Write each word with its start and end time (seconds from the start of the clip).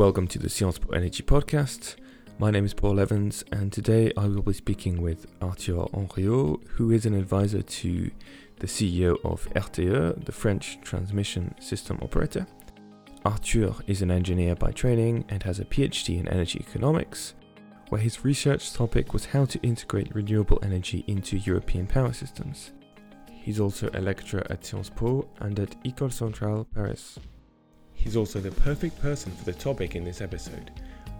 Welcome 0.00 0.28
to 0.28 0.38
the 0.38 0.48
Sciences 0.48 0.78
Po 0.78 0.94
Energy 0.94 1.22
podcast. 1.22 1.96
My 2.38 2.50
name 2.50 2.64
is 2.64 2.72
Paul 2.72 2.98
Evans, 3.00 3.44
and 3.52 3.70
today 3.70 4.10
I 4.16 4.28
will 4.28 4.40
be 4.40 4.54
speaking 4.54 5.02
with 5.02 5.26
Arthur 5.42 5.84
Henriot, 5.92 6.66
who 6.68 6.90
is 6.90 7.04
an 7.04 7.12
advisor 7.12 7.60
to 7.60 8.10
the 8.60 8.66
CEO 8.66 9.22
of 9.26 9.46
RTE, 9.50 10.24
the 10.24 10.32
French 10.32 10.80
transmission 10.80 11.54
system 11.60 11.98
operator. 12.00 12.46
Arthur 13.26 13.74
is 13.86 14.00
an 14.00 14.10
engineer 14.10 14.56
by 14.56 14.70
training 14.70 15.26
and 15.28 15.42
has 15.42 15.60
a 15.60 15.66
PhD 15.66 16.18
in 16.18 16.28
energy 16.28 16.64
economics, 16.66 17.34
where 17.90 18.00
his 18.00 18.24
research 18.24 18.72
topic 18.72 19.12
was 19.12 19.26
how 19.26 19.44
to 19.44 19.60
integrate 19.60 20.14
renewable 20.14 20.60
energy 20.62 21.04
into 21.08 21.36
European 21.36 21.86
power 21.86 22.14
systems. 22.14 22.72
He's 23.30 23.60
also 23.60 23.90
a 23.92 24.00
lecturer 24.00 24.46
at 24.48 24.64
Sciences 24.64 24.94
Po 24.96 25.28
and 25.40 25.60
at 25.60 25.78
École 25.84 26.10
Centrale 26.10 26.66
Paris. 26.74 27.18
He's 28.00 28.16
also 28.16 28.40
the 28.40 28.50
perfect 28.50 28.98
person 29.02 29.30
for 29.30 29.44
the 29.44 29.52
topic 29.52 29.94
in 29.94 30.04
this 30.04 30.22
episode, 30.22 30.70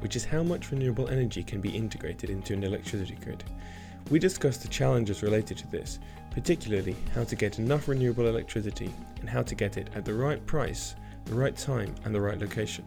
which 0.00 0.16
is 0.16 0.24
how 0.24 0.42
much 0.42 0.70
renewable 0.70 1.08
energy 1.08 1.42
can 1.42 1.60
be 1.60 1.76
integrated 1.76 2.30
into 2.30 2.54
an 2.54 2.64
electricity 2.64 3.18
grid. 3.22 3.44
We 4.08 4.18
discuss 4.18 4.56
the 4.56 4.68
challenges 4.68 5.22
related 5.22 5.58
to 5.58 5.70
this, 5.70 5.98
particularly 6.30 6.96
how 7.14 7.24
to 7.24 7.36
get 7.36 7.58
enough 7.58 7.86
renewable 7.86 8.28
electricity 8.28 8.90
and 9.20 9.28
how 9.28 9.42
to 9.42 9.54
get 9.54 9.76
it 9.76 9.90
at 9.94 10.06
the 10.06 10.14
right 10.14 10.44
price, 10.46 10.94
the 11.26 11.34
right 11.34 11.54
time, 11.54 11.94
and 12.06 12.14
the 12.14 12.20
right 12.20 12.40
location. 12.40 12.86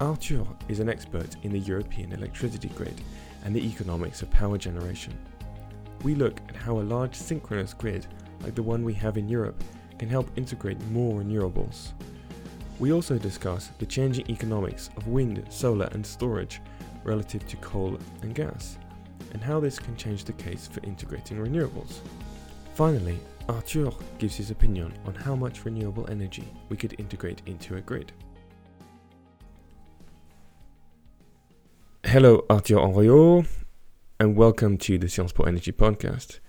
Arthur 0.00 0.44
is 0.66 0.80
an 0.80 0.88
expert 0.88 1.36
in 1.44 1.52
the 1.52 1.60
European 1.60 2.12
electricity 2.12 2.68
grid 2.70 3.00
and 3.44 3.54
the 3.54 3.64
economics 3.64 4.22
of 4.22 4.30
power 4.32 4.58
generation. 4.58 5.16
We 6.02 6.16
look 6.16 6.40
at 6.48 6.56
how 6.56 6.80
a 6.80 6.82
large 6.82 7.14
synchronous 7.14 7.74
grid, 7.74 8.08
like 8.42 8.56
the 8.56 8.62
one 8.64 8.82
we 8.82 8.94
have 8.94 9.16
in 9.16 9.28
Europe, 9.28 9.62
can 10.00 10.08
help 10.08 10.36
integrate 10.36 10.82
more 10.86 11.22
renewables. 11.22 11.92
We 12.80 12.92
also 12.92 13.18
discuss 13.18 13.68
the 13.78 13.86
changing 13.86 14.28
economics 14.28 14.90
of 14.96 15.06
wind, 15.06 15.46
solar, 15.48 15.88
and 15.92 16.04
storage 16.04 16.60
relative 17.04 17.46
to 17.46 17.56
coal 17.58 17.98
and 18.22 18.34
gas, 18.34 18.78
and 19.32 19.42
how 19.42 19.60
this 19.60 19.78
can 19.78 19.96
change 19.96 20.24
the 20.24 20.32
case 20.32 20.66
for 20.66 20.82
integrating 20.82 21.38
renewables. 21.38 22.00
Finally, 22.74 23.20
Arthur 23.48 23.90
gives 24.18 24.34
his 24.34 24.50
opinion 24.50 24.92
on 25.06 25.14
how 25.14 25.36
much 25.36 25.64
renewable 25.64 26.10
energy 26.10 26.48
we 26.68 26.76
could 26.76 26.98
integrate 26.98 27.42
into 27.46 27.76
a 27.76 27.80
grid. 27.80 28.10
Hello, 32.04 32.44
Arthur 32.50 32.74
Henriot, 32.74 33.46
and 34.18 34.34
welcome 34.34 34.78
to 34.78 34.98
the 34.98 35.08
Sciences 35.08 35.32
Po 35.32 35.44
Energy 35.44 35.70
podcast. 35.70 36.40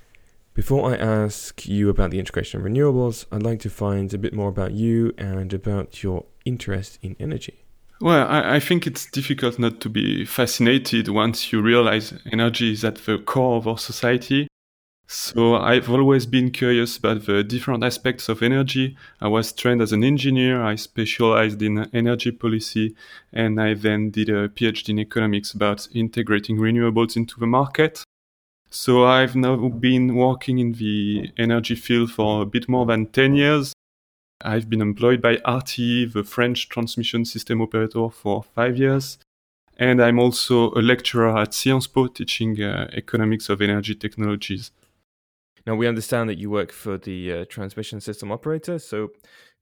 Before 0.56 0.90
I 0.90 0.96
ask 0.96 1.68
you 1.68 1.90
about 1.90 2.12
the 2.12 2.20
integration 2.20 2.62
of 2.62 2.66
renewables, 2.66 3.26
I'd 3.30 3.44
like 3.44 3.60
to 3.60 3.70
find 3.70 4.14
a 4.14 4.18
bit 4.18 4.34
more 4.34 4.48
about 4.48 4.72
you 4.72 5.14
and 5.18 5.54
about 5.54 6.02
your 6.02 6.24
interest 6.46 6.98
in 7.02 7.18
energy. 7.20 7.66
Well, 8.00 8.26
I, 8.26 8.56
I, 8.56 8.60
think 8.62 8.88
it's 8.88 9.06
difficult 9.06 9.60
not 9.60 9.82
to 9.82 9.90
be 9.90 10.24
fascinated 10.24 11.10
once 11.10 11.52
you 11.52 11.62
realize 11.62 12.14
energy 12.32 12.72
is 12.72 12.86
at 12.86 12.96
the 12.96 13.18
core 13.18 13.58
of 13.58 13.68
our 13.68 13.78
society. 13.78 14.48
So 15.08 15.56
I've 15.56 15.90
always 15.90 16.26
been 16.26 16.52
curious 16.52 16.98
about 16.98 17.26
the 17.26 17.44
different 17.44 17.84
aspects 17.84 18.30
of 18.30 18.42
energy. 18.42 18.96
I 19.20 19.28
was 19.28 19.52
trained 19.52 19.82
as 19.82 19.92
an 19.92 20.06
engineer. 20.06 20.64
I 20.64 20.76
specialized 20.76 21.62
in 21.62 21.90
energy 21.94 22.32
policy 22.32 22.96
and 23.34 23.60
I 23.60 23.74
then 23.74 24.10
did 24.10 24.30
a 24.30 24.48
PhD 24.48 24.90
in 24.90 25.00
economics 25.00 25.52
about 25.52 25.90
integrating 25.94 26.58
renewables 26.58 27.18
into 27.18 27.42
the 27.42 27.48
market. 27.48 28.06
So 28.70 29.06
I've 29.06 29.36
now 29.36 29.56
been 29.56 30.16
working 30.16 30.60
in 30.60 30.74
the 30.74 31.32
energy 31.38 31.76
field 31.76 32.12
for 32.12 32.42
a 32.42 32.46
bit 32.46 32.68
more 32.68 32.86
than 32.86 33.08
10 33.08 33.36
years. 33.36 33.74
I've 34.42 34.70
been 34.70 34.82
employed 34.82 35.22
by 35.22 35.38
RTE, 35.38 36.12
the 36.14 36.24
French 36.24 36.68
transmission 36.70 37.26
system 37.26 37.62
operator, 37.62 38.10
for 38.10 38.44
five 38.44 38.78
years. 38.78 39.18
And 39.78 40.02
I'm 40.02 40.20
also 40.20 40.72
a 40.72 40.82
lecturer 40.82 41.38
at 41.38 41.54
Sciences 41.54 41.88
Po 41.88 42.08
teaching 42.08 42.62
uh, 42.62 42.90
economics 42.94 43.50
of 43.50 43.62
energy 43.62 43.96
technologies. 43.96 44.72
Now, 45.66 45.76
we 45.76 45.88
understand 45.88 46.30
that 46.30 46.38
you 46.38 46.50
work 46.50 46.72
for 46.72 46.98
the 46.98 47.34
uh, 47.34 47.46
transmission 47.50 48.00
system 48.00 48.32
operator, 48.32 48.78
so 48.78 49.10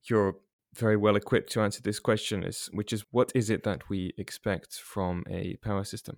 you're 0.03 0.35
very 0.75 0.97
well 0.97 1.15
equipped 1.15 1.51
to 1.53 1.61
answer 1.61 1.81
this 1.81 1.99
question, 1.99 2.45
which 2.71 2.91
is 2.91 3.05
what 3.11 3.31
is 3.33 3.49
it 3.49 3.63
that 3.63 3.89
we 3.89 4.13
expect 4.17 4.75
from 4.75 5.23
a 5.29 5.55
power 5.57 5.83
system? 5.83 6.17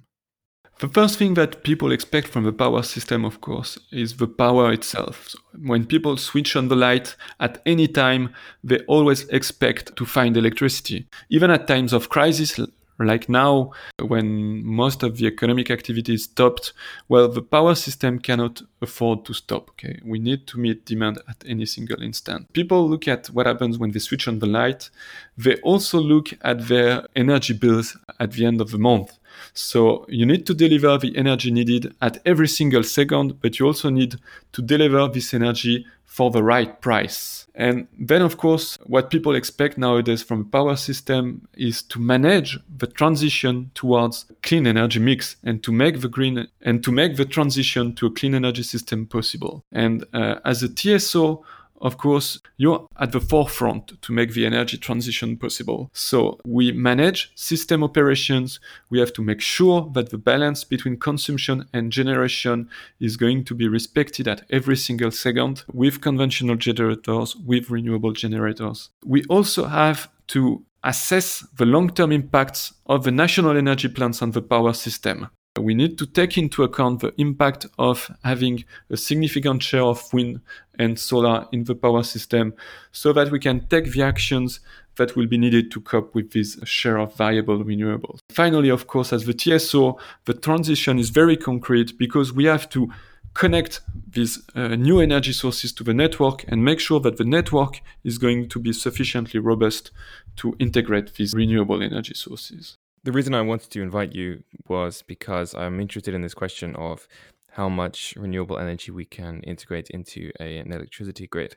The 0.79 0.89
first 0.89 1.17
thing 1.17 1.35
that 1.35 1.63
people 1.63 1.93
expect 1.93 2.27
from 2.27 2.43
the 2.43 2.51
power 2.51 2.83
system, 2.83 3.23
of 3.23 3.39
course, 3.39 3.79
is 3.93 4.17
the 4.17 4.27
power 4.27 4.73
itself. 4.73 5.29
So 5.29 5.39
when 5.57 5.85
people 5.85 6.17
switch 6.17 6.57
on 6.57 6.67
the 6.67 6.75
light 6.75 7.15
at 7.39 7.61
any 7.65 7.87
time, 7.87 8.33
they 8.61 8.79
always 8.79 9.25
expect 9.29 9.95
to 9.95 10.05
find 10.05 10.35
electricity. 10.35 11.07
Even 11.29 11.49
at 11.49 11.67
times 11.67 11.93
of 11.93 12.09
crisis, 12.09 12.59
like 12.99 13.27
now, 13.27 13.71
when 14.01 14.65
most 14.65 15.03
of 15.03 15.17
the 15.17 15.27
economic 15.27 15.69
activity 15.69 16.13
is 16.13 16.23
stopped, 16.23 16.73
well, 17.09 17.27
the 17.27 17.41
power 17.41 17.75
system 17.75 18.19
cannot 18.19 18.61
afford 18.81 19.25
to 19.25 19.33
stop. 19.33 19.69
Okay, 19.71 19.99
we 20.05 20.19
need 20.19 20.47
to 20.47 20.59
meet 20.59 20.85
demand 20.85 21.19
at 21.27 21.43
any 21.45 21.65
single 21.65 22.01
instant. 22.01 22.51
People 22.53 22.89
look 22.89 23.07
at 23.07 23.27
what 23.27 23.45
happens 23.45 23.77
when 23.77 23.91
they 23.91 23.99
switch 23.99 24.27
on 24.27 24.39
the 24.39 24.45
light. 24.45 24.89
They 25.37 25.55
also 25.57 25.99
look 25.99 26.29
at 26.41 26.67
their 26.67 27.05
energy 27.15 27.53
bills 27.53 27.97
at 28.19 28.31
the 28.31 28.45
end 28.45 28.61
of 28.61 28.71
the 28.71 28.77
month. 28.77 29.17
So 29.53 30.05
you 30.07 30.25
need 30.25 30.45
to 30.47 30.53
deliver 30.53 30.97
the 30.97 31.17
energy 31.17 31.51
needed 31.51 31.93
at 32.01 32.21
every 32.25 32.47
single 32.47 32.83
second, 32.83 33.41
but 33.41 33.59
you 33.59 33.65
also 33.65 33.89
need 33.89 34.15
to 34.53 34.61
deliver 34.61 35.07
this 35.09 35.33
energy 35.33 35.85
for 36.15 36.31
the 36.31 36.41
right 36.41 36.79
price. 36.79 37.45
And 37.55 37.87
then, 37.99 38.21
of 38.21 38.37
course, 38.37 38.77
what 38.85 39.09
people 39.09 39.35
expect 39.35 39.77
nowadays 39.77 40.23
from 40.23 40.39
a 40.41 40.45
power 40.45 40.77
system 40.77 41.49
is 41.57 41.81
to 41.91 41.99
manage 41.99 42.57
the 42.77 42.87
transition 42.87 43.71
towards 43.75 44.25
clean 44.41 44.65
energy 44.65 44.99
mix 44.99 45.35
and 45.43 45.61
to 45.63 45.73
make 45.73 45.99
the 45.99 46.07
green 46.07 46.47
and 46.61 46.81
to 46.85 46.91
make 46.93 47.17
the 47.17 47.25
transition 47.25 47.93
to 47.95 48.05
a 48.05 48.11
clean 48.11 48.33
energy 48.33 48.63
system 48.63 49.07
possible. 49.07 49.65
And 49.73 50.05
uh, 50.13 50.35
as 50.45 50.63
a 50.63 50.69
TSO, 50.69 51.43
of 51.85 51.97
course, 51.97 52.39
you're 52.57 52.87
at 52.99 53.11
the 53.11 53.21
forefront 53.21 54.01
to 54.01 54.11
make 54.11 54.33
the 54.33 54.43
energy 54.43 54.75
transition 54.75 55.37
possible. 55.37 55.91
So 55.93 56.39
we 56.43 56.71
manage 56.71 57.31
system 57.35 57.83
operations. 57.83 58.59
We 58.89 58.97
have 58.99 59.13
to 59.13 59.21
make 59.21 59.39
sure 59.39 59.91
that 59.93 60.09
the 60.09 60.17
balance 60.17 60.63
between 60.63 60.97
consumption 60.97 61.65
and 61.73 61.91
generation 61.91 62.69
is 62.99 63.17
going 63.17 63.43
to 63.45 63.53
be 63.53 63.67
respected 63.67 64.27
at 64.27 64.41
every 64.49 64.77
single 64.77 65.11
second 65.11 65.63
with 65.71 66.01
conventional 66.01 66.55
generators, 66.55 67.35
with 67.35 67.69
renewable 67.69 68.13
generators. 68.13 68.89
We 69.05 69.23
also 69.25 69.65
have 69.65 70.09
to 70.29 70.65
assess 70.83 71.45
the 71.55 71.67
long-term 71.67 72.11
impacts 72.11 72.73
of 72.87 73.03
the 73.03 73.11
national 73.11 73.57
energy 73.57 73.89
plans 73.89 74.23
on 74.23 74.31
the 74.31 74.41
power 74.41 74.73
system 74.73 75.29
we 75.59 75.73
need 75.73 75.97
to 75.97 76.05
take 76.05 76.37
into 76.37 76.63
account 76.63 76.99
the 76.99 77.13
impact 77.17 77.65
of 77.79 78.11
having 78.23 78.65
a 78.89 78.97
significant 78.97 79.63
share 79.63 79.83
of 79.83 80.11
wind 80.13 80.41
and 80.77 80.99
solar 80.99 81.47
in 81.51 81.63
the 81.63 81.75
power 81.75 82.03
system 82.03 82.53
so 82.91 83.13
that 83.13 83.31
we 83.31 83.39
can 83.39 83.65
take 83.67 83.91
the 83.93 84.01
actions 84.01 84.59
that 84.97 85.15
will 85.15 85.27
be 85.27 85.37
needed 85.37 85.71
to 85.71 85.81
cope 85.81 86.13
with 86.15 86.31
this 86.31 86.57
share 86.63 86.97
of 86.97 87.15
variable 87.15 87.63
renewables. 87.63 88.19
Finally, 88.29 88.69
of 88.69 88.87
course, 88.87 89.11
as 89.11 89.25
the 89.25 89.33
TSO, 89.33 89.97
the 90.25 90.33
transition 90.33 90.99
is 90.99 91.09
very 91.09 91.37
concrete 91.37 91.97
because 91.97 92.33
we 92.33 92.45
have 92.45 92.69
to 92.69 92.89
connect 93.33 93.81
these 94.07 94.41
uh, 94.55 94.69
new 94.69 94.99
energy 95.01 95.33
sources 95.33 95.73
to 95.73 95.83
the 95.83 95.93
network 95.93 96.45
and 96.47 96.63
make 96.63 96.79
sure 96.79 97.01
that 97.01 97.17
the 97.17 97.25
network 97.25 97.81
is 98.03 98.17
going 98.17 98.47
to 98.47 98.59
be 98.59 98.71
sufficiently 98.71 99.39
robust 99.39 99.91
to 100.37 100.55
integrate 100.59 101.15
these 101.15 101.33
renewable 101.33 101.83
energy 101.83 102.13
sources. 102.13 102.77
The 103.05 103.11
reason 103.11 103.35
I 103.35 103.43
wanted 103.43 103.69
to 103.69 103.83
invite 103.83 104.15
you 104.15 104.43
was 104.67 105.03
because 105.03 105.53
I'm 105.53 105.79
interested 105.79 106.15
in 106.15 106.23
this 106.23 106.33
question 106.33 106.75
of 106.75 107.07
how 107.51 107.69
much 107.69 108.15
renewable 108.17 108.57
energy 108.57 108.91
we 108.91 109.05
can 109.05 109.41
integrate 109.41 109.91
into 109.91 110.31
a, 110.39 110.57
an 110.57 110.71
electricity 110.71 111.27
grid. 111.27 111.55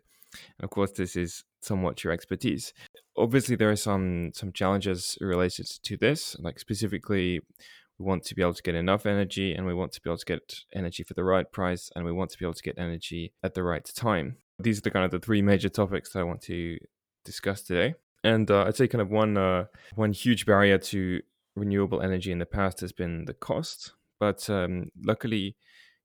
And 0.59 0.65
of 0.65 0.69
course, 0.69 0.93
this 0.93 1.17
is 1.17 1.45
somewhat 1.63 2.05
your 2.05 2.13
expertise. 2.13 2.75
Obviously, 3.17 3.57
there 3.57 3.71
are 3.71 3.77
some 3.77 4.31
some 4.35 4.53
challenges 4.53 5.17
related 5.23 5.67
to 5.85 5.97
this. 5.97 6.37
Like 6.39 6.59
specifically, 6.59 7.41
we 7.99 8.05
want 8.05 8.25
to 8.25 8.35
be 8.35 8.43
able 8.43 8.53
to 8.53 8.63
get 8.63 8.75
enough 8.75 9.07
energy, 9.07 9.55
and 9.55 9.65
we 9.65 9.73
want 9.73 9.93
to 9.93 10.03
be 10.03 10.11
able 10.11 10.19
to 10.19 10.27
get 10.27 10.55
energy 10.75 11.03
for 11.03 11.15
the 11.15 11.25
right 11.25 11.51
price, 11.51 11.91
and 11.97 12.05
we 12.05 12.13
want 12.13 12.29
to 12.33 12.39
be 12.39 12.45
able 12.45 12.61
to 12.61 12.63
get 12.63 12.79
energy 12.79 13.33
at 13.43 13.55
the 13.55 13.63
right 13.63 13.91
time. 13.97 14.37
These 14.59 14.81
are 14.81 14.83
the 14.83 14.91
kind 14.91 15.07
of 15.07 15.13
the 15.13 15.27
three 15.27 15.41
major 15.41 15.71
topics 15.71 16.13
that 16.13 16.21
I 16.21 16.25
want 16.25 16.43
to 16.43 16.77
discuss 17.25 17.63
today. 17.63 17.95
And 18.23 18.51
uh, 18.51 18.65
I'd 18.67 18.77
say 18.77 18.87
kind 18.87 19.01
of 19.01 19.11
one 19.11 19.39
uh, 19.39 19.65
one 19.95 20.13
huge 20.13 20.45
barrier 20.45 20.77
to 20.77 21.23
renewable 21.59 22.01
energy 22.01 22.33
in 22.33 22.39
the 22.39 22.47
past 22.47 22.81
has 22.81 22.93
been 22.93 23.25
the 23.25 23.35
cost, 23.35 23.93
but 24.19 24.49
um, 24.51 24.91
luckily, 25.05 25.57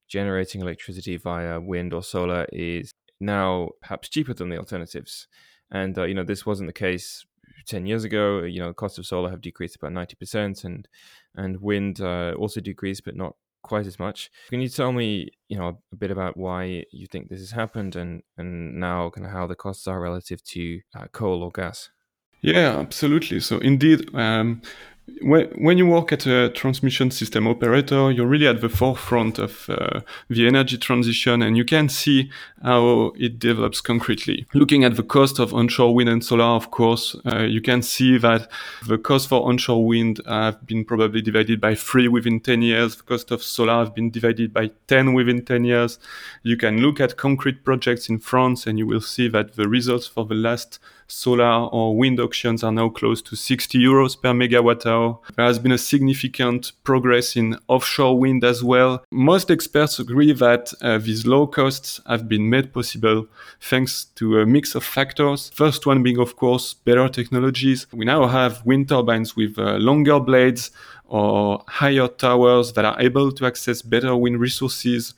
generating 0.07 0.61
electricity 0.61 1.17
via 1.17 1.59
wind 1.59 1.93
or 1.93 2.03
solar 2.03 2.45
is 2.51 2.91
now 3.19 3.69
perhaps 3.81 4.09
cheaper 4.09 4.33
than 4.33 4.49
the 4.49 4.57
alternatives. 4.57 5.27
And 5.71 5.97
uh, 5.97 6.03
you 6.03 6.13
know 6.13 6.23
this 6.23 6.45
wasn't 6.45 6.69
the 6.69 6.73
case 6.73 7.25
ten 7.65 7.85
years 7.85 8.03
ago. 8.03 8.43
You 8.43 8.59
know, 8.61 8.67
the 8.67 8.73
cost 8.73 8.99
of 8.99 9.05
solar 9.05 9.29
have 9.29 9.41
decreased 9.41 9.75
about 9.75 9.93
ninety 9.93 10.15
percent, 10.15 10.63
and 10.63 10.87
and 11.35 11.61
wind 11.61 12.01
uh, 12.01 12.33
also 12.37 12.61
decreased, 12.61 13.05
but 13.05 13.15
not 13.15 13.35
quite 13.63 13.87
as 13.87 13.97
much. 13.97 14.29
Can 14.49 14.61
you 14.61 14.69
tell 14.69 14.91
me, 14.91 15.29
you 15.47 15.57
know, 15.57 15.79
a 15.91 15.95
bit 15.95 16.11
about 16.11 16.37
why 16.37 16.83
you 16.91 17.07
think 17.07 17.29
this 17.29 17.39
has 17.39 17.51
happened, 17.51 17.95
and 17.95 18.21
and 18.37 18.79
now 18.79 19.09
kind 19.09 19.25
of 19.25 19.33
how 19.33 19.47
the 19.47 19.55
costs 19.55 19.87
are 19.87 19.99
relative 19.99 20.43
to 20.43 20.81
uh, 20.95 21.07
coal 21.11 21.43
or 21.43 21.51
gas? 21.51 21.89
Yeah, 22.41 22.77
absolutely. 22.77 23.39
So 23.39 23.57
indeed, 23.59 24.13
um, 24.13 24.61
when 25.21 25.77
you 25.77 25.85
work 25.85 26.11
at 26.11 26.25
a 26.25 26.49
transmission 26.49 27.11
system 27.11 27.47
operator, 27.47 28.11
you're 28.11 28.27
really 28.27 28.47
at 28.47 28.61
the 28.61 28.69
forefront 28.69 29.37
of 29.37 29.69
uh, 29.69 29.99
the 30.29 30.47
energy 30.47 30.77
transition 30.77 31.41
and 31.41 31.57
you 31.57 31.65
can 31.65 31.89
see 31.89 32.31
how 32.61 33.11
it 33.17 33.37
develops 33.37 33.81
concretely. 33.81 34.45
Looking 34.53 34.83
at 34.83 34.95
the 34.95 35.03
cost 35.03 35.39
of 35.39 35.53
onshore 35.53 35.93
wind 35.93 36.09
and 36.09 36.23
solar, 36.23 36.43
of 36.43 36.71
course, 36.71 37.15
uh, 37.25 37.39
you 37.39 37.61
can 37.61 37.81
see 37.81 38.17
that 38.17 38.49
the 38.87 38.97
cost 38.97 39.27
for 39.27 39.45
onshore 39.47 39.85
wind 39.85 40.21
have 40.25 40.65
been 40.65 40.85
probably 40.85 41.21
divided 41.21 41.59
by 41.59 41.75
three 41.75 42.07
within 42.07 42.39
10 42.39 42.61
years. 42.61 42.95
The 42.95 43.03
cost 43.03 43.31
of 43.31 43.43
solar 43.43 43.79
have 43.79 43.93
been 43.93 44.09
divided 44.09 44.53
by 44.53 44.71
10 44.87 45.13
within 45.13 45.43
10 45.43 45.65
years. 45.65 45.99
You 46.43 46.55
can 46.55 46.77
look 46.79 47.01
at 47.01 47.17
concrete 47.17 47.65
projects 47.65 48.07
in 48.07 48.19
France 48.19 48.65
and 48.67 48.79
you 48.79 48.87
will 48.87 49.01
see 49.01 49.27
that 49.29 49.55
the 49.55 49.67
results 49.67 50.07
for 50.07 50.25
the 50.25 50.35
last 50.35 50.79
solar 51.07 51.67
or 51.71 51.95
wind 51.95 52.19
auctions 52.19 52.63
are 52.63 52.71
now 52.71 52.89
close 52.89 53.21
to 53.21 53.35
60 53.35 53.77
euros 53.77 54.19
per 54.19 54.33
megawatt 54.33 54.85
hour. 54.85 55.19
There 55.35 55.45
has 55.45 55.59
been 55.59 55.71
a 55.71 55.77
significant 55.77 56.73
progress 56.83 57.35
in 57.35 57.57
offshore 57.67 58.17
wind 58.17 58.43
as 58.43 58.63
well. 58.63 59.03
Most 59.11 59.51
experts 59.51 59.99
agree 59.99 60.33
that 60.33 60.73
uh, 60.81 60.97
these 60.97 61.25
low 61.25 61.47
costs 61.47 62.01
have 62.07 62.27
been 62.27 62.49
made 62.49 62.73
possible 62.73 63.27
thanks 63.61 64.05
to 64.15 64.39
a 64.39 64.45
mix 64.45 64.75
of 64.75 64.83
factors. 64.83 65.51
First 65.53 65.85
one 65.85 66.03
being, 66.03 66.19
of 66.19 66.35
course, 66.35 66.73
better 66.73 67.07
technologies. 67.09 67.87
We 67.91 68.05
now 68.05 68.27
have 68.27 68.65
wind 68.65 68.89
turbines 68.89 69.35
with 69.35 69.57
uh, 69.57 69.77
longer 69.77 70.19
blades 70.19 70.71
or 71.07 71.63
higher 71.67 72.07
towers 72.07 72.73
that 72.73 72.85
are 72.85 72.99
able 72.99 73.31
to 73.31 73.45
access 73.45 73.81
better 73.81 74.15
wind 74.15 74.39
resources 74.39 75.13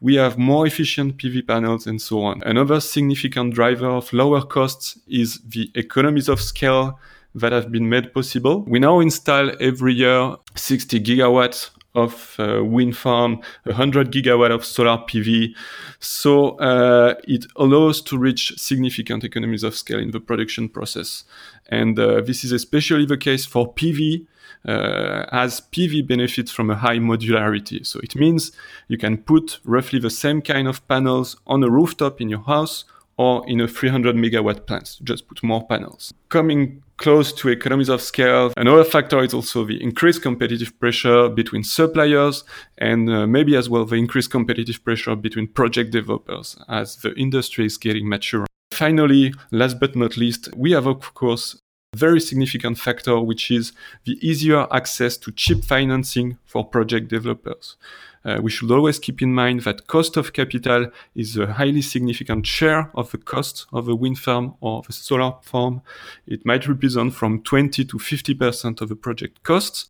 we 0.00 0.14
have 0.14 0.38
more 0.38 0.66
efficient 0.66 1.18
PV 1.18 1.46
panels 1.46 1.86
and 1.86 2.00
so 2.00 2.22
on. 2.22 2.42
Another 2.44 2.80
significant 2.80 3.54
driver 3.54 3.88
of 3.88 4.12
lower 4.12 4.42
costs 4.42 4.98
is 5.06 5.40
the 5.46 5.70
economies 5.74 6.28
of 6.28 6.40
scale 6.40 6.98
that 7.34 7.52
have 7.52 7.70
been 7.70 7.88
made 7.88 8.12
possible. 8.12 8.62
We 8.62 8.78
now 8.78 9.00
install 9.00 9.52
every 9.60 9.94
year 9.94 10.36
60 10.56 11.00
gigawatts 11.00 11.70
of 11.94 12.36
uh, 12.38 12.64
wind 12.64 12.96
farm, 12.96 13.40
100 13.64 14.12
gigawatt 14.12 14.52
of 14.52 14.64
solar 14.64 14.98
PV. 14.98 15.54
So 15.98 16.50
uh, 16.58 17.14
it 17.24 17.46
allows 17.56 18.00
to 18.02 18.18
reach 18.18 18.54
significant 18.56 19.24
economies 19.24 19.64
of 19.64 19.74
scale 19.74 19.98
in 19.98 20.12
the 20.12 20.20
production 20.20 20.68
process. 20.68 21.24
And 21.68 21.98
uh, 21.98 22.20
this 22.20 22.44
is 22.44 22.52
especially 22.52 23.06
the 23.06 23.16
case 23.16 23.44
for 23.44 23.72
PV 23.74 24.26
uh, 24.66 25.26
as 25.32 25.60
PV 25.60 26.06
benefits 26.06 26.50
from 26.50 26.70
a 26.70 26.76
high 26.76 26.98
modularity. 26.98 27.86
So 27.86 28.00
it 28.02 28.14
means 28.16 28.52
you 28.88 28.98
can 28.98 29.18
put 29.18 29.58
roughly 29.64 29.98
the 29.98 30.10
same 30.10 30.42
kind 30.42 30.68
of 30.68 30.86
panels 30.88 31.36
on 31.46 31.62
a 31.62 31.70
rooftop 31.70 32.20
in 32.20 32.28
your 32.28 32.42
house 32.42 32.84
or 33.16 33.46
in 33.48 33.60
a 33.60 33.68
300 33.68 34.16
megawatt 34.16 34.66
plant. 34.66 34.98
Just 35.02 35.28
put 35.28 35.42
more 35.42 35.66
panels. 35.66 36.14
Coming 36.28 36.82
close 37.00 37.32
to 37.32 37.48
economies 37.48 37.88
of 37.88 38.02
scale, 38.02 38.52
another 38.58 38.84
factor 38.84 39.22
is 39.22 39.32
also 39.32 39.64
the 39.64 39.82
increased 39.82 40.20
competitive 40.20 40.78
pressure 40.78 41.30
between 41.30 41.64
suppliers 41.64 42.44
and 42.76 43.08
uh, 43.10 43.26
maybe 43.26 43.56
as 43.56 43.70
well 43.70 43.86
the 43.86 43.96
increased 43.96 44.30
competitive 44.30 44.84
pressure 44.84 45.16
between 45.16 45.48
project 45.48 45.90
developers 45.90 46.56
as 46.68 46.96
the 46.96 47.14
industry 47.14 47.64
is 47.64 47.78
getting 47.78 48.06
mature. 48.06 48.46
Finally, 48.72 49.32
last 49.50 49.80
but 49.80 49.96
not 49.96 50.18
least, 50.18 50.50
we 50.54 50.72
have 50.72 50.86
of 50.86 51.14
course 51.14 51.58
very 51.96 52.20
significant 52.20 52.78
factor, 52.78 53.18
which 53.18 53.50
is 53.50 53.72
the 54.04 54.16
easier 54.20 54.66
access 54.72 55.16
to 55.16 55.32
cheap 55.32 55.64
financing 55.64 56.38
for 56.44 56.64
project 56.64 57.08
developers. 57.08 57.76
Uh, 58.24 58.38
we 58.42 58.50
should 58.50 58.70
always 58.70 58.98
keep 58.98 59.22
in 59.22 59.32
mind 59.32 59.62
that 59.62 59.86
cost 59.86 60.16
of 60.16 60.32
capital 60.32 60.90
is 61.14 61.36
a 61.36 61.54
highly 61.54 61.82
significant 61.82 62.46
share 62.46 62.90
of 62.94 63.10
the 63.10 63.18
cost 63.18 63.66
of 63.72 63.88
a 63.88 63.94
wind 63.94 64.18
farm 64.18 64.54
or 64.60 64.82
a 64.88 64.92
solar 64.92 65.34
farm. 65.42 65.80
It 66.26 66.44
might 66.44 66.68
represent 66.68 67.14
from 67.14 67.42
20 67.42 67.84
to 67.84 67.96
50% 67.96 68.80
of 68.80 68.88
the 68.88 68.96
project 68.96 69.42
costs. 69.42 69.88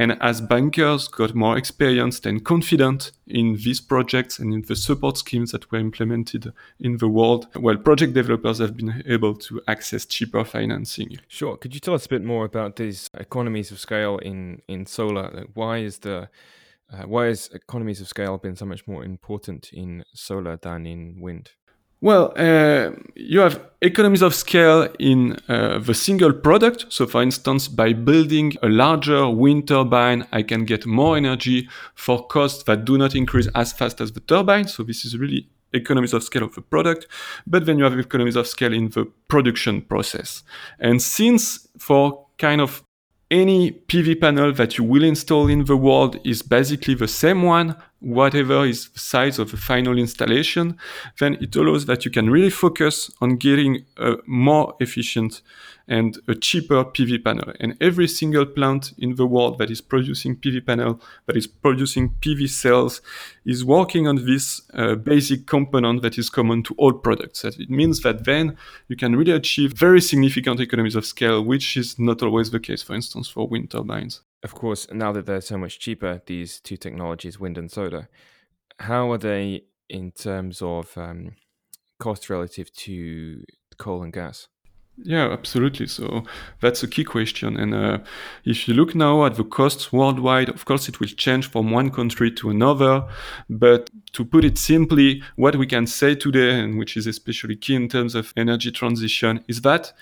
And 0.00 0.16
as 0.20 0.40
bankers 0.40 1.08
got 1.08 1.34
more 1.34 1.58
experienced 1.58 2.24
and 2.24 2.44
confident 2.44 3.10
in 3.26 3.56
these 3.56 3.80
projects 3.80 4.38
and 4.38 4.54
in 4.54 4.62
the 4.62 4.76
support 4.76 5.18
schemes 5.18 5.50
that 5.50 5.72
were 5.72 5.80
implemented 5.80 6.52
in 6.78 6.98
the 6.98 7.08
world, 7.08 7.48
well, 7.56 7.76
project 7.76 8.14
developers 8.14 8.58
have 8.58 8.76
been 8.76 9.02
able 9.06 9.34
to 9.34 9.60
access 9.66 10.06
cheaper 10.06 10.44
financing. 10.44 11.18
Sure. 11.26 11.56
Could 11.56 11.74
you 11.74 11.80
tell 11.80 11.94
us 11.94 12.06
a 12.06 12.10
bit 12.10 12.22
more 12.22 12.44
about 12.44 12.76
these 12.76 13.10
economies 13.14 13.72
of 13.72 13.80
scale 13.80 14.18
in, 14.18 14.62
in 14.68 14.86
solar? 14.86 15.46
Why 15.54 15.78
is 15.78 15.98
the 15.98 16.28
uh, 16.92 17.02
why 17.04 17.26
has 17.26 17.48
economies 17.52 18.00
of 18.00 18.08
scale 18.08 18.38
been 18.38 18.56
so 18.56 18.66
much 18.66 18.86
more 18.86 19.04
important 19.04 19.70
in 19.72 20.04
solar 20.14 20.56
than 20.56 20.86
in 20.86 21.20
wind? 21.20 21.50
Well, 22.00 22.32
uh, 22.36 22.92
you 23.16 23.40
have 23.40 23.60
economies 23.82 24.22
of 24.22 24.32
scale 24.32 24.88
in 25.00 25.36
uh, 25.48 25.80
the 25.80 25.94
single 25.94 26.32
product. 26.32 26.86
So, 26.90 27.08
for 27.08 27.22
instance, 27.22 27.66
by 27.66 27.92
building 27.92 28.54
a 28.62 28.68
larger 28.68 29.28
wind 29.28 29.66
turbine, 29.66 30.24
I 30.30 30.44
can 30.44 30.64
get 30.64 30.86
more 30.86 31.16
energy 31.16 31.68
for 31.96 32.24
costs 32.28 32.62
that 32.64 32.84
do 32.84 32.98
not 32.98 33.16
increase 33.16 33.48
as 33.56 33.72
fast 33.72 34.00
as 34.00 34.12
the 34.12 34.20
turbine. 34.20 34.68
So, 34.68 34.84
this 34.84 35.04
is 35.04 35.18
really 35.18 35.48
economies 35.72 36.14
of 36.14 36.22
scale 36.22 36.44
of 36.44 36.54
the 36.54 36.62
product. 36.62 37.08
But 37.46 37.66
then 37.66 37.78
you 37.78 37.84
have 37.84 37.98
economies 37.98 38.36
of 38.36 38.46
scale 38.46 38.72
in 38.72 38.90
the 38.90 39.06
production 39.26 39.82
process. 39.82 40.44
And 40.78 41.02
since 41.02 41.66
for 41.78 42.26
kind 42.38 42.60
of 42.60 42.84
any 43.30 43.72
PV 43.72 44.20
panel 44.20 44.52
that 44.54 44.78
you 44.78 44.84
will 44.84 45.04
install 45.04 45.48
in 45.48 45.64
the 45.64 45.76
world 45.76 46.18
is 46.24 46.42
basically 46.42 46.94
the 46.94 47.08
same 47.08 47.42
one, 47.42 47.76
whatever 48.00 48.64
is 48.64 48.88
the 48.88 48.98
size 48.98 49.38
of 49.38 49.50
the 49.50 49.56
final 49.56 49.98
installation, 49.98 50.78
then 51.18 51.34
it 51.40 51.54
allows 51.54 51.86
that 51.86 52.04
you 52.04 52.10
can 52.10 52.30
really 52.30 52.50
focus 52.50 53.10
on 53.20 53.36
getting 53.36 53.84
a 53.98 54.14
more 54.26 54.74
efficient 54.80 55.42
and 55.88 56.18
a 56.28 56.34
cheaper 56.34 56.84
PV 56.84 57.24
panel. 57.24 57.52
And 57.58 57.76
every 57.80 58.06
single 58.06 58.44
plant 58.44 58.92
in 58.98 59.16
the 59.16 59.26
world 59.26 59.58
that 59.58 59.70
is 59.70 59.80
producing 59.80 60.36
PV 60.36 60.66
panel, 60.66 61.00
that 61.26 61.36
is 61.36 61.46
producing 61.46 62.10
PV 62.20 62.48
cells, 62.50 63.00
is 63.46 63.64
working 63.64 64.06
on 64.06 64.26
this 64.26 64.60
uh, 64.74 64.94
basic 64.96 65.46
component 65.46 66.02
that 66.02 66.18
is 66.18 66.28
common 66.28 66.62
to 66.64 66.74
all 66.76 66.92
products. 66.92 67.42
That 67.42 67.58
It 67.58 67.70
means 67.70 68.02
that 68.02 68.24
then 68.24 68.56
you 68.88 68.96
can 68.96 69.16
really 69.16 69.32
achieve 69.32 69.72
very 69.72 70.02
significant 70.02 70.60
economies 70.60 70.94
of 70.94 71.06
scale, 71.06 71.42
which 71.42 71.76
is 71.76 71.98
not 71.98 72.22
always 72.22 72.50
the 72.50 72.60
case, 72.60 72.82
for 72.82 72.94
instance, 72.94 73.28
for 73.28 73.48
wind 73.48 73.70
turbines. 73.70 74.20
Of 74.42 74.54
course, 74.54 74.86
now 74.92 75.12
that 75.12 75.26
they're 75.26 75.40
so 75.40 75.58
much 75.58 75.80
cheaper, 75.80 76.22
these 76.26 76.60
two 76.60 76.76
technologies, 76.76 77.40
wind 77.40 77.58
and 77.58 77.70
solar, 77.70 78.08
how 78.78 79.10
are 79.10 79.18
they 79.18 79.64
in 79.88 80.12
terms 80.12 80.60
of 80.62 80.96
um, 80.96 81.32
cost 81.98 82.30
relative 82.30 82.72
to 82.74 83.42
coal 83.78 84.02
and 84.02 84.12
gas? 84.12 84.48
Yeah, 85.04 85.32
absolutely. 85.32 85.86
So 85.86 86.24
that's 86.60 86.82
a 86.82 86.88
key 86.88 87.04
question. 87.04 87.56
And 87.56 87.72
uh, 87.72 87.98
if 88.44 88.66
you 88.66 88.74
look 88.74 88.94
now 88.94 89.24
at 89.24 89.36
the 89.36 89.44
costs 89.44 89.92
worldwide, 89.92 90.48
of 90.48 90.64
course, 90.64 90.88
it 90.88 90.98
will 90.98 91.06
change 91.06 91.48
from 91.50 91.70
one 91.70 91.90
country 91.90 92.30
to 92.32 92.50
another. 92.50 93.04
But 93.48 93.90
to 94.12 94.24
put 94.24 94.44
it 94.44 94.58
simply, 94.58 95.22
what 95.36 95.56
we 95.56 95.66
can 95.66 95.86
say 95.86 96.14
today, 96.16 96.58
and 96.58 96.78
which 96.78 96.96
is 96.96 97.06
especially 97.06 97.56
key 97.56 97.76
in 97.76 97.88
terms 97.88 98.14
of 98.14 98.32
energy 98.36 98.72
transition, 98.72 99.44
is 99.46 99.60
that 99.62 99.92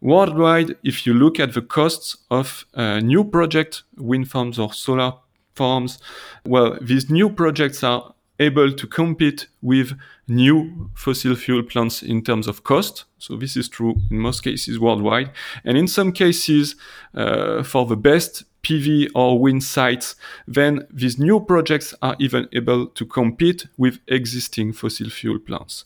worldwide, 0.00 0.76
if 0.84 1.06
you 1.06 1.12
look 1.12 1.40
at 1.40 1.54
the 1.54 1.62
costs 1.62 2.16
of 2.30 2.66
uh, 2.74 3.00
new 3.00 3.24
project, 3.24 3.82
wind 3.96 4.30
farms 4.30 4.58
or 4.60 4.72
solar 4.72 5.14
farms, 5.54 5.98
well, 6.46 6.78
these 6.80 7.10
new 7.10 7.30
projects 7.30 7.82
are 7.82 8.14
able 8.40 8.72
to 8.72 8.86
compete 8.86 9.46
with 9.62 9.92
new 10.26 10.90
fossil 10.94 11.36
fuel 11.36 11.62
plants 11.62 12.02
in 12.02 12.22
terms 12.22 12.48
of 12.48 12.64
cost. 12.64 13.04
So 13.18 13.36
this 13.36 13.56
is 13.56 13.68
true 13.68 13.96
in 14.10 14.18
most 14.18 14.42
cases 14.42 14.80
worldwide. 14.80 15.30
And 15.64 15.76
in 15.76 15.86
some 15.86 16.10
cases, 16.10 16.74
uh, 17.14 17.62
for 17.62 17.86
the 17.86 17.96
best 17.96 18.44
PV 18.62 19.10
or 19.14 19.38
wind 19.38 19.62
sites, 19.62 20.16
then 20.48 20.86
these 20.90 21.18
new 21.18 21.40
projects 21.40 21.94
are 22.02 22.16
even 22.18 22.48
able 22.52 22.86
to 22.86 23.06
compete 23.06 23.66
with 23.76 24.00
existing 24.08 24.72
fossil 24.72 25.10
fuel 25.10 25.38
plants. 25.38 25.84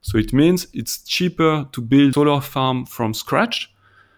So 0.00 0.18
it 0.18 0.32
means 0.32 0.66
it's 0.72 1.02
cheaper 1.02 1.66
to 1.72 1.80
build 1.80 2.14
solar 2.14 2.40
farm 2.40 2.86
from 2.86 3.12
scratch 3.12 3.70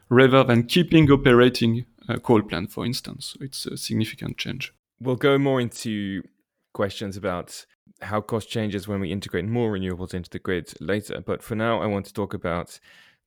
rather 0.08 0.44
than 0.44 0.64
keeping 0.64 1.10
operating 1.10 1.86
a 2.08 2.20
coal 2.20 2.42
plant, 2.42 2.70
for 2.70 2.84
instance. 2.84 3.34
So 3.34 3.44
it's 3.44 3.66
a 3.66 3.76
significant 3.76 4.38
change. 4.38 4.72
We'll 5.00 5.16
go 5.16 5.38
more 5.38 5.60
into 5.60 6.22
questions 6.72 7.16
about 7.16 7.66
how 8.00 8.20
cost 8.20 8.48
changes 8.48 8.88
when 8.88 9.00
we 9.00 9.12
integrate 9.12 9.44
more 9.44 9.72
renewables 9.72 10.14
into 10.14 10.30
the 10.30 10.38
grid 10.38 10.72
later. 10.80 11.22
But 11.24 11.42
for 11.42 11.54
now, 11.54 11.80
I 11.80 11.86
want 11.86 12.06
to 12.06 12.12
talk 12.12 12.34
about 12.34 12.78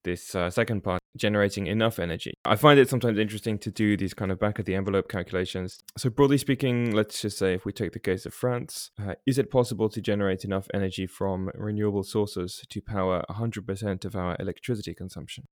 this 0.04 0.36
uh, 0.36 0.50
second 0.50 0.84
part 0.84 1.02
generating 1.18 1.68
enough 1.68 2.00
energy. 2.00 2.34
I 2.46 2.56
find 2.56 2.80
it 2.80 2.90
sometimes 2.90 3.18
interesting 3.18 3.58
to 3.60 3.72
do 3.72 3.98
these 3.98 4.14
kind 4.14 4.32
of 4.32 4.40
back 4.40 4.60
of 4.60 4.66
the 4.66 4.76
envelope 4.76 5.10
calculations. 5.10 5.80
So, 5.98 6.10
broadly 6.10 6.38
speaking, 6.38 6.92
let's 6.92 7.22
just 7.22 7.38
say 7.38 7.54
if 7.54 7.66
we 7.66 7.72
take 7.72 7.92
the 7.92 8.00
case 8.00 8.26
of 8.26 8.34
France, 8.34 8.92
uh, 9.02 9.16
is 9.26 9.38
it 9.38 9.52
possible 9.52 9.90
to 9.90 10.02
generate 10.02 10.46
enough 10.46 10.68
energy 10.74 11.08
from 11.08 11.50
renewable 11.56 12.04
sources 12.04 12.64
to 12.70 12.82
power 12.82 13.24
100% 13.30 14.06
of 14.06 14.16
our 14.16 14.36
electricity 14.40 14.94
consumption? 14.94 15.48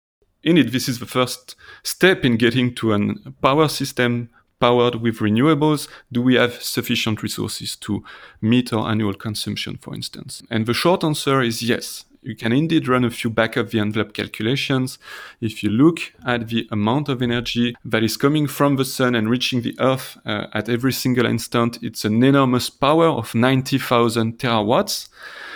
Indeed, 0.42 0.70
this 0.70 0.88
is 0.88 1.00
the 1.00 1.06
first 1.06 1.56
step 1.84 2.24
in 2.24 2.38
getting 2.38 2.74
to 2.76 2.94
a 2.94 3.32
power 3.42 3.68
system 3.68 4.30
powered 4.60 4.96
with 4.96 5.20
renewables? 5.20 5.88
Do 6.12 6.22
we 6.22 6.36
have 6.36 6.62
sufficient 6.62 7.24
resources 7.24 7.76
to 7.78 8.04
meet 8.42 8.74
our 8.74 8.90
annual 8.90 9.14
consumption, 9.14 9.78
for 9.78 9.96
instance? 9.96 10.44
And 10.50 10.66
the 10.66 10.74
short 10.74 11.04
answer 11.04 11.42
is 11.42 11.62
yes. 11.64 12.06
you 12.22 12.36
can 12.36 12.52
indeed 12.52 12.88
run 12.88 13.06
a 13.06 13.10
few 13.10 13.30
back 13.30 13.56
of 13.56 13.72
the 13.72 13.80
envelope 13.80 14.14
calculations. 14.14 15.00
If 15.40 15.64
you 15.64 15.70
look 15.70 16.00
at 16.26 16.50
the 16.50 16.68
amount 16.72 17.08
of 17.08 17.22
energy 17.22 17.76
that 17.86 18.04
is 18.04 18.18
coming 18.18 18.48
from 18.48 18.76
the 18.76 18.86
sun 18.86 19.16
and 19.16 19.30
reaching 19.30 19.62
the 19.62 19.76
earth 19.80 20.18
uh, 20.26 20.48
at 20.54 20.68
every 20.68 20.92
single 20.92 21.26
instant, 21.26 21.80
it's 21.82 22.04
an 22.06 22.22
enormous 22.22 22.70
power 22.70 23.08
of 23.08 23.34
90,000 23.34 24.38
terawatts. 24.38 25.08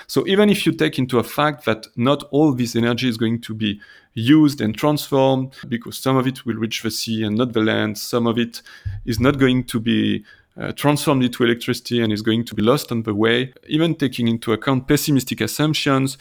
So 0.08 0.26
even 0.28 0.50
if 0.50 0.66
you 0.66 0.72
take 0.72 1.00
into 1.00 1.20
a 1.20 1.24
fact 1.24 1.66
that 1.66 1.88
not 1.96 2.24
all 2.32 2.54
this 2.54 2.76
energy 2.76 3.10
is 3.10 3.18
going 3.18 3.42
to 3.42 3.54
be 3.54 3.80
used 4.14 4.62
and 4.62 4.78
transformed 4.78 5.56
because 5.68 5.98
some 5.98 6.18
of 6.18 6.28
it 6.28 6.46
will 6.46 6.56
reach 6.56 6.84
the 6.84 6.92
sea 6.92 7.24
and 7.24 7.38
not 7.38 7.54
the 7.54 7.62
land, 7.62 7.98
some 7.98 8.28
of 8.28 8.38
it 8.38 8.62
is 9.06 9.20
not 9.20 9.40
going 9.40 9.64
to 9.64 9.80
be 9.80 10.24
uh, 10.58 10.72
transformed 10.74 11.24
into 11.24 11.44
electricity 11.44 12.02
and 12.02 12.14
is 12.14 12.22
going 12.22 12.46
to 12.46 12.54
be 12.54 12.62
lost 12.62 12.92
on 12.92 13.04
the 13.04 13.14
way, 13.14 13.54
even 13.68 13.96
taking 13.96 14.28
into 14.28 14.54
account 14.54 14.88
pessimistic 14.88 15.42
assumptions, 15.42 16.18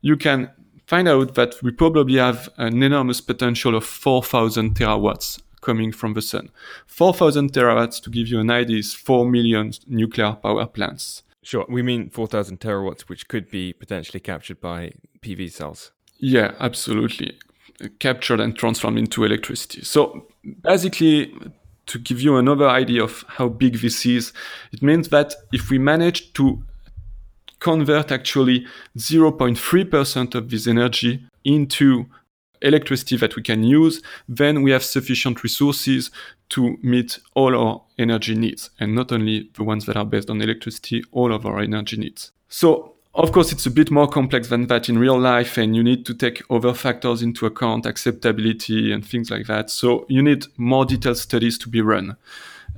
you 0.00 0.16
can 0.16 0.50
find 0.86 1.08
out 1.08 1.34
that 1.34 1.60
we 1.62 1.70
probably 1.70 2.18
have 2.18 2.48
an 2.58 2.82
enormous 2.82 3.20
potential 3.20 3.74
of 3.74 3.84
4,000 3.84 4.74
terawatts 4.74 5.40
coming 5.60 5.92
from 5.92 6.14
the 6.14 6.22
sun. 6.22 6.50
4,000 6.86 7.52
terawatts, 7.52 8.02
to 8.02 8.10
give 8.10 8.28
you 8.28 8.40
an 8.40 8.50
idea, 8.50 8.78
is 8.78 8.94
4 8.94 9.24
million 9.26 9.72
nuclear 9.86 10.34
power 10.34 10.66
plants. 10.66 11.22
Sure, 11.42 11.66
we 11.68 11.82
mean 11.82 12.10
4,000 12.10 12.60
terawatts, 12.60 13.02
which 13.02 13.26
could 13.26 13.50
be 13.50 13.72
potentially 13.72 14.20
captured 14.20 14.60
by 14.60 14.92
PV 15.22 15.50
cells. 15.50 15.92
Yeah, 16.22 16.54
absolutely. 16.60 17.36
Captured 17.98 18.40
and 18.40 18.56
transformed 18.56 18.96
into 18.96 19.24
electricity. 19.24 19.82
So 19.82 20.28
basically, 20.62 21.34
to 21.86 21.98
give 21.98 22.20
you 22.20 22.36
another 22.36 22.68
idea 22.68 23.02
of 23.02 23.24
how 23.26 23.48
big 23.48 23.80
this 23.80 24.06
is, 24.06 24.32
it 24.72 24.82
means 24.82 25.08
that 25.08 25.34
if 25.52 25.68
we 25.68 25.78
manage 25.78 26.32
to 26.34 26.62
convert 27.58 28.12
actually 28.12 28.66
0.3% 28.96 30.34
of 30.36 30.48
this 30.48 30.68
energy 30.68 31.26
into 31.44 32.06
electricity 32.60 33.16
that 33.16 33.34
we 33.34 33.42
can 33.42 33.64
use, 33.64 34.00
then 34.28 34.62
we 34.62 34.70
have 34.70 34.84
sufficient 34.84 35.42
resources 35.42 36.12
to 36.50 36.76
meet 36.82 37.18
all 37.34 37.56
our 37.56 37.82
energy 37.98 38.36
needs, 38.36 38.70
and 38.78 38.94
not 38.94 39.10
only 39.10 39.50
the 39.54 39.64
ones 39.64 39.86
that 39.86 39.96
are 39.96 40.04
based 40.04 40.30
on 40.30 40.40
electricity, 40.40 41.02
all 41.10 41.32
of 41.32 41.44
our 41.44 41.58
energy 41.58 41.96
needs. 41.96 42.30
So 42.48 42.94
of 43.14 43.30
course, 43.32 43.52
it's 43.52 43.66
a 43.66 43.70
bit 43.70 43.90
more 43.90 44.08
complex 44.08 44.48
than 44.48 44.66
that 44.68 44.88
in 44.88 44.98
real 44.98 45.18
life, 45.18 45.58
and 45.58 45.76
you 45.76 45.82
need 45.82 46.06
to 46.06 46.14
take 46.14 46.42
other 46.48 46.72
factors 46.72 47.22
into 47.22 47.44
account, 47.44 47.84
acceptability 47.84 48.90
and 48.90 49.04
things 49.04 49.30
like 49.30 49.46
that. 49.46 49.70
So 49.70 50.06
you 50.08 50.22
need 50.22 50.46
more 50.56 50.86
detailed 50.86 51.18
studies 51.18 51.58
to 51.58 51.68
be 51.68 51.82
run. 51.82 52.16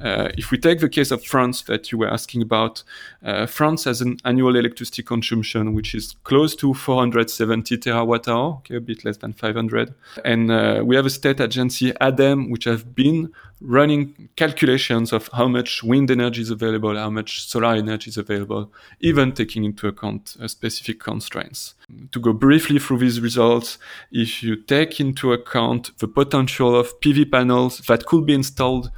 Uh, 0.03 0.29
if 0.37 0.51
we 0.51 0.59
take 0.59 0.81
the 0.81 0.89
case 0.89 1.11
of 1.11 1.25
France 1.25 1.63
that 1.63 1.93
you 1.93 1.99
were 1.99 2.09
asking 2.09 2.43
about, 2.43 2.83
uh, 3.25 3.47
France 3.47 3.85
has 3.85 4.01
an 4.01 4.19
annual 4.25 4.57
electricity 4.57 5.03
consumption 5.03 5.75
which 5.75 5.95
is 5.95 6.15
close 6.25 6.57
to 6.57 6.75
470 6.75 7.79
terawatt 7.79 8.29
hour, 8.29 8.55
okay, 8.57 8.77
a 8.77 8.81
bit 8.81 9.05
less 9.05 9.19
than 9.19 9.33
500. 9.33 9.95
And 10.25 10.51
uh, 10.51 10.83
we 10.85 10.97
have 10.97 11.07
a 11.07 11.11
state 11.11 11.41
agency, 11.41 11.93
ADEME, 12.01 12.51
which 12.51 12.65
have 12.65 12.95
been 12.95 13.33
running 13.61 14.29
calculations 14.37 15.13
of 15.13 15.29
how 15.33 15.49
much 15.49 15.83
wind 15.83 16.11
energy 16.11 16.43
is 16.43 16.51
available, 16.51 16.97
how 16.97 17.11
much 17.11 17.47
solar 17.47 17.75
energy 17.75 18.11
is 18.11 18.19
available, 18.19 18.71
even 19.01 19.33
taking 19.33 19.65
into 19.65 19.89
account 19.89 20.37
uh, 20.41 20.49
specific 20.49 21.01
constraints. 21.01 21.75
To 22.13 22.21
go 22.21 22.33
briefly 22.33 22.79
through 22.79 22.99
these 22.99 23.21
results, 23.21 23.79
if 24.11 24.43
you 24.43 24.57
take 24.57 25.01
into 25.01 25.33
account 25.33 25.97
the 25.99 26.09
potential 26.09 26.77
of 26.77 26.99
PV 27.01 27.31
panels 27.31 27.79
that 27.87 28.07
could 28.07 28.27
be 28.27 28.35
installed 28.35 28.91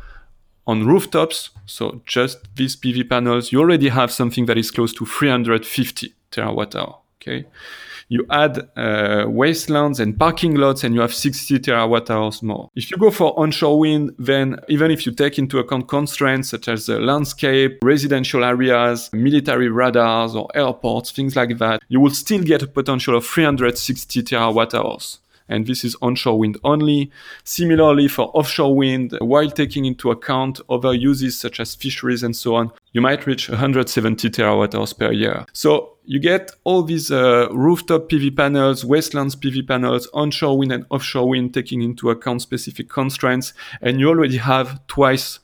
on 0.67 0.87
rooftops, 0.87 1.51
so 1.65 2.01
just 2.07 2.39
these 2.57 2.77
PV 2.77 3.09
panels, 3.09 3.53
you 3.53 3.61
already 3.61 3.89
have 3.89 4.11
something 4.11 4.47
that 4.47 4.59
is 4.59 4.71
close 4.71 4.93
to 4.95 5.07
350 5.07 6.13
terawatt 6.31 6.75
hour. 6.75 6.99
Okay, 7.21 7.47
you 8.09 8.25
add 8.31 8.59
uh, 8.77 9.25
wastelands 9.27 9.99
and 10.01 10.19
parking 10.19 10.55
lots, 10.55 10.85
and 10.85 10.95
you 10.95 11.01
have 11.01 11.15
60 11.15 11.59
terawatt 11.59 12.11
hours 12.11 12.43
more. 12.43 12.71
If 12.75 12.91
you 12.91 12.97
go 12.97 13.11
for 13.11 13.39
onshore 13.39 13.79
wind, 13.79 14.15
then 14.19 14.59
even 14.69 14.91
if 14.91 15.07
you 15.07 15.13
take 15.13 15.39
into 15.39 15.59
account 15.59 15.89
constraints 15.89 16.51
such 16.51 16.69
as 16.69 16.87
the 16.87 17.01
landscape, 17.01 17.79
residential 17.83 18.45
areas, 18.45 19.11
military 19.13 19.69
radars, 19.69 20.37
or 20.37 20.49
airports, 20.55 21.11
things 21.11 21.35
like 21.37 21.59
that, 21.59 21.83
you 21.89 22.01
will 22.01 22.11
still 22.11 22.43
get 22.43 22.63
a 22.63 22.67
potential 22.67 23.17
of 23.17 23.27
360 23.27 24.23
terawatt 24.23 24.75
hours 24.75 25.19
and 25.49 25.67
this 25.67 25.85
is 25.85 25.97
onshore 26.03 26.39
wind 26.39 26.59
only. 26.65 27.11
Similarly, 27.45 28.09
for 28.09 28.27
offshore 28.37 28.75
wind, 28.75 29.17
while 29.21 29.51
taking 29.51 29.85
into 29.85 30.11
account 30.11 30.61
other 30.69 30.95
uses 30.95 31.39
such 31.39 31.61
as 31.61 31.75
fisheries 31.75 32.23
and 32.23 32.35
so 32.35 32.57
on, 32.57 32.73
you 32.93 33.01
might 33.01 33.27
reach 33.27 33.49
170 33.49 34.31
terawatt 34.31 34.75
hours 34.75 34.93
per 34.93 35.13
year. 35.13 35.47
So 35.53 35.97
you 36.05 36.21
get 36.21 36.53
all 36.65 36.83
these 36.83 37.11
uh, 37.11 37.49
rooftop 37.51 38.09
PV 38.09 38.37
panels, 38.37 38.85
wastelands 38.85 39.37
PV 39.37 39.67
panels, 39.67 40.09
onshore 40.15 40.57
wind 40.57 40.73
and 40.73 40.87
offshore 40.91 41.29
wind 41.29 41.53
taking 41.53 41.83
into 41.83 42.11
account 42.11 42.43
specific 42.43 42.89
constraints, 42.89 43.53
and 43.83 44.01
you 44.01 44.09
already 44.09 44.37
have 44.37 44.87
twice 44.87 45.41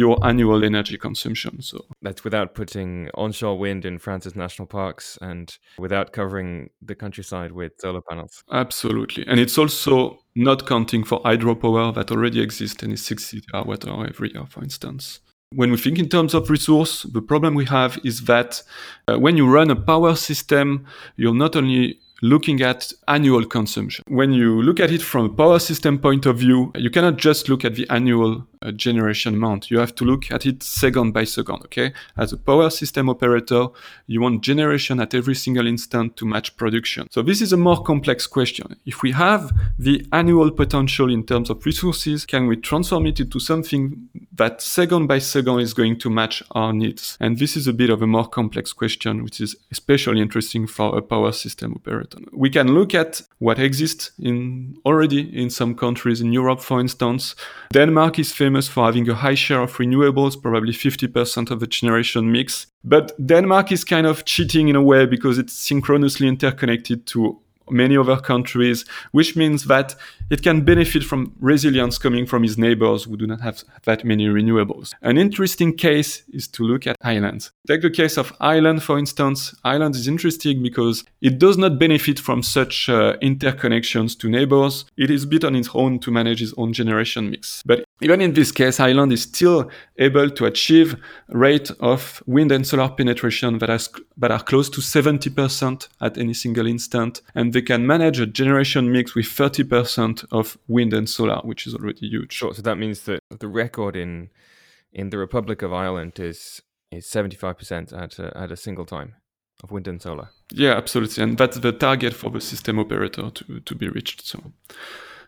your 0.00 0.16
annual 0.24 0.64
energy 0.64 0.96
consumption. 0.96 1.60
So 1.60 1.84
that's 2.00 2.24
without 2.24 2.54
putting 2.54 3.10
onshore 3.14 3.58
wind 3.58 3.84
in 3.84 3.98
France's 3.98 4.34
national 4.34 4.66
parks 4.66 5.18
and 5.20 5.56
without 5.78 6.12
covering 6.12 6.70
the 6.80 6.94
countryside 6.94 7.52
with 7.52 7.72
solar 7.78 8.00
panels. 8.00 8.42
Absolutely. 8.50 9.26
And 9.26 9.38
it's 9.38 9.58
also 9.58 10.18
not 10.34 10.66
counting 10.66 11.04
for 11.04 11.20
hydropower 11.22 11.94
that 11.94 12.10
already 12.10 12.40
exists 12.40 12.82
and 12.82 12.94
is 12.94 13.04
60 13.04 13.42
terawatt 13.52 13.86
hour 13.86 14.06
every 14.06 14.32
year, 14.32 14.46
for 14.48 14.62
instance. 14.62 15.20
When 15.52 15.70
we 15.70 15.76
think 15.76 15.98
in 15.98 16.08
terms 16.08 16.32
of 16.32 16.48
resource, 16.48 17.02
the 17.02 17.20
problem 17.20 17.54
we 17.54 17.66
have 17.66 17.98
is 18.02 18.22
that 18.24 18.62
uh, 19.06 19.18
when 19.18 19.36
you 19.36 19.52
run 19.52 19.70
a 19.70 19.76
power 19.76 20.14
system, 20.14 20.86
you're 21.16 21.34
not 21.34 21.56
only 21.56 21.98
looking 22.22 22.62
at 22.62 22.92
annual 23.08 23.44
consumption. 23.44 24.04
When 24.08 24.32
you 24.32 24.62
look 24.62 24.80
at 24.80 24.90
it 24.90 25.02
from 25.02 25.26
a 25.26 25.34
power 25.42 25.58
system 25.58 25.98
point 25.98 26.24
of 26.26 26.38
view, 26.38 26.70
you 26.76 26.90
cannot 26.90 27.16
just 27.16 27.48
look 27.48 27.64
at 27.64 27.74
the 27.74 27.86
annual 27.90 28.46
uh, 28.62 28.70
generation 28.72 29.34
amount. 29.34 29.70
You 29.70 29.78
have 29.78 29.94
to 29.96 30.04
look 30.04 30.30
at 30.30 30.44
it 30.44 30.62
second 30.62 31.12
by 31.12 31.24
second, 31.24 31.62
okay? 31.64 31.92
As 32.16 32.32
a 32.32 32.36
power 32.36 32.68
system 32.70 33.08
operator, 33.08 33.68
you 34.06 34.20
want 34.20 34.42
generation 34.42 35.00
at 35.00 35.14
every 35.14 35.34
single 35.34 35.66
instant 35.66 36.16
to 36.16 36.26
match 36.26 36.56
production. 36.56 37.06
So 37.10 37.22
this 37.22 37.40
is 37.40 37.52
a 37.52 37.56
more 37.56 37.82
complex 37.82 38.26
question. 38.26 38.76
If 38.84 39.02
we 39.02 39.12
have 39.12 39.50
the 39.78 40.06
annual 40.12 40.50
potential 40.50 41.10
in 41.10 41.24
terms 41.24 41.48
of 41.48 41.64
resources, 41.64 42.26
can 42.26 42.46
we 42.46 42.56
transform 42.56 43.06
it 43.06 43.20
into 43.20 43.40
something 43.40 44.08
that 44.34 44.60
second 44.60 45.06
by 45.06 45.20
second 45.20 45.60
is 45.60 45.72
going 45.72 45.98
to 46.00 46.10
match 46.10 46.42
our 46.50 46.72
needs? 46.72 47.16
And 47.20 47.38
this 47.38 47.56
is 47.56 47.66
a 47.66 47.72
bit 47.72 47.90
of 47.90 48.02
a 48.02 48.06
more 48.06 48.28
complex 48.28 48.72
question, 48.72 49.24
which 49.24 49.40
is 49.40 49.56
especially 49.72 50.20
interesting 50.20 50.66
for 50.66 50.98
a 50.98 51.02
power 51.02 51.32
system 51.32 51.72
operator. 51.76 52.18
We 52.32 52.50
can 52.50 52.74
look 52.74 52.94
at 52.94 53.22
what 53.38 53.58
exists 53.58 54.10
in 54.18 54.76
already 54.84 55.20
in 55.34 55.50
some 55.50 55.74
countries 55.74 56.20
in 56.20 56.32
Europe, 56.32 56.60
for 56.60 56.80
instance. 56.80 57.34
Denmark 57.72 58.18
is 58.18 58.32
famous 58.32 58.49
famous 58.50 58.68
for 58.68 58.84
having 58.84 59.08
a 59.08 59.14
high 59.14 59.36
share 59.36 59.62
of 59.62 59.76
renewables, 59.76 60.40
probably 60.40 60.72
50% 60.72 61.50
of 61.50 61.60
the 61.60 61.66
generation 61.66 62.32
mix. 62.32 62.66
But 62.82 63.12
Denmark 63.24 63.70
is 63.70 63.84
kind 63.84 64.06
of 64.06 64.24
cheating 64.24 64.68
in 64.68 64.76
a 64.76 64.82
way 64.82 65.06
because 65.06 65.38
it's 65.38 65.52
synchronously 65.52 66.26
interconnected 66.26 67.06
to 67.06 67.38
many 67.70 67.96
other 67.96 68.16
countries, 68.16 68.84
which 69.12 69.36
means 69.36 69.64
that 69.64 69.94
it 70.30 70.42
can 70.42 70.64
benefit 70.64 71.02
from 71.02 71.34
resilience 71.40 71.98
coming 71.98 72.24
from 72.26 72.44
its 72.44 72.56
neighbors 72.56 73.04
who 73.04 73.16
do 73.16 73.26
not 73.26 73.40
have 73.40 73.64
that 73.84 74.04
many 74.04 74.26
renewables. 74.26 74.92
An 75.02 75.18
interesting 75.18 75.76
case 75.76 76.22
is 76.32 76.46
to 76.48 76.64
look 76.64 76.86
at 76.86 76.96
Ireland. 77.02 77.50
Take 77.66 77.82
the 77.82 77.90
case 77.90 78.16
of 78.16 78.32
Ireland, 78.40 78.82
for 78.82 78.98
instance. 78.98 79.54
Ireland 79.64 79.96
is 79.96 80.06
interesting 80.06 80.62
because 80.62 81.04
it 81.20 81.38
does 81.38 81.58
not 81.58 81.78
benefit 81.78 82.18
from 82.18 82.42
such 82.42 82.88
uh, 82.88 83.16
interconnections 83.22 84.18
to 84.20 84.28
neighbors. 84.28 84.84
It 84.96 85.10
is 85.10 85.26
bit 85.26 85.44
on 85.44 85.56
its 85.56 85.68
own 85.74 85.98
to 86.00 86.10
manage 86.10 86.42
its 86.42 86.54
own 86.56 86.72
generation 86.72 87.30
mix. 87.30 87.62
But 87.66 87.84
even 88.00 88.20
in 88.20 88.32
this 88.32 88.52
case, 88.52 88.80
Ireland 88.80 89.12
is 89.12 89.22
still 89.22 89.70
able 89.98 90.30
to 90.30 90.46
achieve 90.46 90.96
rate 91.28 91.70
of 91.80 92.22
wind 92.26 92.52
and 92.52 92.66
solar 92.66 92.88
penetration 92.88 93.58
that, 93.58 93.68
has, 93.68 93.90
that 94.16 94.30
are 94.30 94.42
close 94.42 94.70
to 94.70 94.80
70% 94.80 95.88
at 96.00 96.16
any 96.16 96.34
single 96.34 96.66
instant. 96.66 97.20
And 97.34 97.52
they 97.60 97.66
can 97.66 97.86
manage 97.86 98.18
a 98.18 98.26
generation 98.26 98.90
mix 98.90 99.14
with 99.14 99.26
30% 99.26 100.24
of 100.32 100.56
wind 100.66 100.94
and 100.94 101.08
solar, 101.08 101.40
which 101.42 101.66
is 101.66 101.74
already 101.74 102.08
huge. 102.08 102.32
Sure. 102.32 102.54
So 102.54 102.62
that 102.62 102.78
means 102.78 103.02
that 103.02 103.20
the 103.38 103.48
record 103.48 103.96
in 103.96 104.30
in 104.92 105.10
the 105.10 105.18
Republic 105.18 105.62
of 105.62 105.72
Ireland 105.72 106.18
is 106.18 106.62
is 106.90 107.06
75% 107.06 107.92
at 107.92 108.18
a, 108.18 108.36
at 108.36 108.50
a 108.50 108.56
single 108.56 108.86
time 108.86 109.14
of 109.62 109.70
wind 109.70 109.86
and 109.88 110.00
solar. 110.00 110.30
Yeah, 110.50 110.72
absolutely. 110.72 111.22
And 111.22 111.36
that's 111.36 111.58
the 111.58 111.72
target 111.72 112.14
for 112.14 112.30
the 112.30 112.40
system 112.40 112.78
operator 112.78 113.30
to, 113.30 113.60
to 113.60 113.74
be 113.74 113.88
reached. 113.88 114.26
So 114.26 114.38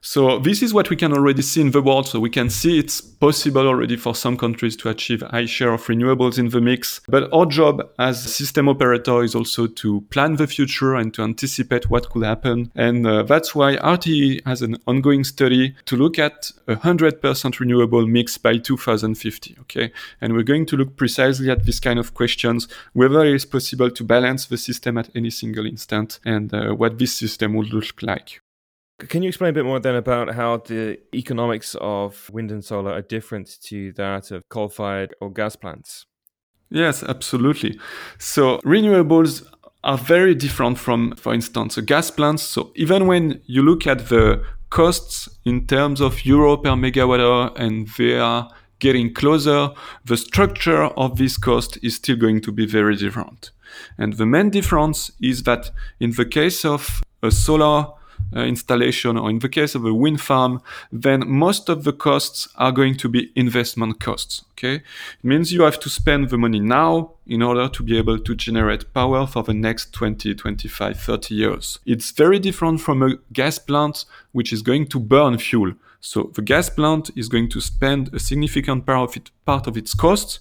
So 0.05 0.41
this 0.41 0.63
is 0.63 0.75
what 0.75 0.91
we 0.91 0.97
can 0.97 1.13
already 1.13 1.43
see 1.43 1.61
in 1.61 1.71
the 1.71 1.81
world. 1.81 2.09
So 2.09 2.19
we 2.19 2.29
can 2.29 2.51
see 2.51 2.77
it's 2.77 3.01
possible 3.01 3.69
already 3.69 3.97
for 3.97 4.17
some 4.17 4.37
countries 4.37 4.75
to 4.79 4.89
achieve 4.89 5.23
high 5.23 5.47
share 5.47 5.73
of 5.73 5.87
renewables 5.87 6.41
in 6.41 6.49
the 6.49 6.61
mix. 6.61 7.01
But 7.07 7.33
our 7.33 7.47
job 7.47 7.89
as 8.01 8.21
system 8.21 8.69
operator 8.69 9.23
is 9.23 9.37
also 9.37 9.69
to 9.69 10.01
plan 10.11 10.37
the 10.37 10.49
future 10.49 10.97
and 10.97 11.15
to 11.15 11.23
anticipate 11.23 11.89
what 11.89 12.11
could 12.11 12.25
happen. 12.25 12.73
And 12.75 13.07
uh, 13.07 13.23
that's 13.23 13.55
why 13.55 13.77
RTE 13.77 14.45
has 14.45 14.61
an 14.61 14.77
ongoing 14.89 15.23
study 15.23 15.77
to 15.85 15.97
look 15.97 16.19
at 16.19 16.51
a 16.67 16.75
100% 16.75 17.61
renewable 17.61 18.05
mix 18.09 18.37
by 18.39 18.59
2050. 18.59 19.57
Okay. 19.61 19.93
And 20.21 20.33
we're 20.33 20.43
going 20.43 20.67
to 20.67 20.77
look 20.77 20.97
precisely 20.97 21.49
at 21.49 21.65
this 21.65 21.79
kind 21.79 22.01
of 22.01 22.13
questions, 22.13 22.67
whether 22.93 23.25
it 23.25 23.35
is 23.35 23.45
possible 23.45 23.89
to 23.89 24.03
balance 24.03 24.47
the 24.47 24.59
system 24.59 24.99
at 24.99 25.11
any 25.15 25.31
single 25.31 25.65
instant 25.65 26.19
and 26.25 26.53
uh, 26.53 26.73
what 26.73 26.99
this 26.99 27.13
system 27.13 27.55
would 27.55 27.73
look 27.73 28.03
like. 28.03 28.41
Can 29.09 29.23
you 29.23 29.29
explain 29.29 29.51
a 29.51 29.53
bit 29.53 29.65
more 29.65 29.81
then 29.81 29.95
about 29.95 30.35
how 30.35 30.59
the 30.59 30.99
economics 31.15 31.75
of 31.81 32.31
wind 32.33 32.51
and 32.51 32.65
solar 32.65 32.93
are 32.93 33.03
different 33.03 33.61
to 33.65 33.93
that 33.93 34.31
of 34.31 34.49
coal 34.49 34.69
fired 34.69 35.15
or 35.21 35.31
gas 35.31 35.57
plants? 35.57 36.07
Yes, 36.71 37.03
absolutely. 37.03 37.79
So, 38.19 38.59
renewables 38.59 39.47
are 39.85 39.99
very 39.99 40.35
different 40.35 40.79
from, 40.79 41.15
for 41.17 41.35
instance, 41.35 41.77
a 41.77 41.83
gas 41.83 42.11
plants. 42.11 42.43
So, 42.43 42.73
even 42.77 43.07
when 43.07 43.43
you 43.47 43.63
look 43.63 43.87
at 43.87 44.09
the 44.09 44.43
costs 44.71 45.29
in 45.45 45.67
terms 45.67 46.01
of 46.01 46.25
euro 46.25 46.57
per 46.57 46.71
megawatt 46.71 47.21
hour 47.21 47.53
and 47.57 47.89
they 47.99 48.19
are 48.19 48.49
getting 48.79 49.13
closer, 49.13 49.69
the 50.05 50.17
structure 50.17 50.85
of 50.85 51.17
this 51.17 51.37
cost 51.37 51.79
is 51.83 51.97
still 51.97 52.17
going 52.17 52.41
to 52.41 52.53
be 52.53 52.67
very 52.67 52.97
different. 52.97 53.51
And 53.99 54.15
the 54.15 54.27
main 54.27 54.51
difference 54.51 55.13
is 55.21 55.43
that 55.43 55.71
in 56.01 56.13
the 56.13 56.25
case 56.25 56.65
of 56.65 57.03
a 57.23 57.31
solar 57.31 57.93
Uh, 58.35 58.41
installation, 58.41 59.19
or 59.19 59.29
in 59.29 59.39
the 59.41 59.49
case 59.49 59.75
of 59.75 59.85
a 59.85 59.93
wind 59.93 60.21
farm, 60.21 60.61
then 60.91 61.29
most 61.29 61.69
of 61.69 61.85
the 61.85 61.93
costs 61.93 62.49
are 62.57 62.73
going 62.73 62.97
to 62.97 63.09
be 63.09 63.31
investment 63.37 64.01
costs. 64.01 64.45
Okay, 64.53 64.77
it 64.77 65.25
means 65.25 65.53
you 65.53 65.63
have 65.63 65.79
to 65.81 65.91
spend 65.91 66.31
the 66.31 66.39
money 66.39 66.61
now 66.61 67.13
in 67.27 67.43
order 67.43 67.69
to 67.69 67.83
be 67.83 67.99
able 67.99 68.19
to 68.19 68.35
generate 68.35 68.93
power 68.95 69.27
for 69.27 69.43
the 69.43 69.53
next 69.53 69.93
20, 69.93 70.35
25, 70.35 70.99
30 70.99 71.35
years. 71.35 71.79
It's 71.85 72.11
very 72.11 72.39
different 72.39 72.81
from 72.81 73.03
a 73.03 73.17
gas 73.33 73.59
plant, 73.59 74.05
which 74.33 74.53
is 74.53 74.63
going 74.63 74.87
to 74.89 74.99
burn 74.99 75.39
fuel. 75.39 75.75
So 76.01 76.31
the 76.35 76.43
gas 76.43 76.69
plant 76.69 77.11
is 77.15 77.29
going 77.29 77.49
to 77.51 77.61
spend 77.61 78.13
a 78.15 78.19
significant 78.19 78.87
part 78.87 79.11
of, 79.11 79.17
it, 79.17 79.31
part 79.45 79.67
of 79.67 79.77
its 79.77 79.95
costs 79.95 80.41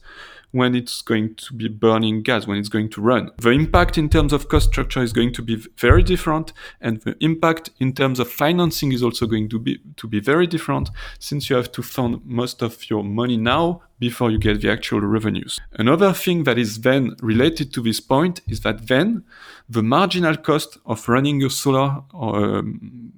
when 0.52 0.76
it's 0.76 1.02
going 1.02 1.36
to 1.36 1.54
be 1.54 1.68
burning 1.68 2.22
gas, 2.22 2.46
when 2.46 2.58
it's 2.58 2.70
going 2.70 2.90
to 2.90 3.02
run. 3.02 3.32
The 3.38 3.52
impact 3.52 3.98
in 3.98 4.10
terms 4.10 4.34
of 4.34 4.50
cost 4.50 4.70
structure 4.70 5.02
is 5.02 5.14
going 5.14 5.34
to 5.34 5.42
be 5.42 5.56
very 5.78 6.04
different, 6.04 6.54
and 6.80 7.02
the 7.02 7.16
impact 7.20 7.70
in 7.80 7.94
terms 7.94 8.20
of 8.20 8.30
financing 8.30 8.92
is 8.92 9.02
also 9.04 9.26
going 9.26 9.50
to 9.50 9.60
be 9.60 9.80
to 9.98 10.08
be 10.08 10.20
very 10.20 10.48
different, 10.48 10.90
since 11.20 11.50
you 11.50 11.56
have 11.56 11.72
to 11.72 11.82
fund 11.82 12.22
most 12.26 12.62
of 12.62 12.90
your 12.90 13.04
money 13.04 13.38
now 13.38 13.82
before 14.00 14.32
you 14.32 14.38
get 14.38 14.62
the 14.62 14.70
actual 14.70 15.00
revenues. 15.00 15.60
Another 15.74 16.12
thing 16.12 16.44
that 16.44 16.58
is 16.58 16.82
then 16.82 17.16
related 17.22 17.72
to 17.74 17.82
this 17.82 18.00
point 18.00 18.42
is 18.48 18.62
that 18.62 18.88
then 18.88 19.24
the 19.70 19.84
marginal 19.84 20.36
cost 20.36 20.78
of 20.86 21.08
running 21.08 21.40
your 21.40 21.52
solar 21.52 22.02
or 22.12 22.58
um, 22.58 23.14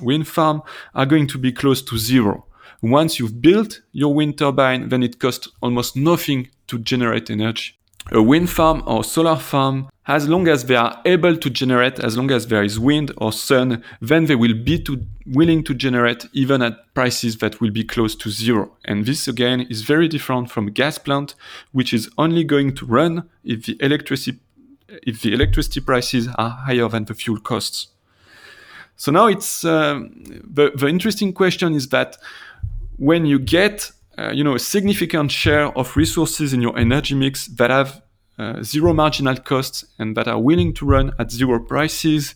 wind 0.00 0.28
farm 0.28 0.62
are 0.94 1.06
going 1.06 1.26
to 1.26 1.38
be 1.38 1.52
close 1.52 1.82
to 1.82 1.98
zero. 1.98 2.46
Once 2.82 3.18
you've 3.18 3.40
built 3.42 3.80
your 3.92 4.14
wind 4.14 4.38
turbine, 4.38 4.88
then 4.88 5.02
it 5.02 5.18
costs 5.18 5.48
almost 5.60 5.96
nothing 5.96 6.48
to 6.68 6.78
generate 6.78 7.28
energy. 7.30 7.74
A 8.12 8.22
wind 8.22 8.48
farm 8.48 8.82
or 8.86 9.04
solar 9.04 9.36
farm, 9.36 9.88
as 10.06 10.28
long 10.28 10.48
as 10.48 10.64
they 10.64 10.76
are 10.76 10.98
able 11.04 11.36
to 11.36 11.50
generate, 11.50 11.98
as 11.98 12.16
long 12.16 12.30
as 12.30 12.46
there 12.46 12.62
is 12.62 12.78
wind 12.78 13.12
or 13.18 13.32
sun, 13.32 13.82
then 14.00 14.24
they 14.24 14.36
will 14.36 14.54
be 14.54 14.78
to, 14.84 15.04
willing 15.26 15.62
to 15.64 15.74
generate 15.74 16.26
even 16.32 16.62
at 16.62 16.94
prices 16.94 17.36
that 17.38 17.60
will 17.60 17.70
be 17.70 17.84
close 17.84 18.14
to 18.14 18.30
zero. 18.30 18.70
And 18.86 19.04
this 19.04 19.28
again 19.28 19.62
is 19.62 19.82
very 19.82 20.08
different 20.08 20.50
from 20.50 20.68
a 20.68 20.70
gas 20.70 20.96
plant, 20.96 21.34
which 21.72 21.92
is 21.92 22.08
only 22.16 22.44
going 22.44 22.74
to 22.76 22.86
run 22.86 23.28
if 23.44 23.66
the 23.66 23.76
electricity 23.80 24.38
if 25.02 25.20
the 25.20 25.34
electricity 25.34 25.80
prices 25.80 26.28
are 26.36 26.48
higher 26.48 26.88
than 26.88 27.04
the 27.04 27.14
fuel 27.14 27.38
costs. 27.38 27.88
So 28.96 29.12
now 29.12 29.26
it's 29.26 29.64
uh, 29.64 30.00
the, 30.42 30.72
the 30.74 30.88
interesting 30.88 31.32
question 31.32 31.74
is 31.74 31.88
that 31.90 32.16
when 32.98 33.24
you 33.24 33.38
get 33.38 33.90
uh, 34.18 34.30
you 34.30 34.44
know 34.44 34.54
a 34.54 34.58
significant 34.58 35.30
share 35.30 35.66
of 35.78 35.96
resources 35.96 36.52
in 36.52 36.60
your 36.60 36.76
energy 36.78 37.14
mix 37.14 37.46
that 37.46 37.70
have 37.70 38.02
uh, 38.38 38.62
zero 38.62 38.92
marginal 38.92 39.36
costs 39.36 39.84
and 39.98 40.16
that 40.16 40.28
are 40.28 40.40
willing 40.40 40.72
to 40.74 40.84
run 40.84 41.12
at 41.18 41.30
zero 41.30 41.58
prices 41.58 42.34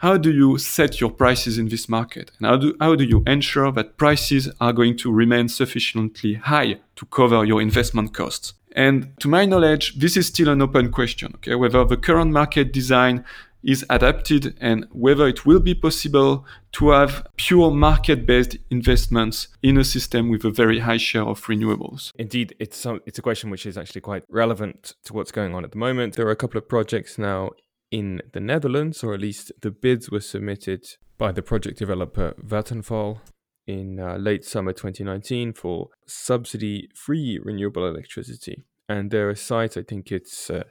how 0.00 0.16
do 0.16 0.32
you 0.32 0.56
set 0.56 0.98
your 0.98 1.10
prices 1.10 1.58
in 1.58 1.68
this 1.68 1.86
market? 1.86 2.30
And 2.38 2.46
how 2.46 2.56
do, 2.56 2.74
how 2.80 2.94
do 2.94 3.04
you 3.04 3.22
ensure 3.26 3.70
that 3.72 3.98
prices 3.98 4.48
are 4.58 4.72
going 4.72 4.96
to 4.96 5.12
remain 5.12 5.48
sufficiently 5.50 6.34
high 6.34 6.80
to 6.96 7.04
cover 7.06 7.44
your 7.44 7.60
investment 7.60 8.14
costs? 8.14 8.54
And 8.72 9.12
to 9.20 9.28
my 9.28 9.44
knowledge 9.44 9.98
this 9.98 10.16
is 10.16 10.28
still 10.28 10.48
an 10.48 10.62
open 10.62 10.90
question 10.90 11.32
okay? 11.36 11.54
Whether 11.54 11.84
the 11.84 11.98
current 11.98 12.32
market 12.32 12.72
design 12.72 13.24
is 13.62 13.84
adapted 13.90 14.56
and 14.60 14.86
whether 14.90 15.26
it 15.28 15.44
will 15.44 15.60
be 15.60 15.74
possible 15.74 16.46
to 16.72 16.90
have 16.90 17.26
pure 17.36 17.70
market 17.70 18.26
based 18.26 18.56
investments 18.70 19.48
in 19.62 19.76
a 19.76 19.84
system 19.84 20.30
with 20.30 20.44
a 20.44 20.50
very 20.50 20.80
high 20.80 20.96
share 20.96 21.24
of 21.24 21.42
renewables. 21.42 22.12
Indeed, 22.18 22.54
it's, 22.58 22.86
it's 23.06 23.18
a 23.18 23.22
question 23.22 23.50
which 23.50 23.66
is 23.66 23.76
actually 23.76 24.00
quite 24.00 24.24
relevant 24.28 24.94
to 25.04 25.12
what's 25.12 25.32
going 25.32 25.54
on 25.54 25.64
at 25.64 25.72
the 25.72 25.78
moment. 25.78 26.16
There 26.16 26.26
are 26.26 26.32
a 26.32 26.36
couple 26.36 26.58
of 26.58 26.68
projects 26.68 27.18
now 27.18 27.50
in 27.90 28.22
the 28.32 28.40
Netherlands, 28.40 29.02
or 29.02 29.14
at 29.14 29.20
least 29.20 29.52
the 29.60 29.70
bids 29.70 30.10
were 30.10 30.20
submitted 30.20 30.86
by 31.18 31.32
the 31.32 31.42
project 31.42 31.78
developer 31.78 32.34
Vattenfall 32.42 33.18
in 33.66 34.00
uh, 34.00 34.16
late 34.16 34.44
summer 34.44 34.72
2019 34.72 35.52
for 35.52 35.88
subsidy 36.06 36.88
free 36.94 37.38
renewable 37.42 37.86
electricity. 37.86 38.64
And 38.88 39.10
there 39.10 39.28
are 39.28 39.34
sites, 39.34 39.76
I 39.76 39.82
think 39.82 40.10
it's. 40.10 40.50
Uh, 40.50 40.64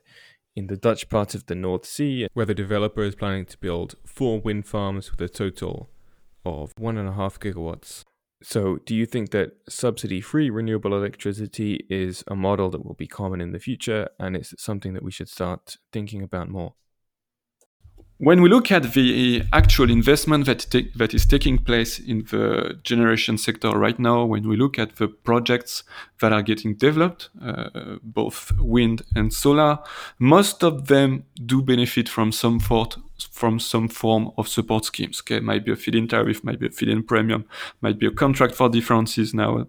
in 0.60 0.68
the 0.68 0.78
Dutch 0.78 1.08
part 1.08 1.34
of 1.34 1.46
the 1.46 1.56
North 1.56 1.86
Sea, 1.86 2.28
where 2.34 2.46
the 2.46 2.54
developer 2.54 3.02
is 3.02 3.16
planning 3.16 3.46
to 3.46 3.58
build 3.58 3.96
four 4.06 4.42
wind 4.42 4.68
farms 4.68 5.10
with 5.10 5.22
a 5.22 5.30
total 5.30 5.90
of 6.46 6.74
one 6.78 6.98
and 6.98 7.08
a 7.08 7.14
half 7.14 7.40
gigawatts. 7.40 8.04
So, 8.44 8.78
do 8.86 8.94
you 8.94 9.06
think 9.06 9.32
that 9.32 9.54
subsidy 9.68 10.22
free 10.22 10.50
renewable 10.50 10.94
electricity 10.94 11.86
is 11.90 12.24
a 12.28 12.36
model 12.36 12.70
that 12.72 12.86
will 12.86 12.94
be 12.94 13.08
common 13.08 13.42
in 13.42 13.52
the 13.52 13.60
future 13.60 14.10
and 14.20 14.36
it's 14.36 14.54
something 14.58 14.94
that 14.94 15.04
we 15.04 15.12
should 15.12 15.30
start 15.30 15.78
thinking 15.92 16.22
about 16.22 16.50
more? 16.50 16.74
When 18.22 18.42
we 18.42 18.50
look 18.50 18.70
at 18.70 18.92
the 18.92 19.44
actual 19.54 19.90
investment 19.90 20.46
that, 20.46 20.66
that 20.98 21.14
is 21.14 21.26
taking 21.26 21.58
place 21.58 22.00
in 22.00 22.26
the 22.30 22.78
generation 22.84 23.38
sector 23.38 23.70
right 23.70 23.98
now, 23.98 24.26
when 24.26 24.46
we 24.46 24.58
look 24.58 24.78
at 24.78 24.98
the 24.98 25.08
projects 25.08 25.86
that 26.20 26.34
are 26.34 26.42
getting 26.42 26.76
developed, 26.76 27.30
uh, 27.42 27.70
both 28.04 28.52
wind 28.60 29.04
and 29.16 29.34
solar, 29.34 29.80
most 30.20 30.66
of 30.66 30.88
them 30.88 31.24
do 31.46 31.62
benefit 31.62 32.10
from 32.10 32.34
some 32.34 32.60
fort, 32.60 32.98
from 33.32 33.58
some 33.58 33.88
form 33.88 34.32
of 34.36 34.50
support 34.50 34.84
schemes. 34.84 35.22
Okay, 35.22 35.40
might 35.40 35.64
be 35.64 35.72
a 35.72 35.78
feed-in 35.78 36.10
tariff, 36.10 36.44
might 36.44 36.60
be 36.60 36.68
a 36.68 36.72
feed-in 36.72 37.04
premium, 37.04 37.46
might 37.80 38.00
be 38.00 38.06
a 38.06 38.12
contract 38.12 38.54
for 38.54 38.68
differences 38.68 39.34
now, 39.34 39.66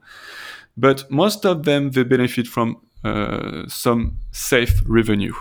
but 0.76 1.08
most 1.08 1.46
of 1.46 1.62
them 1.62 1.92
they 1.92 2.02
benefit 2.02 2.48
from 2.48 2.80
uh, 3.04 3.68
some 3.68 4.16
safe 4.32 4.82
revenue. 4.86 5.34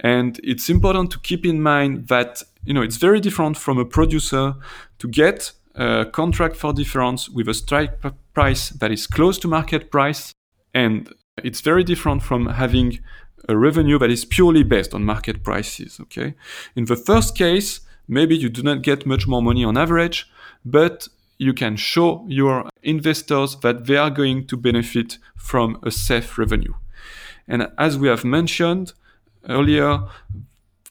And 0.00 0.40
it's 0.42 0.68
important 0.68 1.10
to 1.12 1.18
keep 1.20 1.44
in 1.44 1.62
mind 1.62 2.08
that 2.08 2.42
you 2.64 2.74
know 2.74 2.82
it's 2.82 2.96
very 2.96 3.20
different 3.20 3.56
from 3.56 3.78
a 3.78 3.84
producer 3.84 4.54
to 4.98 5.08
get 5.08 5.52
a 5.74 6.04
contract 6.04 6.56
for 6.56 6.72
difference 6.72 7.28
with 7.28 7.48
a 7.48 7.54
strike 7.54 7.98
price 8.34 8.70
that 8.70 8.90
is 8.90 9.06
close 9.06 9.38
to 9.38 9.48
market 9.48 9.90
price, 9.90 10.32
and 10.74 11.12
it's 11.42 11.60
very 11.60 11.84
different 11.84 12.22
from 12.22 12.46
having 12.46 13.00
a 13.48 13.56
revenue 13.56 13.98
that 13.98 14.10
is 14.10 14.24
purely 14.24 14.62
based 14.62 14.94
on 14.94 15.04
market 15.04 15.42
prices. 15.42 15.98
Okay, 16.00 16.34
in 16.76 16.84
the 16.84 16.96
first 16.96 17.36
case, 17.36 17.80
maybe 18.06 18.36
you 18.36 18.48
do 18.48 18.62
not 18.62 18.82
get 18.82 19.06
much 19.06 19.26
more 19.26 19.42
money 19.42 19.64
on 19.64 19.76
average, 19.76 20.30
but 20.64 21.08
you 21.38 21.52
can 21.52 21.76
show 21.76 22.24
your 22.28 22.68
investors 22.82 23.56
that 23.62 23.86
they 23.86 23.96
are 23.96 24.10
going 24.10 24.46
to 24.46 24.56
benefit 24.56 25.18
from 25.36 25.78
a 25.82 25.90
safe 25.90 26.38
revenue. 26.38 26.74
And 27.48 27.68
as 27.78 27.98
we 27.98 28.08
have 28.08 28.24
mentioned, 28.24 28.92
earlier, 29.48 30.00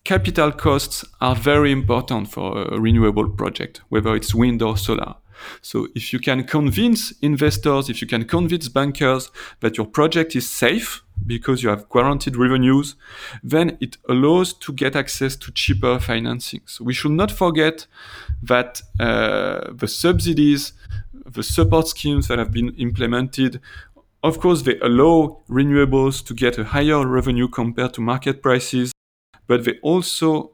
capital 0.04 0.52
costs 0.52 1.06
are 1.20 1.36
very 1.36 1.72
important 1.72 2.32
for 2.32 2.64
a 2.64 2.80
renewable 2.80 3.30
project, 3.30 3.82
whether 3.90 4.16
it's 4.16 4.34
wind 4.34 4.62
or 4.62 4.78
solar. 4.78 5.16
So 5.62 5.88
if 5.96 6.14
you 6.14 6.20
can 6.20 6.44
convince 6.44 7.12
investors, 7.22 7.90
if 7.90 8.02
you 8.02 8.08
can 8.08 8.26
convince 8.26 8.68
bankers 8.68 9.32
that 9.62 9.78
your 9.78 9.88
project 9.88 10.36
is 10.36 10.50
safe 10.50 11.04
because 11.26 11.64
you 11.64 11.70
have 11.70 11.90
guaranteed 11.90 12.36
revenues, 12.36 12.96
then 13.44 13.78
it 13.80 13.98
allows 14.10 14.54
to 14.54 14.74
get 14.74 14.96
access 14.96 15.36
to 15.38 15.52
cheaper 15.52 16.00
financing. 16.00 16.62
So 16.66 16.84
we 16.84 16.94
should 16.94 17.12
not 17.12 17.32
forget 17.32 17.86
that 18.44 18.82
uh, 19.00 19.72
the 19.72 19.88
subsidies, 19.88 20.74
the 21.26 21.44
support 21.44 21.88
schemes 21.88 22.28
that 22.28 22.40
have 22.40 22.52
been 22.52 22.74
implemented 22.76 23.62
of 24.24 24.40
course, 24.40 24.62
they 24.62 24.78
allow 24.80 25.42
renewables 25.50 26.26
to 26.26 26.34
get 26.34 26.58
a 26.58 26.64
higher 26.64 27.06
revenue 27.08 27.48
compared 27.48 27.94
to 27.96 28.02
market 28.02 28.42
prices, 28.42 28.92
but 29.48 29.66
they 29.66 29.80
also 29.82 30.52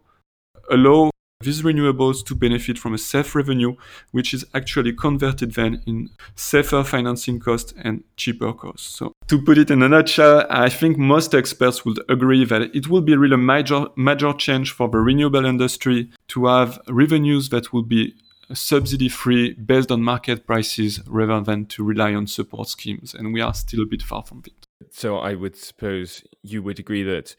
allow 0.69 1.12
these 1.41 1.62
renewables 1.62 2.25
to 2.25 2.34
benefit 2.34 2.80
from 2.80 2.93
a 2.95 2.97
safe 2.97 3.36
revenue, 3.36 3.75
which 4.12 4.34
is 4.34 4.43
actually 4.56 4.91
converted 4.91 5.53
then 5.53 5.84
in 5.86 6.10
safer 6.36 6.84
financing 6.84 7.39
costs 7.39 7.73
and 7.84 8.03
cheaper 8.15 8.53
costs. 8.53 8.97
So 8.97 9.12
to 9.27 9.41
put 9.41 9.58
it 9.58 9.69
in 9.69 9.84
a 9.84 9.89
nutshell, 9.89 10.47
I 10.49 10.69
think 10.69 10.97
most 10.97 11.36
experts 11.36 11.86
would 11.86 11.99
agree 12.10 12.43
that 12.45 12.75
it 12.75 12.88
will 12.88 13.01
be 13.01 13.15
really 13.15 13.36
a 13.36 13.38
major, 13.38 13.86
major 13.95 14.34
change 14.34 14.71
for 14.71 14.89
the 14.89 14.97
renewable 14.97 15.45
industry 15.45 16.10
to 16.30 16.47
have 16.47 16.80
revenues 16.88 17.49
that 17.49 17.71
will 17.71 17.84
be 17.84 18.15
subsidy 18.54 19.10
free 19.10 19.54
based 19.54 19.92
on 19.92 20.02
market 20.02 20.46
prices 20.46 21.02
rather 21.08 21.42
than 21.42 21.66
to 21.66 21.84
rely 21.84 22.14
on 22.14 22.28
support 22.28 22.70
schemes. 22.70 23.14
And 23.14 23.34
we 23.34 23.42
are 23.42 23.54
still 23.54 23.84
a 23.84 23.86
bit 23.86 24.02
far 24.02 24.24
from 24.24 24.44
it. 24.46 24.66
So 24.92 25.18
I 25.18 25.36
would 25.36 25.56
suppose 25.56 26.24
you 26.44 26.64
would 26.64 26.80
agree 26.80 27.04
that 27.04 27.36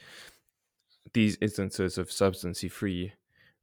these 1.14 1.38
instances 1.40 1.99
of 1.99 2.12
subsidy 2.12 2.68
free 2.68 3.12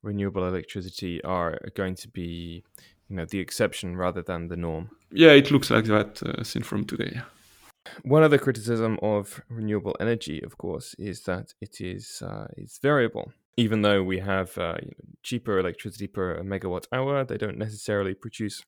renewable 0.02 0.48
electricity 0.48 1.24
are 1.24 1.60
going 1.76 1.96
to 1.96 2.08
be 2.08 2.64
you 3.10 3.16
know 3.16 3.26
the 3.26 3.40
exception 3.40 3.96
rather 3.96 4.22
than 4.22 4.48
the 4.48 4.56
norm. 4.56 4.90
Yeah, 5.12 5.32
it 5.32 5.52
looks 5.52 5.70
like 5.70 5.86
that 5.86 6.22
uh, 6.24 6.44
seen 6.44 6.64
from 6.64 6.86
today. 6.86 7.22
One 8.04 8.24
other 8.24 8.40
criticism 8.40 8.98
of 9.02 9.42
renewable 9.48 9.96
energy, 10.00 10.42
of 10.44 10.58
course, 10.58 10.96
is 10.98 11.22
that 11.24 11.54
it 11.62 11.82
is 11.82 12.22
uh, 12.26 12.48
it's 12.58 12.80
variable. 12.80 13.32
Even 13.58 13.82
though 13.82 14.04
we 14.04 14.20
have 14.20 14.58
uh, 14.58 14.76
cheaper 15.24 15.58
electricity 15.60 16.08
per 16.08 16.41
megawatt 16.44 16.88
hour, 16.91 17.24
they 17.24 17.38
don't 17.38 17.58
necessarily 17.58 18.13
produce 18.13 18.63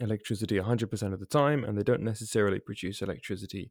electricity 0.00 0.58
100% 0.58 1.12
of 1.12 1.20
the 1.20 1.26
time, 1.26 1.64
and 1.64 1.78
they 1.78 1.82
don't 1.82 2.02
necessarily 2.02 2.58
produce 2.58 3.00
electricity 3.00 3.70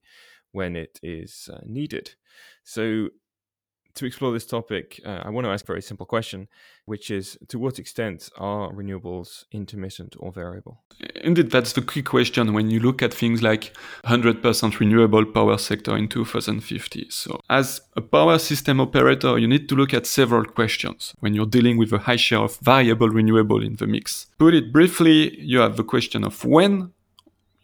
when 0.52 0.76
it 0.76 1.00
is 1.04 1.50
uh, 1.52 1.60
needed. 1.66 2.16
So 2.64 3.10
to 3.96 4.06
explore 4.06 4.32
this 4.32 4.46
topic, 4.46 5.00
uh, 5.06 5.22
I 5.24 5.30
want 5.30 5.46
to 5.46 5.52
ask 5.52 5.66
a 5.66 5.68
very 5.68 5.82
simple 5.82 6.06
question, 6.06 6.48
which 6.86 7.12
is 7.12 7.38
to 7.50 7.60
what 7.60 7.80
extent 7.80 8.30
are 8.38 8.72
renewables 8.72 9.46
intermittent 9.52 10.16
or 10.20 10.32
variable? 10.32 10.84
Indeed, 11.16 11.52
that's 11.52 11.74
the 11.74 11.82
key 11.82 12.02
question 12.02 12.54
when 12.54 12.70
you 12.70 12.80
look 12.80 13.02
at 13.02 13.14
things 13.14 13.42
like 13.42 13.74
100% 14.06 14.80
renewable 14.80 15.26
power 15.26 15.58
sector 15.58 15.96
in 15.96 16.08
2050. 16.08 17.08
So, 17.10 17.40
as 17.50 17.82
a 17.96 18.02
power 18.02 18.40
system 18.40 18.80
operator, 18.80 19.38
you 19.38 19.48
need 19.48 19.70
to 19.70 19.76
look 19.76 19.94
at 19.94 20.06
several 20.06 20.46
questions 20.46 21.14
when 21.20 21.34
you're 21.34 21.46
dealing 21.46 21.78
with 21.78 21.94
a 21.94 22.00
high 22.00 22.16
share 22.16 22.40
of 22.40 22.58
variable 22.58 23.10
renewable 23.10 23.64
in 23.64 23.76
the 23.76 23.88
mix. 23.88 24.28
Put 24.40 24.54
it 24.54 24.74
briefly, 24.74 25.40
you 25.40 25.60
have 25.60 25.78
the 25.78 25.84
question 25.84 26.24
of 26.24 26.44
when 26.44 26.92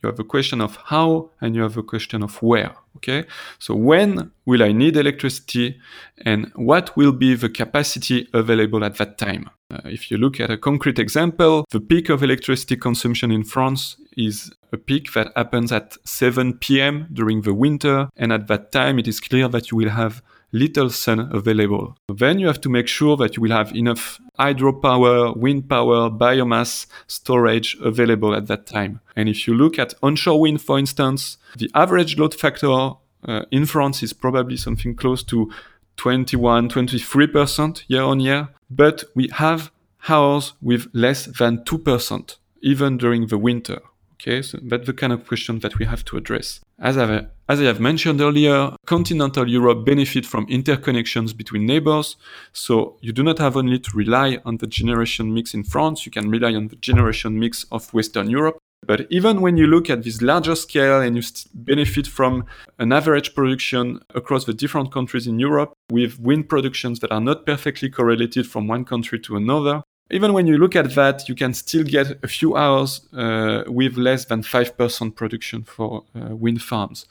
you 0.01 0.07
have 0.07 0.19
a 0.19 0.23
question 0.23 0.61
of 0.61 0.77
how 0.85 1.29
and 1.41 1.55
you 1.55 1.61
have 1.61 1.77
a 1.77 1.83
question 1.83 2.23
of 2.23 2.41
where 2.41 2.75
okay? 2.97 3.25
So 3.59 3.75
when 3.75 4.31
will 4.45 4.63
i 4.63 4.71
need 4.71 4.97
electricity 4.97 5.79
and 6.25 6.51
what 6.55 6.95
will 6.97 7.11
be 7.11 7.35
the 7.35 7.49
capacity 7.49 8.27
available 8.33 8.83
at 8.83 8.95
that 8.97 9.17
time? 9.17 9.49
Uh, 9.71 9.81
if 9.85 10.09
you 10.09 10.17
look 10.17 10.39
at 10.39 10.49
a 10.49 10.57
concrete 10.57 10.99
example 10.99 11.65
the 11.69 11.79
peak 11.79 12.09
of 12.09 12.23
electricity 12.23 12.75
consumption 12.75 13.31
in 13.31 13.43
france 13.43 13.97
is 14.17 14.51
a 14.71 14.77
peak 14.77 15.13
that 15.13 15.31
happens 15.35 15.71
at 15.71 15.97
7 16.05 16.57
p.m 16.57 17.07
during 17.11 17.41
the 17.41 17.53
winter. 17.53 18.09
And 18.15 18.31
at 18.31 18.47
that 18.47 18.71
time 18.71 18.99
it 18.99 19.07
is 19.07 19.19
clear 19.19 19.47
that 19.47 19.71
you 19.71 19.77
will 19.77 19.89
have 19.89 20.21
little 20.51 20.89
sun 20.89 21.29
available. 21.31 21.95
Then 22.07 22.39
you 22.39 22.47
have 22.47 22.61
to 22.61 22.69
make 22.69 22.87
sure 22.87 23.15
that 23.17 23.35
you 23.35 23.43
will 23.43 23.51
have 23.51 23.75
enough 23.75 24.19
hydropower, 24.39 25.35
wind 25.35 25.69
power, 25.69 26.09
biomass 26.09 26.87
storage 27.07 27.77
available 27.81 28.33
at 28.33 28.47
that 28.47 28.65
time. 28.65 29.01
And 29.15 29.29
if 29.29 29.47
you 29.47 29.53
look 29.53 29.77
at 29.77 29.93
onshore 30.01 30.39
wind, 30.39 30.61
for 30.61 30.79
instance, 30.79 31.37
the 31.57 31.69
average 31.75 32.17
load 32.17 32.33
factor 32.33 32.91
uh, 33.27 33.45
in 33.51 33.65
France 33.65 34.01
is 34.01 34.13
probably 34.13 34.57
something 34.57 34.95
close 34.95 35.23
to 35.23 35.51
21, 35.97 36.69
23% 36.69 37.83
year 37.87 38.03
on 38.03 38.19
year. 38.19 38.49
But 38.69 39.03
we 39.15 39.29
have 39.33 39.71
hours 40.07 40.53
with 40.61 40.87
less 40.93 41.25
than 41.25 41.59
2%, 41.65 42.37
even 42.61 42.97
during 42.97 43.27
the 43.27 43.37
winter. 43.37 43.81
Okay, 44.21 44.41
so 44.41 44.59
that's 44.61 44.85
the 44.85 44.91
kind 44.91 45.13
of 45.13 45.25
question 45.25 45.59
that 45.59 45.79
we 45.79 45.85
have 45.85 46.03
to 46.03 46.17
address. 46.17 46.59
As 46.77 46.97
I, 46.97 47.27
as 47.47 47.61
I 47.61 47.63
have 47.63 47.79
mentioned 47.79 48.19
earlier, 48.19 48.75
continental 48.85 49.47
Europe 49.47 49.85
benefit 49.85 50.25
from 50.25 50.45
interconnections 50.47 51.35
between 51.35 51.65
neighbors. 51.65 52.17
So 52.51 52.97
you 52.99 53.13
do 53.13 53.23
not 53.23 53.39
have 53.39 53.55
only 53.55 53.79
to 53.79 53.91
rely 53.95 54.39
on 54.43 54.57
the 54.57 54.67
generation 54.67 55.33
mix 55.33 55.53
in 55.53 55.63
France, 55.63 56.05
you 56.05 56.11
can 56.11 56.29
rely 56.29 56.53
on 56.53 56.67
the 56.67 56.75
generation 56.75 57.39
mix 57.39 57.65
of 57.71 57.93
Western 57.93 58.29
Europe. 58.29 58.57
But 58.85 59.07
even 59.09 59.41
when 59.41 59.55
you 59.55 59.67
look 59.67 59.89
at 59.89 60.03
this 60.03 60.21
larger 60.21 60.55
scale 60.55 61.01
and 61.01 61.15
you 61.15 61.23
benefit 61.53 62.07
from 62.07 62.45
an 62.77 62.91
average 62.91 63.35
production 63.35 63.99
across 64.15 64.45
the 64.45 64.53
different 64.53 64.91
countries 64.91 65.27
in 65.27 65.39
Europe 65.39 65.73
with 65.91 66.19
wind 66.19 66.49
productions 66.49 66.99
that 66.99 67.11
are 67.11 67.21
not 67.21 67.45
perfectly 67.45 67.89
correlated 67.89 68.47
from 68.47 68.67
one 68.67 68.85
country 68.85 69.19
to 69.19 69.35
another, 69.35 69.83
even 70.11 70.33
when 70.33 70.47
you 70.47 70.57
look 70.57 70.75
at 70.75 70.95
that, 70.95 71.29
you 71.29 71.35
can 71.35 71.53
still 71.53 71.83
get 71.83 72.23
a 72.23 72.27
few 72.27 72.55
hours 72.55 73.01
uh, 73.13 73.63
with 73.67 73.97
less 73.97 74.25
than 74.25 74.41
5% 74.41 75.15
production 75.15 75.63
for 75.63 76.03
uh, 76.15 76.35
wind 76.35 76.61
farms. 76.61 77.05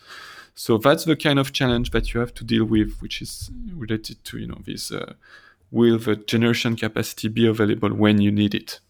So 0.54 0.76
that's 0.76 1.04
the 1.04 1.14
kind 1.14 1.38
of 1.38 1.52
challenge 1.52 1.90
that 1.90 2.12
you 2.12 2.20
have 2.20 2.34
to 2.34 2.44
deal 2.44 2.64
with, 2.64 3.00
which 3.00 3.22
is 3.22 3.50
related 3.72 4.24
to, 4.24 4.38
you 4.38 4.48
know, 4.48 4.58
this 4.66 4.90
uh, 4.90 5.14
will 5.70 5.98
the 5.98 6.16
generation 6.16 6.74
capacity 6.74 7.28
be 7.28 7.46
available 7.46 7.90
when 7.90 8.20
you 8.20 8.32
need 8.32 8.54
it? 8.54 8.80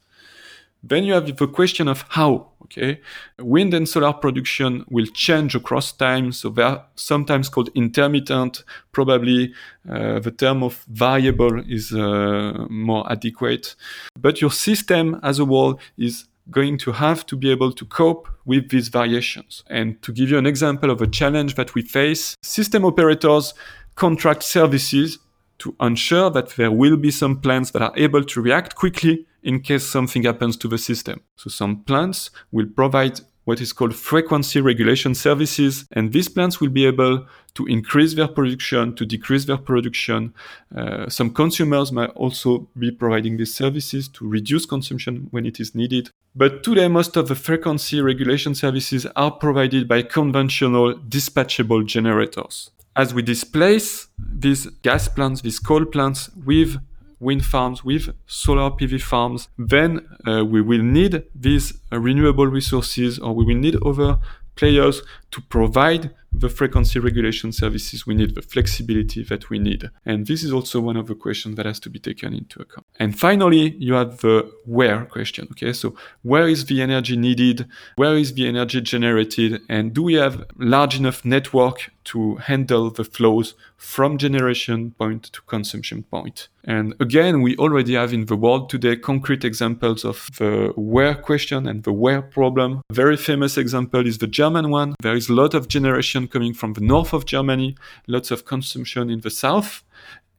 Then 0.82 1.04
you 1.04 1.12
have 1.14 1.26
the 1.26 1.46
question 1.48 1.88
of 1.88 2.04
how, 2.08 2.52
okay? 2.62 3.00
Wind 3.38 3.74
and 3.74 3.88
solar 3.88 4.12
production 4.12 4.84
will 4.88 5.06
change 5.06 5.54
across 5.54 5.92
time. 5.92 6.32
So 6.32 6.50
they 6.50 6.62
are 6.62 6.84
sometimes 6.94 7.48
called 7.48 7.70
intermittent. 7.74 8.62
Probably 8.92 9.52
uh, 9.90 10.20
the 10.20 10.30
term 10.30 10.62
of 10.62 10.84
variable 10.88 11.60
is 11.68 11.92
uh, 11.92 12.66
more 12.70 13.10
adequate. 13.10 13.74
But 14.18 14.40
your 14.40 14.52
system 14.52 15.18
as 15.22 15.40
a 15.40 15.44
whole 15.44 15.80
is 15.96 16.26
going 16.50 16.78
to 16.78 16.92
have 16.92 17.26
to 17.26 17.36
be 17.36 17.50
able 17.50 17.72
to 17.72 17.84
cope 17.84 18.28
with 18.46 18.70
these 18.70 18.88
variations. 18.88 19.64
And 19.68 20.00
to 20.02 20.12
give 20.12 20.30
you 20.30 20.38
an 20.38 20.46
example 20.46 20.90
of 20.90 21.02
a 21.02 21.06
challenge 21.06 21.56
that 21.56 21.74
we 21.74 21.82
face, 21.82 22.36
system 22.42 22.84
operators 22.84 23.52
contract 23.96 24.44
services 24.44 25.18
to 25.58 25.74
ensure 25.80 26.30
that 26.30 26.50
there 26.50 26.70
will 26.70 26.96
be 26.96 27.10
some 27.10 27.40
plants 27.40 27.72
that 27.72 27.82
are 27.82 27.92
able 27.96 28.22
to 28.24 28.40
react 28.40 28.76
quickly 28.76 29.26
in 29.42 29.60
case 29.60 29.84
something 29.84 30.24
happens 30.24 30.56
to 30.58 30.68
the 30.68 30.78
system. 30.78 31.20
So 31.36 31.50
some 31.50 31.84
plants 31.84 32.30
will 32.52 32.66
provide 32.66 33.20
what 33.48 33.62
is 33.62 33.72
called 33.72 33.94
frequency 33.94 34.60
regulation 34.60 35.14
services. 35.14 35.86
And 35.92 36.12
these 36.12 36.28
plants 36.28 36.60
will 36.60 36.68
be 36.68 36.84
able 36.84 37.26
to 37.54 37.64
increase 37.64 38.12
their 38.12 38.28
production, 38.28 38.94
to 38.96 39.06
decrease 39.06 39.46
their 39.46 39.56
production. 39.56 40.34
Uh, 40.76 41.08
some 41.08 41.30
consumers 41.32 41.90
might 41.90 42.10
also 42.10 42.68
be 42.78 42.90
providing 42.90 43.38
these 43.38 43.54
services 43.54 44.06
to 44.08 44.28
reduce 44.28 44.66
consumption 44.66 45.28
when 45.30 45.46
it 45.46 45.60
is 45.60 45.74
needed. 45.74 46.10
But 46.36 46.62
today, 46.62 46.88
most 46.88 47.16
of 47.16 47.28
the 47.28 47.34
frequency 47.34 48.02
regulation 48.02 48.54
services 48.54 49.06
are 49.16 49.30
provided 49.30 49.88
by 49.88 50.02
conventional 50.02 50.94
dispatchable 50.94 51.86
generators. 51.86 52.70
As 52.96 53.14
we 53.14 53.22
displace 53.22 54.08
these 54.18 54.66
gas 54.82 55.08
plants, 55.08 55.40
these 55.40 55.58
coal 55.58 55.86
plants 55.86 56.28
with 56.44 56.76
wind 57.20 57.44
farms, 57.44 57.84
with 57.84 58.14
solar 58.26 58.70
PV 58.70 59.02
farms, 59.02 59.48
then 59.58 60.06
uh, 60.26 60.44
we 60.44 60.60
will 60.60 60.82
need 60.82 61.24
these 61.34 61.78
uh, 61.92 61.98
renewable 61.98 62.46
resources 62.46 63.18
or 63.18 63.34
we 63.34 63.44
will 63.44 63.60
need 63.60 63.76
other 63.84 64.18
players 64.58 65.02
to 65.30 65.40
provide 65.42 66.10
the 66.32 66.48
frequency 66.48 66.98
regulation 66.98 67.52
services 67.52 68.06
we 68.06 68.14
need, 68.14 68.34
the 68.34 68.42
flexibility 68.42 69.22
that 69.22 69.48
we 69.50 69.58
need. 69.58 69.90
And 70.04 70.26
this 70.26 70.42
is 70.42 70.52
also 70.52 70.80
one 70.80 70.96
of 70.96 71.06
the 71.06 71.14
questions 71.14 71.56
that 71.56 71.66
has 71.66 71.80
to 71.80 71.90
be 71.90 71.98
taken 71.98 72.34
into 72.34 72.60
account. 72.60 72.86
And 72.98 73.18
finally, 73.18 73.76
you 73.78 73.94
have 73.94 74.18
the 74.18 74.50
where 74.66 75.06
question. 75.06 75.48
Okay, 75.52 75.72
so 75.72 75.94
where 76.22 76.48
is 76.48 76.66
the 76.66 76.82
energy 76.82 77.16
needed? 77.16 77.66
Where 77.96 78.16
is 78.16 78.34
the 78.34 78.46
energy 78.46 78.80
generated? 78.80 79.62
And 79.68 79.94
do 79.94 80.02
we 80.02 80.14
have 80.14 80.44
large 80.58 80.98
enough 80.98 81.24
network 81.24 81.90
to 82.04 82.36
handle 82.36 82.90
the 82.90 83.04
flows 83.04 83.54
from 83.78 84.18
generation 84.18 84.90
point 84.98 85.22
to 85.32 85.40
consumption 85.42 86.02
point? 86.02 86.48
And 86.64 86.94
again, 87.00 87.40
we 87.40 87.56
already 87.56 87.94
have 87.94 88.12
in 88.12 88.26
the 88.26 88.36
world 88.36 88.68
today 88.68 88.96
concrete 88.96 89.44
examples 89.44 90.04
of 90.04 90.28
the 90.36 90.72
where 90.76 91.14
question 91.14 91.66
and 91.66 91.84
the 91.84 91.92
where 91.92 92.20
problem. 92.20 92.82
A 92.90 92.94
very 92.94 93.16
famous 93.16 93.56
example 93.56 94.06
is 94.06 94.18
the 94.18 94.26
German 94.26 94.70
one. 94.70 94.94
There 95.00 95.16
is 95.16 95.30
a 95.30 95.34
lot 95.34 95.54
of 95.54 95.68
generation 95.68 96.28
coming 96.28 96.52
from 96.52 96.74
the 96.74 96.82
north 96.82 97.14
of 97.14 97.24
Germany, 97.24 97.76
lots 98.06 98.30
of 98.30 98.44
consumption 98.44 99.08
in 99.08 99.20
the 99.20 99.30
south, 99.30 99.84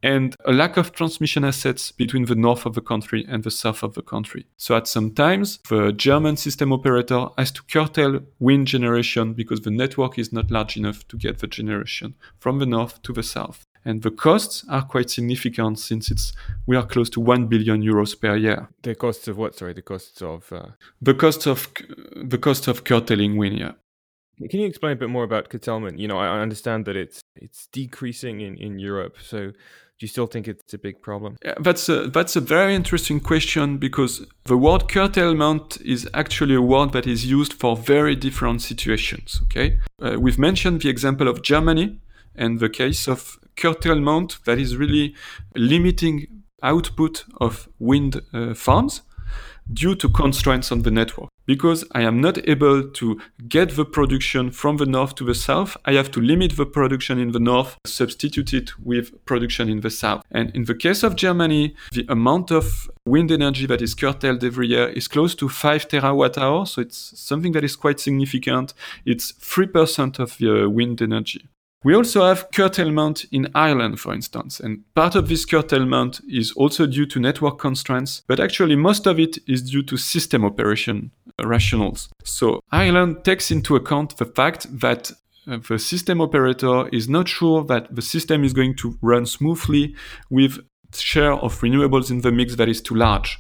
and 0.02 0.36
a 0.46 0.54
lack 0.54 0.78
of 0.78 0.94
transmission 0.94 1.44
assets 1.44 1.92
between 1.92 2.26
the 2.26 2.36
north 2.36 2.66
of 2.66 2.74
the 2.74 2.82
country 2.82 3.26
and 3.28 3.44
the 3.44 3.52
south 3.52 3.84
of 3.84 3.94
the 3.96 4.02
country. 4.02 4.46
So 4.58 4.76
at 4.76 4.88
some 4.88 5.12
times, 5.12 5.60
the 5.70 5.92
German 5.92 6.38
system 6.38 6.72
operator 6.72 7.28
has 7.38 7.52
to 7.52 7.64
curtail 7.64 8.22
wind 8.40 8.68
generation 8.68 9.34
because 9.34 9.62
the 9.62 9.72
network 9.72 10.18
is 10.18 10.32
not 10.32 10.52
large 10.52 10.78
enough 10.78 11.08
to 11.10 11.18
get 11.18 11.40
the 11.40 11.48
generation 11.48 12.16
from 12.38 12.60
the 12.60 12.66
north 12.66 13.02
to 13.04 13.14
the 13.14 13.24
south. 13.24 13.66
And 13.86 14.02
the 14.02 14.12
costs 14.12 14.66
are 14.70 14.84
quite 14.84 15.10
significant 15.10 15.80
since 15.80 16.12
it's 16.12 16.34
we 16.68 16.76
are 16.76 16.86
close 16.86 17.10
to 17.12 17.22
1 17.22 17.48
billion 17.48 17.82
euros 17.82 18.20
per 18.20 18.36
year. 18.36 18.70
The 18.84 18.96
costs 18.96 19.28
of 19.28 19.38
what 19.38 19.56
sorry 19.56 19.74
the 19.74 19.82
costs 19.82 20.22
of 20.22 20.52
uh... 20.52 20.72
the 21.02 21.14
cost 21.14 21.48
of 21.48 21.72
the 22.16 22.38
cost 22.38 22.68
of 22.68 22.84
curtailing 22.84 23.38
wind 23.38 23.58
yeah. 23.58 23.72
Can 24.50 24.62
you 24.62 24.68
explain 24.68 24.94
a 24.94 24.96
bit 24.96 25.10
more 25.10 25.24
about 25.24 25.50
curtailment? 25.50 25.98
You 25.98 26.10
know 26.10 26.18
i 26.18 26.40
understand 26.42 26.86
that 26.86 26.98
it's 26.98 27.22
it's 27.36 27.68
decreasing 27.68 28.42
in 28.42 28.58
in 28.58 28.80
europe 28.80 29.16
so 29.22 29.54
Do 30.00 30.06
you 30.06 30.08
still 30.08 30.28
think 30.28 30.48
it's 30.48 30.74
a 30.74 30.78
big 30.78 31.02
problem? 31.02 31.36
Yeah, 31.44 31.56
that's 31.60 31.90
a, 31.90 32.08
that's 32.08 32.38
a 32.38 32.40
very 32.40 32.74
interesting 32.74 33.20
question 33.20 33.78
because 33.78 34.26
the 34.46 34.56
word 34.56 34.88
curtailment 34.88 35.78
is 35.84 36.10
actually 36.14 36.56
a 36.56 36.62
word 36.62 36.94
that 36.94 37.06
is 37.06 37.26
used 37.26 37.52
for 37.52 37.76
very 37.76 38.16
different 38.16 38.62
situations. 38.62 39.42
Okay, 39.44 39.80
uh, 40.02 40.16
we've 40.18 40.40
mentioned 40.40 40.84
the 40.84 40.90
example 40.90 41.28
of 41.28 41.42
Germany 41.42 42.00
and 42.34 42.62
the 42.62 42.70
case 42.70 43.10
of 43.10 43.38
curtailment 43.58 44.38
that 44.46 44.58
is 44.58 44.78
really 44.78 45.16
limiting 45.56 46.44
output 46.64 47.26
of 47.42 47.68
wind 47.78 48.22
uh, 48.34 48.54
farms 48.54 49.02
due 49.72 49.96
to 49.96 50.08
constraints 50.08 50.72
on 50.72 50.84
the 50.84 50.92
network. 50.92 51.30
Because 51.50 51.84
I 51.94 52.04
am 52.04 52.22
not 52.22 52.38
able 52.48 52.84
to 52.84 53.20
get 53.48 53.76
the 53.76 53.84
production 53.84 54.52
from 54.52 54.78
the 54.78 54.86
north 54.86 55.16
to 55.16 55.26
the 55.26 55.34
south, 55.34 55.76
I 55.84 55.94
have 55.94 56.12
to 56.12 56.22
limit 56.22 56.56
the 56.56 56.66
production 56.68 57.18
in 57.18 57.32
the 57.32 57.40
north, 57.40 57.76
substitute 57.88 58.54
it 58.54 58.78
with 58.78 59.26
production 59.26 59.68
in 59.68 59.80
the 59.82 59.90
south. 59.90 60.22
And 60.30 60.56
in 60.56 60.66
the 60.66 60.76
case 60.76 61.02
of 61.02 61.16
Germany, 61.16 61.74
the 61.92 62.06
amount 62.08 62.52
of 62.52 62.88
wind 63.08 63.32
energy 63.32 63.66
that 63.66 63.82
is 63.82 63.96
curtailed 63.96 64.44
every 64.44 64.68
year 64.68 64.90
is 64.90 65.08
close 65.08 65.34
to 65.38 65.50
5 65.50 65.88
terawatt 65.88 66.38
hours. 66.38 66.70
So 66.70 66.82
it's 66.82 67.20
something 67.20 67.54
that 67.54 67.64
is 67.64 67.76
quite 67.76 68.00
significant. 68.00 68.76
It's 69.04 69.32
3% 69.32 70.20
of 70.20 70.38
the 70.38 70.70
wind 70.70 71.02
energy. 71.02 71.48
We 71.84 71.96
also 71.96 72.26
have 72.26 72.52
curtailment 72.52 73.26
in 73.32 73.48
Ireland, 73.56 74.02
for 74.02 74.14
instance, 74.14 74.60
and 74.60 74.84
part 74.96 75.16
of 75.16 75.30
this 75.30 75.46
curtailment 75.46 76.20
is 76.28 76.52
also 76.52 76.86
due 76.86 77.06
to 77.06 77.20
network 77.22 77.58
constraints, 77.58 78.22
but 78.28 78.40
actually 78.42 78.76
most 78.76 79.08
of 79.08 79.18
it 79.18 79.38
is 79.48 79.62
due 79.62 79.84
to 79.84 79.96
system 79.96 80.44
operation 80.44 81.12
rationals. 81.42 82.10
So 82.24 82.60
Ireland 82.72 83.24
takes 83.24 83.50
into 83.50 83.78
account 83.78 84.18
the 84.18 84.26
fact 84.26 84.68
that 84.80 85.12
uh, 85.48 85.60
the 85.68 85.80
system 85.80 86.20
operator 86.20 86.90
is 86.90 87.08
not 87.08 87.30
sure 87.30 87.64
that 87.66 87.96
the 87.96 88.02
system 88.02 88.44
is 88.44 88.54
going 88.54 88.76
to 88.76 88.98
run 89.02 89.26
smoothly 89.26 89.96
with 90.30 90.60
share 90.94 91.34
of 91.34 91.60
renewables 91.62 92.10
in 92.10 92.22
the 92.22 92.32
mix 92.32 92.56
that 92.56 92.70
is 92.70 92.82
too 92.82 92.96
large. 92.96 93.40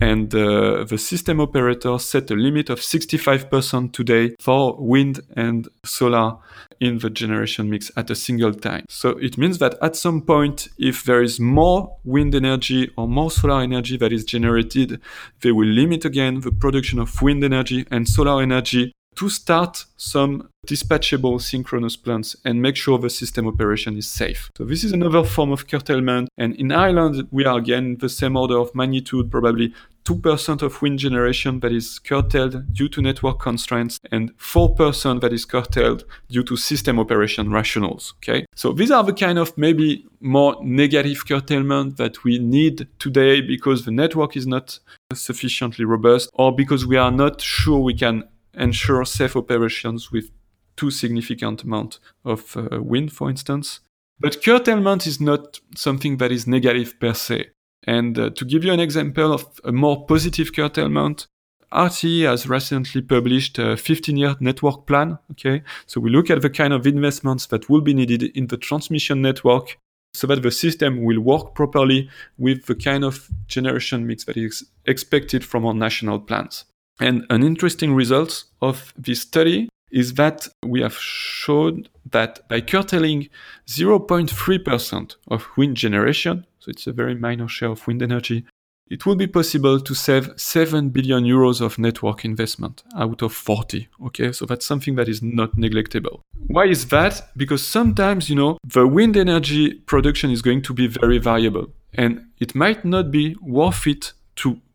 And 0.00 0.34
uh, 0.34 0.84
the 0.84 0.98
system 0.98 1.40
operator 1.40 1.98
set 1.98 2.30
a 2.30 2.34
limit 2.34 2.70
of 2.70 2.80
65% 2.80 3.92
today 3.92 4.34
for 4.40 4.76
wind 4.78 5.20
and 5.36 5.68
solar 5.84 6.36
in 6.80 6.98
the 6.98 7.10
generation 7.10 7.68
mix 7.70 7.90
at 7.96 8.10
a 8.10 8.14
single 8.14 8.54
time. 8.54 8.84
So 8.88 9.10
it 9.18 9.36
means 9.36 9.58
that 9.58 9.76
at 9.82 9.96
some 9.96 10.22
point, 10.22 10.68
if 10.78 11.04
there 11.04 11.22
is 11.22 11.40
more 11.40 11.96
wind 12.04 12.34
energy 12.34 12.90
or 12.96 13.08
more 13.08 13.30
solar 13.30 13.60
energy 13.60 13.96
that 13.96 14.12
is 14.12 14.24
generated, 14.24 15.00
they 15.40 15.52
will 15.52 15.68
limit 15.68 16.04
again 16.04 16.40
the 16.40 16.52
production 16.52 16.98
of 16.98 17.20
wind 17.20 17.42
energy 17.42 17.86
and 17.90 18.08
solar 18.08 18.42
energy 18.42 18.92
to 19.18 19.28
start 19.28 19.84
some 19.96 20.48
dispatchable 20.64 21.40
synchronous 21.40 21.96
plants 21.96 22.36
and 22.44 22.62
make 22.62 22.76
sure 22.76 22.98
the 22.98 23.10
system 23.10 23.48
operation 23.48 23.96
is 23.96 24.08
safe. 24.08 24.48
So 24.56 24.64
this 24.64 24.84
is 24.84 24.92
another 24.92 25.24
form 25.24 25.50
of 25.50 25.66
curtailment. 25.66 26.28
And 26.38 26.54
in 26.54 26.70
Ireland, 26.70 27.26
we 27.32 27.44
are 27.44 27.58
again 27.58 27.96
the 27.98 28.08
same 28.08 28.36
order 28.36 28.56
of 28.56 28.72
magnitude, 28.76 29.28
probably 29.28 29.74
2% 30.04 30.62
of 30.62 30.80
wind 30.80 31.00
generation 31.00 31.58
that 31.60 31.72
is 31.72 31.98
curtailed 31.98 32.72
due 32.72 32.88
to 32.88 33.02
network 33.02 33.40
constraints 33.40 33.98
and 34.12 34.36
4% 34.38 35.20
that 35.20 35.32
is 35.32 35.44
curtailed 35.44 36.04
due 36.28 36.44
to 36.44 36.56
system 36.56 37.00
operation 37.00 37.50
rationals. 37.50 38.14
Okay. 38.18 38.46
So 38.54 38.72
these 38.72 38.92
are 38.92 39.02
the 39.02 39.12
kind 39.12 39.38
of 39.38 39.58
maybe 39.58 40.06
more 40.20 40.56
negative 40.62 41.26
curtailment 41.26 41.96
that 41.96 42.22
we 42.22 42.38
need 42.38 42.86
today 43.00 43.40
because 43.40 43.84
the 43.84 43.90
network 43.90 44.36
is 44.36 44.46
not 44.46 44.78
sufficiently 45.12 45.84
robust 45.84 46.30
or 46.34 46.54
because 46.54 46.86
we 46.86 46.96
are 46.96 47.10
not 47.10 47.40
sure 47.40 47.80
we 47.80 47.94
can 47.94 48.22
ensure 48.54 49.04
safe 49.04 49.36
operations 49.36 50.10
with 50.10 50.30
too 50.76 50.90
significant 50.90 51.62
amount 51.64 51.98
of 52.24 52.56
uh, 52.56 52.82
wind, 52.82 53.12
for 53.12 53.28
instance. 53.28 53.80
But 54.20 54.42
curtailment 54.42 55.06
is 55.06 55.20
not 55.20 55.60
something 55.76 56.16
that 56.16 56.32
is 56.32 56.46
negative 56.46 56.98
per 56.98 57.14
se. 57.14 57.50
And 57.86 58.18
uh, 58.18 58.30
to 58.30 58.44
give 58.44 58.64
you 58.64 58.72
an 58.72 58.80
example 58.80 59.32
of 59.32 59.60
a 59.64 59.72
more 59.72 60.06
positive 60.06 60.52
curtailment, 60.52 61.26
RTE 61.72 62.22
has 62.22 62.48
recently 62.48 63.02
published 63.02 63.58
a 63.58 63.76
15-year 63.76 64.36
network 64.40 64.86
plan. 64.86 65.18
Okay, 65.32 65.62
so 65.86 66.00
we 66.00 66.10
look 66.10 66.30
at 66.30 66.42
the 66.42 66.50
kind 66.50 66.72
of 66.72 66.86
investments 66.86 67.46
that 67.46 67.68
will 67.68 67.82
be 67.82 67.94
needed 67.94 68.22
in 68.36 68.46
the 68.46 68.56
transmission 68.56 69.20
network 69.20 69.78
so 70.14 70.26
that 70.26 70.42
the 70.42 70.50
system 70.50 71.04
will 71.04 71.20
work 71.20 71.54
properly 71.54 72.08
with 72.38 72.66
the 72.66 72.74
kind 72.74 73.04
of 73.04 73.28
generation 73.46 74.06
mix 74.06 74.24
that 74.24 74.36
is 74.36 74.64
expected 74.86 75.44
from 75.44 75.66
our 75.66 75.74
national 75.74 76.18
plans. 76.18 76.64
And 77.00 77.24
an 77.30 77.42
interesting 77.42 77.94
result 77.94 78.44
of 78.60 78.92
this 78.96 79.22
study 79.22 79.68
is 79.90 80.14
that 80.14 80.48
we 80.64 80.82
have 80.82 80.96
showed 80.98 81.88
that 82.10 82.46
by 82.48 82.60
curtailing 82.60 83.28
0.3% 83.66 85.16
of 85.28 85.48
wind 85.56 85.76
generation, 85.76 86.46
so 86.58 86.70
it's 86.70 86.86
a 86.86 86.92
very 86.92 87.14
minor 87.14 87.48
share 87.48 87.70
of 87.70 87.86
wind 87.86 88.02
energy, 88.02 88.44
it 88.90 89.04
will 89.04 89.16
be 89.16 89.26
possible 89.26 89.80
to 89.80 89.94
save 89.94 90.30
7 90.36 90.88
billion 90.88 91.24
euros 91.24 91.60
of 91.60 91.78
network 91.78 92.24
investment 92.24 92.82
out 92.96 93.20
of 93.22 93.34
40. 93.34 93.88
Okay, 94.06 94.32
so 94.32 94.46
that's 94.46 94.64
something 94.64 94.94
that 94.94 95.08
is 95.08 95.22
not 95.22 95.56
neglectable. 95.56 96.20
Why 96.46 96.66
is 96.66 96.88
that? 96.88 97.28
Because 97.36 97.66
sometimes, 97.66 98.30
you 98.30 98.36
know, 98.36 98.56
the 98.64 98.86
wind 98.86 99.16
energy 99.16 99.74
production 99.74 100.30
is 100.30 100.40
going 100.40 100.62
to 100.62 100.72
be 100.72 100.86
very 100.86 101.18
variable 101.18 101.70
and 101.94 102.26
it 102.38 102.54
might 102.54 102.84
not 102.84 103.10
be 103.10 103.36
worth 103.42 103.86
it 103.86 104.12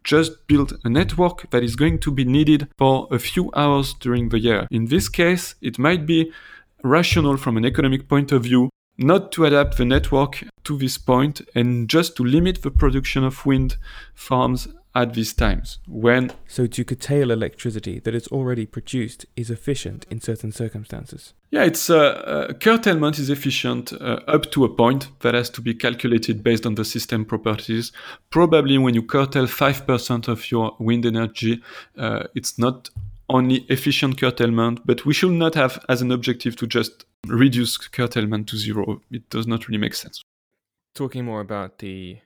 just 0.03 0.47
build 0.47 0.73
a 0.83 0.89
network 0.89 1.49
that 1.51 1.63
is 1.63 1.75
going 1.75 1.99
to 1.99 2.11
be 2.11 2.25
needed 2.25 2.67
for 2.77 3.07
a 3.11 3.19
few 3.19 3.51
hours 3.55 3.93
during 3.93 4.29
the 4.29 4.39
year. 4.39 4.67
In 4.69 4.85
this 4.85 5.09
case, 5.09 5.55
it 5.61 5.79
might 5.79 6.05
be 6.05 6.31
rational 6.83 7.37
from 7.37 7.57
an 7.57 7.65
economic 7.65 8.07
point 8.07 8.31
of 8.31 8.43
view 8.43 8.69
not 8.97 9.31
to 9.31 9.45
adapt 9.45 9.77
the 9.77 9.85
network 9.85 10.43
to 10.63 10.77
this 10.77 10.97
point 10.97 11.41
and 11.55 11.89
just 11.89 12.15
to 12.15 12.23
limit 12.23 12.61
the 12.61 12.71
production 12.71 13.23
of 13.23 13.45
wind 13.45 13.77
farms 14.13 14.67
at 14.95 15.13
these 15.13 15.33
times 15.33 15.79
when 15.87 16.31
so 16.47 16.67
to 16.67 16.85
curtail 16.85 17.31
electricity 17.31 17.99
that 17.99 18.13
is 18.13 18.27
already 18.27 18.65
produced 18.65 19.25
is 19.35 19.49
efficient 19.49 20.05
in 20.09 20.21
certain 20.21 20.51
circumstances. 20.51 21.33
Yeah 21.51 21.63
it's 21.63 21.89
uh, 21.89 21.97
uh, 21.97 22.53
curtailment 22.53 23.17
is 23.19 23.29
efficient 23.29 23.93
uh, 23.93 24.19
up 24.27 24.51
to 24.51 24.65
a 24.65 24.69
point 24.69 25.09
that 25.21 25.33
has 25.33 25.49
to 25.51 25.61
be 25.61 25.73
calculated 25.73 26.43
based 26.43 26.65
on 26.65 26.75
the 26.75 26.85
system 26.85 27.25
properties. 27.25 27.91
Probably 28.29 28.77
when 28.77 28.93
you 28.93 29.03
curtail 29.03 29.47
5% 29.47 30.27
of 30.27 30.51
your 30.51 30.75
wind 30.79 31.05
energy 31.05 31.61
uh, 31.97 32.23
it's 32.35 32.59
not 32.59 32.89
only 33.29 33.65
efficient 33.69 34.19
curtailment 34.19 34.85
but 34.85 35.05
we 35.05 35.13
should 35.13 35.31
not 35.31 35.55
have 35.55 35.83
as 35.89 36.01
an 36.01 36.11
objective 36.11 36.55
to 36.57 36.67
just 36.67 37.05
reduce 37.27 37.77
curtailment 37.77 38.47
to 38.49 38.57
zero. 38.57 39.01
It 39.11 39.29
does 39.29 39.47
not 39.47 39.67
really 39.67 39.79
make 39.79 39.95
sense. 39.95 40.21
Talking 40.93 41.25
more 41.25 41.41
about 41.41 41.79
the 41.79 42.19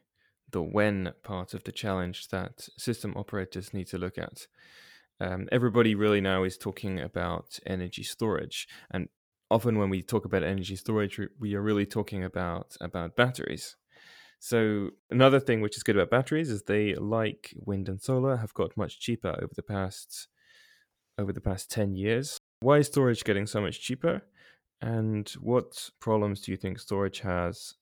the 0.57 0.63
when 0.77 1.13
part 1.21 1.53
of 1.53 1.63
the 1.63 1.71
challenge 1.83 2.19
that 2.29 2.67
system 2.77 3.11
operators 3.15 3.73
need 3.75 3.87
to 3.87 3.99
look 3.99 4.17
at. 4.17 4.47
Um, 5.19 5.47
everybody 5.51 5.93
really 5.93 6.21
now 6.21 6.39
is 6.49 6.57
talking 6.57 6.99
about 6.99 7.59
energy 7.75 8.03
storage, 8.03 8.67
and 8.93 9.09
often 9.49 9.77
when 9.77 9.91
we 9.91 10.01
talk 10.01 10.25
about 10.25 10.43
energy 10.43 10.75
storage, 10.75 11.19
we 11.43 11.55
are 11.55 11.67
really 11.69 11.85
talking 11.85 12.23
about 12.23 12.67
about 12.81 13.15
batteries. 13.15 13.75
So 14.39 14.91
another 15.09 15.39
thing 15.39 15.61
which 15.61 15.77
is 15.77 15.83
good 15.83 15.97
about 15.97 16.15
batteries 16.17 16.51
is 16.51 16.63
they, 16.63 16.95
like 16.95 17.53
wind 17.69 17.89
and 17.89 18.01
solar, 18.01 18.37
have 18.37 18.53
got 18.61 18.77
much 18.77 18.99
cheaper 18.99 19.33
over 19.43 19.53
the 19.55 19.69
past 19.75 20.27
over 21.21 21.33
the 21.33 21.47
past 21.49 21.71
ten 21.77 21.89
years. 21.95 22.37
Why 22.61 22.77
is 22.79 22.87
storage 22.87 23.23
getting 23.23 23.47
so 23.47 23.61
much 23.61 23.77
cheaper? 23.85 24.15
And 24.81 25.27
what 25.39 25.89
problems 25.99 26.41
do 26.41 26.51
you 26.51 26.57
think 26.57 26.79
storage 26.79 27.21
has? 27.21 27.75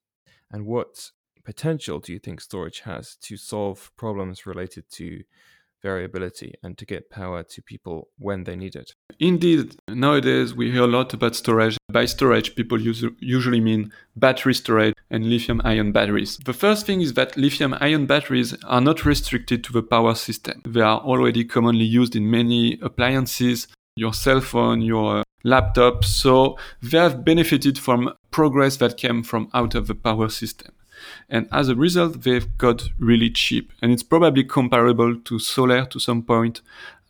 And 0.52 0.66
what 0.66 1.12
potential 1.46 2.00
do 2.00 2.12
you 2.12 2.20
think 2.20 2.42
storage 2.42 2.82
has 2.82 3.16
to 3.22 3.38
solve 3.38 3.92
problems 3.96 4.46
related 4.46 4.90
to 4.92 5.24
variability 5.84 6.56
and 6.64 6.78
to 6.80 6.86
get 6.86 7.12
power 7.12 7.44
to 7.44 7.62
people 7.62 8.10
when 8.18 8.44
they 8.44 8.56
need 8.56 8.76
it? 8.76 8.94
Indeed, 9.20 9.76
nowadays 9.88 10.54
we 10.54 10.72
hear 10.72 10.84
a 10.84 10.88
lot 10.88 11.14
about 11.14 11.36
storage. 11.36 11.78
By 11.90 12.06
storage, 12.06 12.56
people 12.56 12.82
usually 12.82 13.62
mean 13.62 13.92
battery 14.16 14.56
storage 14.56 14.96
and 15.12 15.30
lithium 15.30 15.62
ion 15.64 15.92
batteries. 15.92 16.38
The 16.44 16.54
first 16.54 16.86
thing 16.88 17.02
is 17.02 17.14
that 17.14 17.38
lithium 17.38 17.76
ion 17.80 18.08
batteries 18.08 18.56
are 18.64 18.82
not 18.82 19.06
restricted 19.06 19.64
to 19.66 19.74
the 19.74 19.84
power 19.84 20.16
system. 20.16 20.62
They 20.66 20.82
are 20.82 21.00
already 21.00 21.46
commonly 21.46 21.86
used 21.86 22.16
in 22.16 22.32
many 22.32 22.80
appliances, 22.82 23.68
your 23.96 24.14
cell 24.14 24.42
phone, 24.42 24.82
your 24.82 25.24
laptop, 25.44 26.04
so 26.04 26.58
they 26.82 26.98
have 26.98 27.24
benefited 27.24 27.78
from 27.78 28.12
progress 28.32 28.78
that 28.78 28.98
came 28.98 29.22
from 29.22 29.50
out 29.54 29.76
of 29.76 29.86
the 29.86 29.96
power 29.96 30.30
system. 30.30 30.74
And 31.30 31.48
as 31.52 31.70
a 31.70 31.76
result, 31.76 32.22
they've 32.22 32.58
got 32.58 32.90
really 33.00 33.30
cheap. 33.30 33.72
And 33.82 33.92
it's 33.92 34.04
probably 34.04 34.44
comparable 34.44 35.16
to 35.16 35.40
solar 35.40 35.86
to 35.86 36.00
some 36.00 36.24
point 36.24 36.62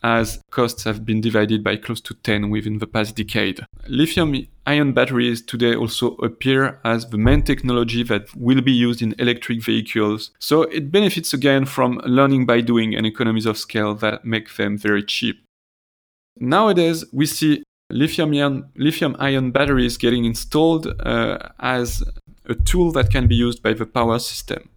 as 0.05 0.39
costs 0.51 0.83
have 0.83 1.03
been 1.03 1.19
divided 1.19 1.63
by 1.63 1.75
close 1.75 1.99
to 1.99 2.13
10 2.13 2.51
within 2.51 2.77
the 2.77 2.85
past 2.85 3.15
decade. 3.15 3.65
Lithium 3.87 4.45
ion 4.67 4.93
batteries 4.93 5.41
today 5.41 5.73
also 5.73 6.13
appear 6.17 6.79
as 6.83 7.09
the 7.09 7.17
main 7.17 7.41
technology 7.41 8.03
that 8.03 8.27
will 8.35 8.61
be 8.61 8.71
used 8.71 9.01
in 9.01 9.15
electric 9.17 9.63
vehicles. 9.63 10.29
So 10.37 10.61
it 10.63 10.91
benefits 10.91 11.33
again 11.33 11.65
from 11.65 11.99
learning 12.05 12.45
by 12.45 12.61
doing 12.61 12.95
and 12.95 13.05
economies 13.05 13.47
of 13.47 13.57
scale 13.57 13.95
that 13.95 14.25
make 14.25 14.55
them 14.55 14.77
very 14.77 15.03
cheap. 15.03 15.43
Nowadays, 16.37 17.03
we 17.11 17.25
see 17.25 17.63
lithium 17.89 18.33
ion, 18.33 18.69
lithium 18.75 19.15
ion 19.17 19.51
batteries 19.51 19.97
getting 19.97 20.25
installed 20.25 20.85
uh, 20.99 21.37
as 21.59 22.03
a 22.47 22.55
tool 22.55 22.91
that 22.93 23.11
can 23.11 23.27
be 23.27 23.35
used 23.35 23.61
by 23.61 23.73
the 23.73 23.85
power 23.85 24.19
system. 24.19 24.69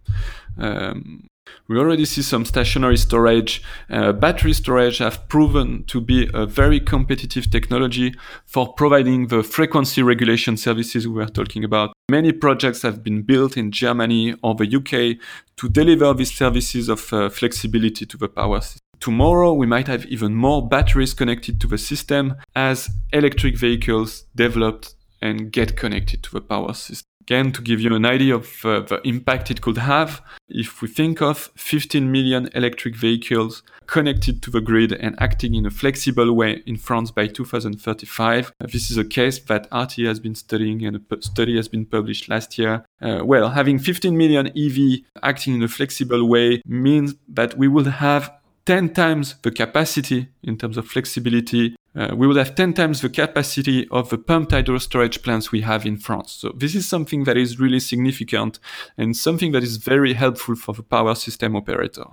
Um, 0.57 1.29
we 1.67 1.77
already 1.77 2.05
see 2.05 2.21
some 2.21 2.45
stationary 2.45 2.97
storage. 2.97 3.61
Uh, 3.89 4.11
battery 4.11 4.53
storage 4.53 4.97
have 4.97 5.27
proven 5.29 5.83
to 5.85 6.01
be 6.01 6.29
a 6.33 6.45
very 6.45 6.79
competitive 6.79 7.49
technology 7.51 8.15
for 8.45 8.73
providing 8.73 9.27
the 9.27 9.43
frequency 9.43 10.01
regulation 10.01 10.57
services 10.57 11.07
we 11.07 11.21
are 11.21 11.29
talking 11.29 11.63
about. 11.63 11.93
Many 12.09 12.31
projects 12.31 12.81
have 12.81 13.03
been 13.03 13.21
built 13.21 13.55
in 13.55 13.71
Germany 13.71 14.35
or 14.41 14.55
the 14.55 14.65
UK 14.65 15.23
to 15.57 15.69
deliver 15.69 16.13
these 16.13 16.33
services 16.33 16.89
of 16.89 17.13
uh, 17.13 17.29
flexibility 17.29 18.05
to 18.05 18.17
the 18.17 18.29
power 18.29 18.61
system. 18.61 18.79
Tomorrow, 18.99 19.53
we 19.53 19.65
might 19.65 19.87
have 19.87 20.05
even 20.07 20.35
more 20.35 20.67
batteries 20.67 21.13
connected 21.13 21.61
to 21.61 21.67
the 21.67 21.77
system 21.77 22.35
as 22.55 22.89
electric 23.13 23.57
vehicles 23.57 24.25
develop 24.35 24.87
and 25.21 25.51
get 25.51 25.77
connected 25.77 26.23
to 26.23 26.31
the 26.31 26.41
power 26.41 26.73
system. 26.73 27.08
Again, 27.29 27.51
to 27.51 27.61
give 27.61 27.79
you 27.79 27.93
an 27.93 28.07
idea 28.07 28.33
of 28.33 28.65
uh, 28.65 28.79
the 28.79 28.99
impact 29.07 29.51
it 29.51 29.61
could 29.61 29.77
have, 29.77 30.23
if 30.49 30.81
we 30.81 30.87
think 30.87 31.21
of 31.21 31.51
15 31.55 32.11
million 32.11 32.49
electric 32.55 32.95
vehicles 32.95 33.61
connected 33.85 34.41
to 34.41 34.49
the 34.49 34.61
grid 34.61 34.93
and 34.93 35.15
acting 35.21 35.53
in 35.53 35.63
a 35.67 35.69
flexible 35.69 36.33
way 36.33 36.63
in 36.65 36.75
France 36.75 37.11
by 37.11 37.27
2035, 37.27 38.47
uh, 38.59 38.65
this 38.71 38.89
is 38.89 38.97
a 38.97 39.05
case 39.05 39.37
that 39.41 39.69
RTE 39.69 40.07
has 40.07 40.19
been 40.19 40.33
studying 40.33 40.83
and 40.83 40.95
a 40.95 41.21
study 41.21 41.55
has 41.55 41.67
been 41.67 41.85
published 41.85 42.29
last 42.29 42.57
year. 42.57 42.83
Uh, 42.99 43.19
well, 43.23 43.49
having 43.49 43.77
15 43.77 44.17
million 44.17 44.47
EV 44.57 45.01
acting 45.21 45.53
in 45.53 45.61
a 45.61 45.67
flexible 45.67 46.27
way 46.27 46.63
means 46.65 47.13
that 47.27 47.55
we 47.55 47.67
will 47.67 47.91
have 47.91 48.33
10 48.65 48.93
times 48.93 49.35
the 49.41 49.51
capacity 49.51 50.29
in 50.43 50.57
terms 50.57 50.77
of 50.77 50.87
flexibility 50.87 51.75
uh, 51.95 52.13
we 52.15 52.27
will 52.27 52.37
have 52.37 52.55
10 52.55 52.73
times 52.73 53.01
the 53.01 53.09
capacity 53.09 53.87
of 53.89 54.09
the 54.09 54.17
pumped 54.17 54.51
hydro 54.51 54.77
storage 54.77 55.21
plants 55.21 55.51
we 55.51 55.61
have 55.61 55.85
in 55.85 55.97
France. 55.97 56.31
So 56.33 56.53
this 56.55 56.75
is 56.75 56.87
something 56.87 57.23
that 57.23 57.37
is 57.37 57.59
really 57.59 57.79
significant 57.79 58.59
and 58.97 59.15
something 59.15 59.51
that 59.53 59.63
is 59.63 59.77
very 59.77 60.13
helpful 60.13 60.55
for 60.55 60.73
the 60.73 60.83
power 60.83 61.15
system 61.15 61.55
operator. 61.55 62.05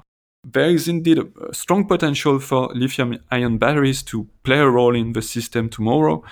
There 0.44 0.70
is 0.70 0.88
indeed 0.88 1.18
a 1.18 1.52
strong 1.52 1.86
potential 1.86 2.38
for 2.38 2.68
lithium 2.72 3.18
ion 3.30 3.58
batteries 3.58 4.02
to 4.04 4.28
play 4.44 4.58
a 4.58 4.68
role 4.68 4.94
in 4.94 5.12
the 5.12 5.22
system 5.22 5.68
tomorrow. 5.68 6.22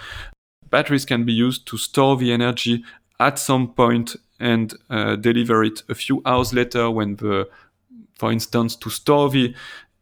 Batteries 0.71 1.05
can 1.05 1.25
be 1.25 1.33
used 1.33 1.67
to 1.67 1.77
store 1.77 2.17
the 2.17 2.33
energy 2.33 2.85
at 3.21 3.39
some 3.39 3.75
point 3.75 4.17
and 4.41 4.75
uh, 4.89 5.17
deliver 5.17 5.65
it 5.65 5.83
a 5.89 5.95
few 5.95 6.23
hours 6.25 6.53
later 6.55 6.91
when 6.91 7.17
the 7.17 7.49
for 8.15 8.31
instance, 8.33 8.77
to 8.77 8.91
store 8.91 9.29
the 9.29 9.55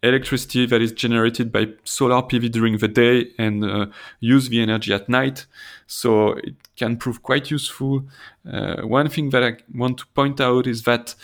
electricity 0.03 0.67
that 0.67 0.83
is 0.83 0.93
generated 0.93 1.53
by 1.53 1.69
solar 1.85 2.23
PV 2.23 2.51
during 2.51 2.79
the 2.79 2.89
day 2.89 3.29
and 3.39 3.65
uh, 3.65 3.87
use 4.21 4.49
the 4.49 4.61
energy 4.61 4.93
at 4.93 5.09
night. 5.09 5.47
So 5.87 6.33
it 6.33 6.55
can 6.77 6.97
prove 6.97 7.23
quite 7.23 7.51
useful. 7.51 8.05
Uh, 8.51 8.83
one 8.83 9.09
thing 9.09 9.31
that 9.31 9.45
I 9.45 9.57
want 9.75 9.99
to 9.99 10.07
point 10.09 10.41
out 10.41 10.67
is 10.67 10.83
that 10.85 11.15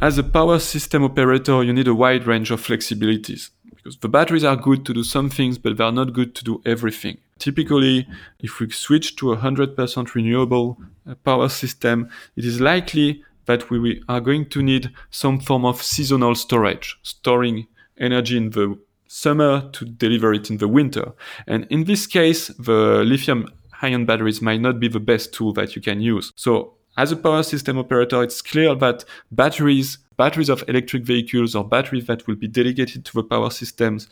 as 0.00 0.18
a 0.18 0.22
power 0.22 0.58
system 0.58 1.04
operator, 1.04 1.62
you 1.62 1.72
need 1.72 1.88
a 1.88 1.94
wide 1.94 2.26
range 2.26 2.50
of 2.50 2.60
flexibilities 2.60 3.50
because 3.84 3.96
the 3.98 4.08
batteries 4.08 4.44
are 4.44 4.56
good 4.56 4.84
to 4.86 4.94
do 4.94 5.04
some 5.04 5.30
things, 5.30 5.56
but 5.58 5.76
they're 5.76 5.92
not 5.92 6.12
good 6.12 6.34
to 6.34 6.44
do 6.44 6.60
everything. 6.66 7.18
Typically, 7.38 8.06
if 8.40 8.60
we 8.60 8.70
switch 8.70 9.16
to 9.16 9.32
a 9.32 9.36
100% 9.36 10.14
renewable 10.14 10.78
uh, 11.08 11.14
power 11.16 11.48
system, 11.48 12.08
it 12.36 12.44
is 12.44 12.60
likely 12.60 13.22
that 13.46 13.70
we 13.70 14.02
are 14.08 14.20
going 14.20 14.48
to 14.50 14.62
need 14.62 14.92
some 15.10 15.40
form 15.40 15.64
of 15.64 15.82
seasonal 15.82 16.34
storage, 16.34 16.98
storing 17.02 17.66
energy 17.98 18.36
in 18.36 18.50
the 18.50 18.78
summer 19.06 19.68
to 19.72 19.84
deliver 19.84 20.34
it 20.34 20.50
in 20.50 20.58
the 20.58 20.68
winter. 20.68 21.12
And 21.46 21.66
in 21.70 21.84
this 21.84 22.06
case, 22.06 22.48
the 22.58 23.04
lithium 23.04 23.48
ion 23.82 24.06
batteries 24.06 24.40
might 24.40 24.60
not 24.60 24.80
be 24.80 24.88
the 24.88 25.00
best 25.00 25.32
tool 25.32 25.52
that 25.54 25.76
you 25.76 25.82
can 25.82 26.00
use. 26.00 26.32
So 26.36 26.74
as 26.96 27.12
a 27.12 27.16
power 27.16 27.42
system 27.42 27.78
operator, 27.78 28.22
it's 28.22 28.40
clear 28.40 28.74
that 28.76 29.04
batteries, 29.30 29.98
batteries 30.16 30.48
of 30.48 30.64
electric 30.68 31.04
vehicles 31.04 31.54
or 31.54 31.66
batteries 31.66 32.06
that 32.06 32.26
will 32.26 32.36
be 32.36 32.48
dedicated 32.48 33.04
to 33.04 33.12
the 33.14 33.22
power 33.22 33.50
systems 33.50 34.08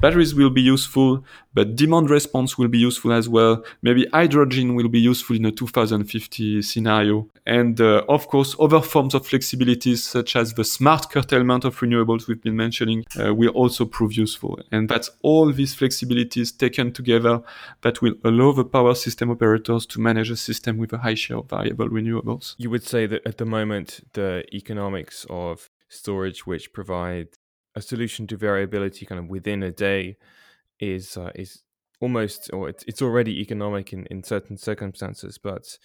Batteries 0.00 0.34
will 0.34 0.48
be 0.48 0.62
useful, 0.62 1.22
but 1.52 1.76
demand 1.76 2.08
response 2.08 2.56
will 2.56 2.68
be 2.68 2.78
useful 2.78 3.12
as 3.12 3.28
well. 3.28 3.62
Maybe 3.82 4.06
hydrogen 4.14 4.74
will 4.74 4.88
be 4.88 4.98
useful 4.98 5.36
in 5.36 5.44
a 5.44 5.52
2050 5.52 6.62
scenario. 6.62 7.28
And 7.44 7.78
uh, 7.78 8.04
of 8.08 8.26
course, 8.28 8.56
other 8.58 8.80
forms 8.80 9.12
of 9.12 9.28
flexibilities, 9.28 9.98
such 9.98 10.36
as 10.36 10.54
the 10.54 10.64
smart 10.64 11.10
curtailment 11.10 11.66
of 11.66 11.78
renewables 11.80 12.28
we've 12.28 12.40
been 12.40 12.56
mentioning, 12.56 13.04
uh, 13.22 13.34
will 13.34 13.50
also 13.50 13.84
prove 13.84 14.14
useful. 14.14 14.58
And 14.72 14.88
that's 14.88 15.10
all 15.20 15.52
these 15.52 15.76
flexibilities 15.76 16.56
taken 16.56 16.92
together 16.92 17.42
that 17.82 18.00
will 18.00 18.14
allow 18.24 18.52
the 18.52 18.64
power 18.64 18.94
system 18.94 19.30
operators 19.30 19.84
to 19.86 20.00
manage 20.00 20.30
a 20.30 20.36
system 20.36 20.78
with 20.78 20.94
a 20.94 20.98
high 20.98 21.14
share 21.14 21.36
of 21.36 21.50
variable 21.50 21.90
renewables. 21.90 22.54
You 22.56 22.70
would 22.70 22.84
say 22.84 23.04
that 23.04 23.26
at 23.26 23.36
the 23.36 23.44
moment, 23.44 24.00
the 24.14 24.44
economics 24.54 25.26
of 25.28 25.68
storage, 25.90 26.46
which 26.46 26.72
provide 26.72 27.28
a 27.80 27.82
solution 27.92 28.26
to 28.26 28.36
variability 28.36 29.06
kind 29.06 29.18
of 29.18 29.26
within 29.28 29.62
a 29.62 29.72
day 29.88 30.16
is 30.78 31.16
uh, 31.16 31.32
is 31.34 31.62
almost 32.00 32.50
or 32.52 32.68
it's, 32.68 32.84
it's 32.90 33.02
already 33.02 33.40
economic 33.40 33.92
in, 33.92 34.06
in 34.12 34.22
certain 34.22 34.56
circumstances 34.56 35.38
but 35.38 35.78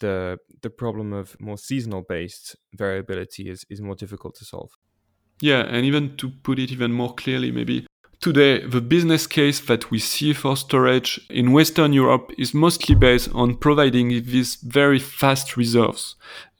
the 0.00 0.38
the 0.62 0.70
problem 0.70 1.12
of 1.12 1.36
more 1.40 1.58
seasonal 1.58 2.02
based 2.02 2.56
variability 2.74 3.48
is, 3.48 3.64
is 3.70 3.80
more 3.80 3.96
difficult 3.96 4.34
to 4.36 4.44
solve. 4.44 4.70
Yeah 5.40 5.62
and 5.74 5.86
even 5.86 6.16
to 6.16 6.30
put 6.46 6.58
it 6.58 6.70
even 6.70 6.92
more 6.92 7.14
clearly 7.14 7.50
maybe 7.52 7.86
Today, 8.20 8.66
the 8.66 8.80
business 8.80 9.28
case 9.28 9.60
that 9.60 9.92
we 9.92 10.00
see 10.00 10.32
for 10.32 10.56
storage 10.56 11.20
in 11.30 11.52
Western 11.52 11.92
Europe 11.92 12.32
is 12.36 12.52
mostly 12.52 12.96
based 12.96 13.30
on 13.32 13.56
providing 13.56 14.08
these 14.08 14.56
very 14.56 14.98
fast 14.98 15.56
reserves 15.56 16.16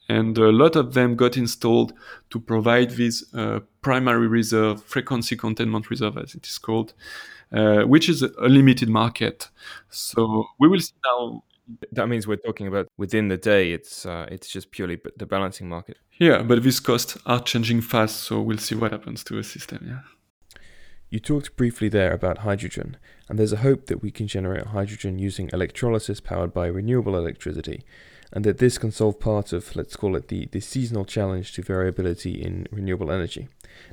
and 0.09 0.37
a 0.39 0.51
lot 0.51 0.75
of 0.75 0.95
them 0.95 1.15
got 1.15 1.37
installed 1.37 1.93
to 2.31 2.39
provide 2.39 2.91
this 2.91 3.23
uh, 3.33 3.59
primary 3.81 4.27
reserve, 4.27 4.83
frequency 4.83 5.37
containment 5.37 5.89
reserve, 5.89 6.17
as 6.17 6.33
it 6.33 6.47
is 6.47 6.57
called, 6.57 6.93
uh, 7.53 7.83
which 7.83 8.09
is 8.09 8.23
a 8.23 8.49
limited 8.49 8.89
market. 8.89 9.49
So 9.89 10.45
we 10.59 10.67
will 10.67 10.81
see 10.81 10.95
now. 11.05 11.43
That 11.91 12.07
means 12.07 12.25
we're 12.25 12.37
talking 12.37 12.65
about 12.65 12.87
within 12.97 13.27
the 13.27 13.37
day. 13.37 13.71
It's 13.71 14.03
uh, 14.05 14.25
it's 14.31 14.49
just 14.49 14.71
purely 14.71 14.99
the 15.15 15.27
balancing 15.27 15.69
market. 15.69 15.97
Yeah, 16.17 16.41
but 16.41 16.63
these 16.63 16.79
costs 16.79 17.17
are 17.27 17.39
changing 17.39 17.81
fast, 17.81 18.23
so 18.23 18.41
we'll 18.41 18.57
see 18.57 18.75
what 18.75 18.91
happens 18.91 19.23
to 19.25 19.35
the 19.35 19.43
system. 19.43 19.85
Yeah. 19.87 20.59
You 21.11 21.19
talked 21.19 21.55
briefly 21.55 21.89
there 21.89 22.13
about 22.13 22.39
hydrogen, 22.39 22.97
and 23.27 23.37
there's 23.37 23.53
a 23.53 23.57
hope 23.57 23.85
that 23.87 24.01
we 24.01 24.11
can 24.11 24.27
generate 24.27 24.67
hydrogen 24.67 25.19
using 25.19 25.49
electrolysis 25.53 26.19
powered 26.19 26.53
by 26.53 26.67
renewable 26.67 27.15
electricity 27.15 27.83
and 28.31 28.43
that 28.43 28.59
this 28.59 28.77
can 28.77 28.91
solve 28.91 29.19
part 29.19 29.53
of, 29.53 29.75
let's 29.75 29.95
call 29.95 30.15
it, 30.15 30.27
the, 30.27 30.47
the 30.51 30.59
seasonal 30.59 31.05
challenge 31.05 31.53
to 31.53 31.63
variability 31.63 32.41
in 32.41 32.67
renewable 32.71 33.11
energy. 33.11 33.47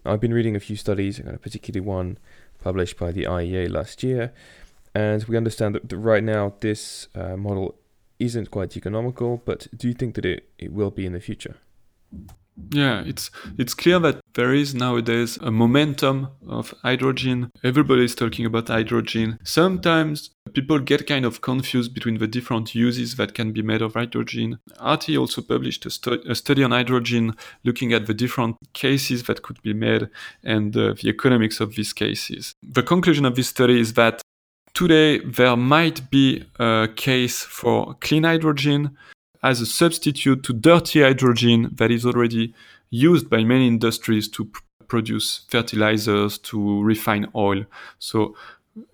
Now, 0.04 0.12
I've 0.12 0.20
been 0.20 0.34
reading 0.34 0.56
a 0.56 0.60
few 0.60 0.76
studies, 0.76 1.20
particularly 1.40 1.86
one 1.86 2.18
published 2.62 2.98
by 2.98 3.12
the 3.12 3.24
IEA 3.24 3.70
last 3.70 4.02
year, 4.02 4.32
and 4.94 5.24
we 5.24 5.36
understand 5.36 5.74
that, 5.74 5.88
that 5.88 5.98
right 5.98 6.24
now 6.24 6.54
this 6.60 7.08
uh, 7.14 7.36
model 7.36 7.76
isn't 8.18 8.50
quite 8.50 8.76
economical, 8.76 9.42
but 9.44 9.66
do 9.76 9.88
you 9.88 9.94
think 9.94 10.14
that 10.14 10.24
it, 10.24 10.48
it 10.58 10.72
will 10.72 10.90
be 10.90 11.06
in 11.06 11.12
the 11.12 11.20
future? 11.20 11.56
Yeah, 12.70 13.02
it's 13.04 13.30
it's 13.58 13.74
clear 13.74 13.98
that 14.00 14.20
there 14.34 14.54
is 14.54 14.74
nowadays 14.74 15.36
a 15.42 15.50
momentum 15.50 16.28
of 16.48 16.74
hydrogen. 16.82 17.50
Everybody 17.62 18.04
is 18.04 18.14
talking 18.14 18.46
about 18.46 18.68
hydrogen. 18.68 19.38
Sometimes 19.44 20.30
people 20.54 20.78
get 20.78 21.06
kind 21.06 21.26
of 21.26 21.42
confused 21.42 21.92
between 21.92 22.18
the 22.18 22.26
different 22.26 22.74
uses 22.74 23.16
that 23.16 23.34
can 23.34 23.52
be 23.52 23.62
made 23.62 23.82
of 23.82 23.94
hydrogen. 23.94 24.58
RTE 24.80 25.18
also 25.18 25.42
published 25.42 25.84
a, 25.84 25.90
stu- 25.90 26.22
a 26.26 26.34
study 26.34 26.64
on 26.64 26.70
hydrogen 26.70 27.34
looking 27.62 27.92
at 27.92 28.06
the 28.06 28.14
different 28.14 28.56
cases 28.72 29.24
that 29.24 29.42
could 29.42 29.60
be 29.62 29.74
made 29.74 30.08
and 30.42 30.74
uh, 30.76 30.94
the 31.02 31.08
economics 31.08 31.60
of 31.60 31.74
these 31.74 31.92
cases. 31.92 32.54
The 32.62 32.82
conclusion 32.82 33.26
of 33.26 33.34
this 33.36 33.48
study 33.48 33.78
is 33.78 33.92
that 33.94 34.22
today 34.72 35.18
there 35.18 35.56
might 35.56 36.10
be 36.10 36.44
a 36.58 36.88
case 36.96 37.42
for 37.42 37.94
clean 38.00 38.24
hydrogen 38.24 38.96
as 39.42 39.60
a 39.60 39.66
substitute 39.66 40.42
to 40.44 40.52
dirty 40.52 41.02
hydrogen 41.02 41.70
that 41.74 41.90
is 41.90 42.04
already 42.04 42.54
used 42.90 43.28
by 43.28 43.44
many 43.44 43.66
industries 43.66 44.28
to 44.28 44.44
pr- 44.46 44.60
produce 44.88 45.44
fertilizers, 45.48 46.38
to 46.38 46.82
refine 46.82 47.26
oil. 47.34 47.64
So 47.98 48.36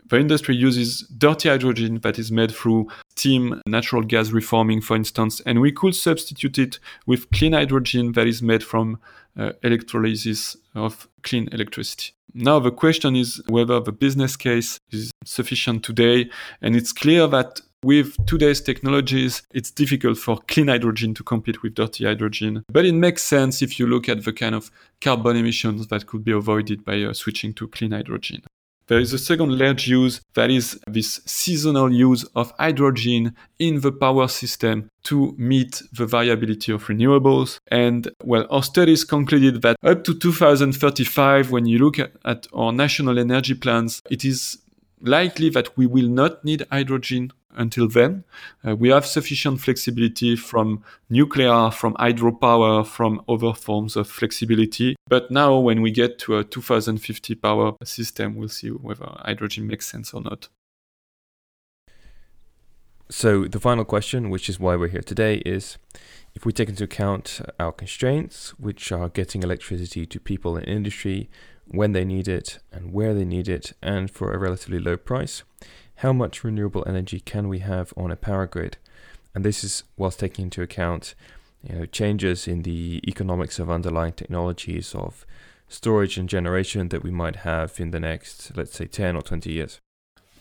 the 0.06 0.18
industry 0.18 0.54
uses 0.54 1.00
dirty 1.18 1.48
hydrogen 1.48 2.00
that 2.02 2.18
is 2.18 2.30
made 2.30 2.52
through 2.52 2.88
steam, 3.16 3.60
natural 3.66 4.02
gas 4.02 4.30
reforming, 4.30 4.80
for 4.80 4.96
instance, 4.96 5.40
and 5.44 5.60
we 5.60 5.72
could 5.72 5.94
substitute 5.94 6.58
it 6.58 6.78
with 7.06 7.30
clean 7.30 7.52
hydrogen 7.52 8.12
that 8.12 8.26
is 8.26 8.42
made 8.42 8.62
from 8.62 8.98
uh, 9.36 9.52
electrolysis 9.62 10.56
of 10.74 11.08
clean 11.22 11.48
electricity. 11.52 12.12
Now, 12.34 12.58
the 12.60 12.70
question 12.70 13.16
is 13.16 13.42
whether 13.48 13.80
the 13.80 13.92
business 13.92 14.36
case 14.36 14.78
is 14.90 15.10
sufficient 15.24 15.84
today, 15.84 16.30
and 16.60 16.76
it's 16.76 16.92
clear 16.92 17.26
that 17.28 17.60
with 17.84 18.24
today's 18.26 18.60
technologies, 18.60 19.42
it's 19.52 19.70
difficult 19.70 20.18
for 20.18 20.38
clean 20.48 20.68
hydrogen 20.68 21.14
to 21.14 21.24
compete 21.24 21.62
with 21.62 21.74
dirty 21.74 22.04
hydrogen. 22.04 22.64
But 22.68 22.84
it 22.84 22.94
makes 22.94 23.22
sense 23.22 23.62
if 23.62 23.78
you 23.78 23.86
look 23.86 24.08
at 24.08 24.24
the 24.24 24.32
kind 24.32 24.54
of 24.54 24.70
carbon 25.00 25.36
emissions 25.36 25.88
that 25.88 26.06
could 26.06 26.24
be 26.24 26.32
avoided 26.32 26.84
by 26.84 27.02
uh, 27.02 27.12
switching 27.12 27.52
to 27.54 27.68
clean 27.68 27.92
hydrogen. 27.92 28.42
There 28.88 28.98
is 28.98 29.12
a 29.12 29.18
second 29.18 29.58
large 29.58 29.88
use 29.88 30.20
that 30.34 30.50
is 30.50 30.78
this 30.86 31.20
seasonal 31.24 31.92
use 31.92 32.24
of 32.34 32.52
hydrogen 32.58 33.34
in 33.58 33.80
the 33.80 33.92
power 33.92 34.28
system 34.28 34.90
to 35.04 35.34
meet 35.38 35.82
the 35.92 36.04
viability 36.04 36.72
of 36.72 36.86
renewables. 36.86 37.58
And 37.68 38.10
well, 38.24 38.46
our 38.50 38.62
studies 38.62 39.04
concluded 39.04 39.62
that 39.62 39.76
up 39.82 40.04
to 40.04 40.18
2035, 40.18 41.50
when 41.50 41.66
you 41.66 41.78
look 41.78 41.98
at 41.98 42.46
our 42.52 42.72
national 42.72 43.18
energy 43.18 43.54
plans, 43.54 44.02
it 44.10 44.24
is 44.24 44.58
likely 45.00 45.48
that 45.50 45.76
we 45.76 45.86
will 45.86 46.08
not 46.08 46.44
need 46.44 46.66
hydrogen 46.70 47.32
until 47.54 47.88
then. 47.88 48.24
Uh, 48.66 48.76
we 48.76 48.88
have 48.88 49.06
sufficient 49.06 49.60
flexibility 49.60 50.36
from 50.36 50.82
nuclear, 51.10 51.70
from 51.70 51.94
hydropower, 51.94 52.86
from 52.86 53.22
other 53.28 53.52
forms 53.52 53.96
of 53.96 54.08
flexibility. 54.08 54.96
But 55.08 55.30
now, 55.30 55.58
when 55.58 55.82
we 55.82 55.90
get 55.90 56.18
to 56.20 56.38
a 56.38 56.44
2050 56.44 57.34
power 57.36 57.72
system, 57.84 58.36
we'll 58.36 58.48
see 58.48 58.68
whether 58.68 59.06
hydrogen 59.24 59.66
makes 59.66 59.86
sense 59.86 60.12
or 60.14 60.22
not. 60.22 60.48
So, 63.10 63.44
the 63.44 63.60
final 63.60 63.84
question, 63.84 64.30
which 64.30 64.48
is 64.48 64.58
why 64.58 64.74
we're 64.74 64.88
here 64.88 65.02
today, 65.02 65.42
is 65.44 65.76
if 66.34 66.46
we 66.46 66.52
take 66.52 66.70
into 66.70 66.84
account 66.84 67.42
our 67.60 67.70
constraints, 67.70 68.58
which 68.58 68.90
are 68.90 69.10
getting 69.10 69.42
electricity 69.42 70.06
to 70.06 70.18
people 70.18 70.56
in 70.56 70.64
industry 70.64 71.28
when 71.66 71.92
they 71.92 72.06
need 72.06 72.26
it 72.26 72.58
and 72.72 72.92
where 72.92 73.12
they 73.12 73.26
need 73.26 73.48
it, 73.48 73.74
and 73.82 74.10
for 74.10 74.32
a 74.32 74.38
relatively 74.38 74.78
low 74.78 74.96
price, 74.96 75.42
how 75.96 76.12
much 76.12 76.44
renewable 76.44 76.84
energy 76.86 77.20
can 77.20 77.48
we 77.48 77.60
have 77.60 77.92
on 77.96 78.10
a 78.10 78.16
power 78.16 78.46
grid? 78.46 78.76
And 79.34 79.44
this 79.44 79.64
is 79.64 79.84
whilst 79.96 80.20
taking 80.20 80.44
into 80.44 80.62
account 80.62 81.14
you 81.62 81.78
know, 81.78 81.86
changes 81.86 82.48
in 82.48 82.62
the 82.62 83.00
economics 83.06 83.58
of 83.58 83.70
underlying 83.70 84.12
technologies 84.12 84.94
of 84.94 85.24
storage 85.68 86.18
and 86.18 86.28
generation 86.28 86.88
that 86.88 87.02
we 87.02 87.10
might 87.10 87.36
have 87.36 87.80
in 87.80 87.90
the 87.90 88.00
next, 88.00 88.52
let's 88.56 88.76
say, 88.76 88.86
10 88.86 89.16
or 89.16 89.22
20 89.22 89.50
years. 89.50 89.80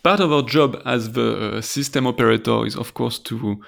Part 0.03 0.19
of 0.19 0.31
our 0.31 0.41
job 0.41 0.81
as 0.85 1.11
the 1.11 1.57
uh, 1.57 1.61
system 1.61 2.07
operator 2.07 2.65
is, 2.65 2.75
of 2.75 2.93
course, 2.93 3.19
to 3.19 3.61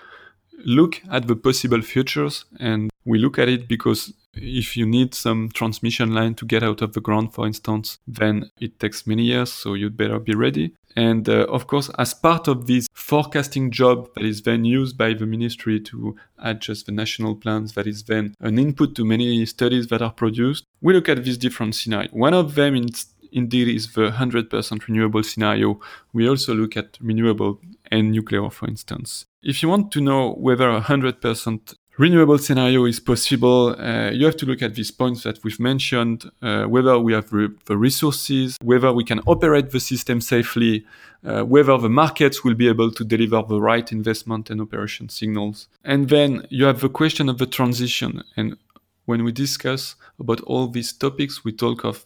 look 0.65 1.01
at 1.11 1.27
the 1.27 1.35
possible 1.35 1.81
futures. 1.81 2.45
And 2.59 2.89
we 3.05 3.19
look 3.19 3.37
at 3.37 3.49
it 3.49 3.67
because 3.67 4.13
if 4.33 4.75
you 4.75 4.85
need 4.85 5.13
some 5.13 5.49
transmission 5.53 6.13
line 6.13 6.33
to 6.35 6.45
get 6.45 6.63
out 6.63 6.81
of 6.81 6.93
the 6.93 7.01
ground, 7.01 7.33
for 7.33 7.45
instance, 7.45 7.99
then 8.07 8.49
it 8.59 8.79
takes 8.79 9.05
many 9.05 9.23
years. 9.23 9.53
So 9.53 9.75
you'd 9.75 9.97
better 9.97 10.19
be 10.19 10.33
ready. 10.33 10.73
And 10.95 11.27
uh, 11.27 11.45
of 11.49 11.67
course, 11.67 11.89
as 11.97 12.13
part 12.13 12.47
of 12.47 12.67
this 12.67 12.87
forecasting 12.93 13.71
job 13.71 14.09
that 14.15 14.25
is 14.25 14.43
then 14.43 14.65
used 14.65 14.97
by 14.97 15.13
the 15.13 15.25
ministry 15.25 15.79
to 15.81 16.15
adjust 16.37 16.85
the 16.85 16.91
national 16.91 17.35
plans, 17.35 17.73
that 17.73 17.87
is 17.87 18.03
then 18.03 18.35
an 18.39 18.59
input 18.59 18.95
to 18.95 19.05
many 19.05 19.45
studies 19.45 19.87
that 19.87 20.01
are 20.01 20.11
produced, 20.11 20.65
we 20.81 20.93
look 20.93 21.09
at 21.09 21.23
these 21.23 21.37
different 21.37 21.75
scenarios. 21.75 22.13
One 22.13 22.33
of 22.33 22.55
them 22.55 22.75
is 22.75 23.07
indeed 23.33 23.67
is 23.67 23.93
the 23.93 24.11
100% 24.11 24.87
renewable 24.87 25.23
scenario. 25.23 25.79
We 26.13 26.29
also 26.29 26.53
look 26.53 26.77
at 26.77 26.97
renewable 27.01 27.59
and 27.91 28.11
nuclear, 28.11 28.49
for 28.49 28.67
instance. 28.67 29.25
If 29.41 29.61
you 29.61 29.69
want 29.69 29.91
to 29.93 30.01
know 30.01 30.33
whether 30.33 30.69
100% 30.69 31.75
renewable 31.97 32.37
scenario 32.37 32.85
is 32.85 32.99
possible, 32.99 33.75
uh, 33.79 34.09
you 34.11 34.25
have 34.25 34.37
to 34.37 34.45
look 34.45 34.61
at 34.61 34.75
these 34.75 34.91
points 34.91 35.23
that 35.23 35.43
we've 35.43 35.59
mentioned, 35.59 36.29
uh, 36.41 36.63
whether 36.63 36.97
we 36.99 37.13
have 37.13 37.31
re- 37.31 37.49
the 37.65 37.77
resources, 37.77 38.57
whether 38.61 38.91
we 38.91 39.03
can 39.03 39.19
operate 39.25 39.71
the 39.71 39.79
system 39.79 40.21
safely, 40.21 40.85
uh, 41.25 41.43
whether 41.43 41.77
the 41.77 41.89
markets 41.89 42.43
will 42.43 42.55
be 42.55 42.67
able 42.67 42.91
to 42.91 43.03
deliver 43.03 43.41
the 43.47 43.61
right 43.61 43.91
investment 43.91 44.49
and 44.49 44.59
operation 44.61 45.09
signals. 45.09 45.67
And 45.83 46.09
then 46.09 46.45
you 46.49 46.65
have 46.65 46.81
the 46.81 46.89
question 46.89 47.29
of 47.29 47.37
the 47.37 47.45
transition. 47.45 48.23
And 48.35 48.57
when 49.05 49.23
we 49.23 49.31
discuss 49.31 49.95
about 50.19 50.41
all 50.41 50.67
these 50.67 50.93
topics, 50.93 51.43
we 51.43 51.51
talk 51.51 51.83
of 51.83 52.05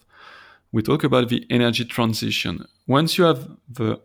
we 0.70 0.82
talk 0.82 1.02
about 1.02 1.30
the 1.30 1.46
energy 1.48 1.82
transition. 1.86 2.66
Once 2.86 3.16
you 3.16 3.24
have 3.24 3.48
the 3.70 3.98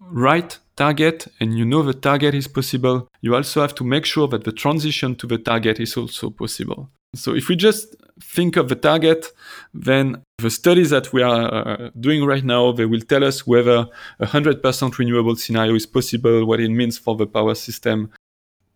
right 0.00 0.58
target 0.80 1.28
and 1.40 1.58
you 1.58 1.64
know 1.64 1.82
the 1.82 1.98
target 2.08 2.34
is 2.34 2.48
possible, 2.48 3.06
you 3.20 3.34
also 3.36 3.60
have 3.60 3.74
to 3.74 3.84
make 3.84 4.06
sure 4.06 4.26
that 4.28 4.44
the 4.44 4.52
transition 4.64 5.14
to 5.20 5.26
the 5.26 5.38
target 5.50 5.78
is 5.78 5.96
also 5.96 6.30
possible. 6.30 6.88
So 7.14 7.34
if 7.34 7.48
we 7.48 7.56
just 7.56 7.96
think 8.22 8.56
of 8.56 8.68
the 8.68 8.76
target, 8.76 9.32
then 9.74 10.22
the 10.38 10.50
studies 10.50 10.90
that 10.90 11.12
we 11.12 11.22
are 11.22 11.42
uh, 11.54 11.90
doing 11.98 12.24
right 12.24 12.44
now, 12.44 12.72
they 12.72 12.86
will 12.86 13.00
tell 13.00 13.24
us 13.24 13.46
whether 13.46 13.78
a 14.20 14.26
100% 14.26 14.98
renewable 14.98 15.36
scenario 15.36 15.74
is 15.74 15.86
possible, 15.86 16.46
what 16.46 16.60
it 16.60 16.70
means 16.70 16.96
for 16.98 17.16
the 17.16 17.26
power 17.26 17.54
system, 17.54 18.10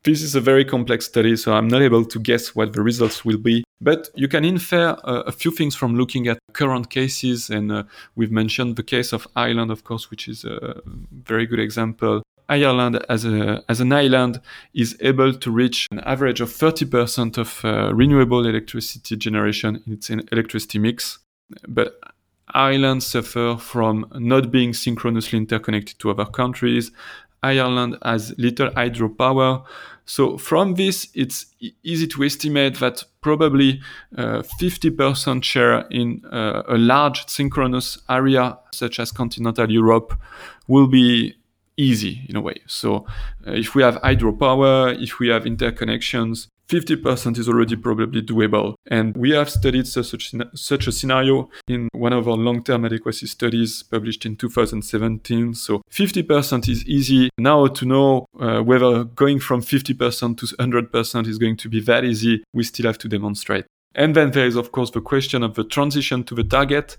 this 0.05 0.23
is 0.23 0.35
a 0.35 0.41
very 0.41 0.65
complex 0.65 1.07
study, 1.07 1.37
so 1.37 1.55
I'm 1.55 1.69
not 1.69 1.83
able 1.83 2.05
to 2.05 2.19
guess 2.19 2.55
what 2.55 2.75
the 2.75 2.83
results 2.83 3.25
will 3.25 3.39
be. 3.39 3.65
But 3.81 4.11
you 4.15 4.29
can 4.29 4.45
infer 4.45 4.97
uh, 5.05 5.23
a 5.27 5.33
few 5.33 5.51
things 5.51 5.75
from 5.75 5.97
looking 5.97 6.29
at 6.29 6.39
current 6.53 6.91
cases, 6.91 7.51
and 7.51 7.73
uh, 7.73 7.83
we've 8.15 8.31
mentioned 8.31 8.77
the 8.77 8.83
case 8.83 9.13
of 9.13 9.27
Ireland, 9.35 9.71
of 9.71 9.85
course, 9.85 10.11
which 10.11 10.29
is 10.29 10.45
a 10.45 10.81
very 11.11 11.47
good 11.47 11.61
example. 11.61 12.23
Ireland, 12.49 13.03
as, 13.09 13.25
a, 13.25 13.65
as 13.69 13.81
an 13.81 13.93
island, 13.93 14.41
is 14.75 14.97
able 15.01 15.33
to 15.33 15.51
reach 15.51 15.87
an 15.91 16.01
average 16.01 16.43
of 16.43 16.51
30% 16.51 17.39
of 17.39 17.65
uh, 17.65 17.95
renewable 17.95 18.47
electricity 18.47 19.17
generation 19.17 19.83
in 19.87 19.95
its 19.95 20.11
electricity 20.11 20.79
mix. 20.79 21.19
But 21.67 21.99
Ireland 22.55 23.03
suffer 23.03 23.57
from 23.59 24.07
not 24.15 24.51
being 24.51 24.75
synchronously 24.75 25.39
interconnected 25.39 25.99
to 25.99 26.11
other 26.11 26.27
countries. 26.27 26.93
Ireland 27.45 27.99
has 28.03 28.35
little 28.39 28.71
hydropower. 28.71 29.65
So 30.07 30.39
from 30.39 30.75
this, 30.75 31.09
it's 31.15 31.47
easy 31.83 32.07
to 32.09 32.25
estimate 32.25 32.79
that 32.81 33.05
probably 33.21 33.81
uh, 34.17 34.43
50% 34.61 35.45
share 35.45 35.87
in 35.91 36.23
uh, 36.31 36.63
a 36.69 36.77
large 36.77 37.27
synchronous 37.29 37.99
area 38.09 38.59
such 38.73 38.99
as 38.99 39.13
continental 39.13 39.71
Europe 39.71 40.19
will 40.69 40.87
be 40.87 41.35
easy 41.77 42.27
in 42.29 42.37
a 42.37 42.41
way. 42.41 42.61
So 42.67 43.07
uh, 43.47 43.53
if 43.53 43.75
we 43.75 43.83
have 43.83 43.97
hydropower, 43.97 45.01
if 45.03 45.19
we 45.19 45.29
have 45.29 45.45
interconnections, 45.45 46.49
50% 46.69 47.39
is 47.39 47.49
already 47.49 47.77
probably 47.77 48.23
doable. 48.23 48.75
And 48.87 49.17
we 49.17 49.31
have 49.31 49.51
studied 49.51 49.87
such, 49.87 50.35
such 50.55 50.87
a 50.87 50.93
scenario 50.93 51.51
in 51.69 51.89
one 51.93 52.13
of 52.13 52.29
our 52.29 52.37
long 52.37 52.63
term 52.63 52.85
adequacy 52.85 53.27
studies 53.27 53.83
published 53.83 54.27
in 54.27 54.37
2017. 54.37 55.55
So 55.55 55.83
50% 55.91 56.69
is 56.69 56.85
easy. 56.87 57.31
Now, 57.39 57.67
to 57.67 57.85
know 57.85 58.27
uh, 58.41 58.61
whether 58.61 59.05
going 59.05 59.41
from 59.41 59.61
50% 59.61 60.39
to 60.39 60.47
100% 60.47 61.27
is 61.27 61.39
going 61.39 61.57
to 61.59 61.69
be 61.69 61.81
that 61.81 62.05
easy, 62.05 62.45
we 62.53 62.65
still 62.65 62.87
have 62.87 62.99
to 62.99 63.09
demonstrate. 63.09 63.67
And 63.95 64.17
then 64.17 64.33
there 64.33 64.47
is, 64.47 64.57
of 64.57 64.73
course, 64.73 64.91
the 64.91 65.01
question 65.01 65.43
of 65.43 65.55
the 65.55 65.65
transition 65.65 66.25
to 66.25 66.35
the 66.35 66.45
target. 66.45 66.97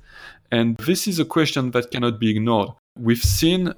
And 0.52 0.78
this 0.78 1.08
is 1.08 1.20
a 1.20 1.26
question 1.26 1.72
that 1.72 1.92
cannot 1.92 2.20
be 2.20 2.30
ignored. 2.30 2.70
We've 2.98 3.24
seen 3.24 3.74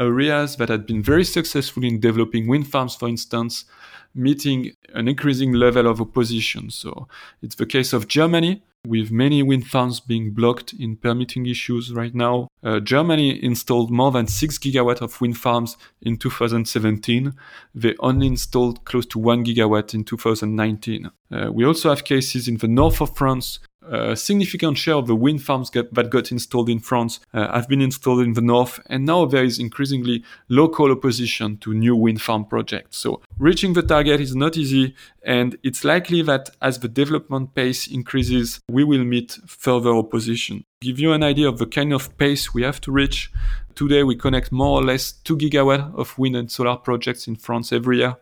areas 0.00 0.56
that 0.56 0.68
had 0.68 0.86
been 0.86 1.02
very 1.02 1.24
successful 1.24 1.84
in 1.84 2.00
developing 2.00 2.48
wind 2.48 2.68
farms, 2.68 2.96
for 2.96 3.08
instance, 3.08 3.66
meeting 4.14 4.72
an 4.94 5.06
increasing 5.06 5.52
level 5.52 5.86
of 5.86 6.00
opposition. 6.00 6.70
So 6.70 7.06
it's 7.42 7.54
the 7.54 7.66
case 7.66 7.92
of 7.92 8.08
Germany, 8.08 8.62
with 8.86 9.10
many 9.10 9.42
wind 9.42 9.66
farms 9.66 10.00
being 10.00 10.32
blocked 10.32 10.72
in 10.72 10.96
permitting 10.96 11.46
issues 11.46 11.92
right 11.92 12.14
now. 12.14 12.48
Uh, 12.62 12.80
Germany 12.80 13.42
installed 13.42 13.90
more 13.90 14.10
than 14.10 14.26
6 14.26 14.58
gigawatt 14.58 15.02
of 15.02 15.20
wind 15.20 15.36
farms 15.36 15.76
in 16.00 16.16
2017. 16.16 17.34
They 17.74 17.94
only 18.00 18.26
installed 18.26 18.84
close 18.84 19.06
to 19.06 19.18
1 19.18 19.44
gigawatt 19.44 19.92
in 19.92 20.04
2019. 20.04 21.10
Uh, 21.30 21.50
we 21.52 21.64
also 21.64 21.90
have 21.90 22.04
cases 22.04 22.48
in 22.48 22.56
the 22.56 22.68
north 22.68 23.00
of 23.00 23.14
France 23.16 23.60
a 23.90 24.16
significant 24.16 24.78
share 24.78 24.94
of 24.94 25.06
the 25.06 25.14
wind 25.14 25.42
farms 25.42 25.68
get, 25.68 25.92
that 25.94 26.10
got 26.10 26.30
installed 26.30 26.68
in 26.68 26.78
France 26.78 27.20
uh, 27.34 27.52
have 27.52 27.68
been 27.68 27.80
installed 27.80 28.20
in 28.20 28.34
the 28.34 28.40
north, 28.40 28.80
and 28.86 29.04
now 29.04 29.26
there 29.26 29.44
is 29.44 29.58
increasingly 29.58 30.22
local 30.48 30.90
opposition 30.90 31.58
to 31.58 31.74
new 31.74 31.96
wind 31.96 32.22
farm 32.22 32.44
projects. 32.44 32.98
So 32.98 33.20
reaching 33.38 33.72
the 33.72 33.82
target 33.82 34.20
is 34.20 34.36
not 34.36 34.56
easy, 34.56 34.94
and 35.24 35.58
it's 35.62 35.84
likely 35.84 36.22
that 36.22 36.50
as 36.62 36.78
the 36.78 36.88
development 36.88 37.54
pace 37.54 37.86
increases, 37.86 38.60
we 38.68 38.84
will 38.84 39.04
meet 39.04 39.38
further 39.46 39.90
opposition. 39.90 40.64
Give 40.82 40.98
you 40.98 41.12
an 41.12 41.22
idea 41.22 41.46
of 41.46 41.58
the 41.58 41.66
kind 41.66 41.92
of 41.92 42.16
pace 42.16 42.54
we 42.54 42.62
have 42.62 42.80
to 42.80 42.90
reach. 42.90 43.30
Today, 43.74 44.02
we 44.02 44.16
connect 44.16 44.50
more 44.50 44.80
or 44.80 44.82
less 44.82 45.12
2 45.12 45.36
gigawatt 45.36 45.94
of 45.94 46.18
wind 46.18 46.36
and 46.36 46.50
solar 46.50 46.76
projects 46.76 47.28
in 47.28 47.36
France 47.36 47.70
every 47.70 47.98
year, 47.98 48.16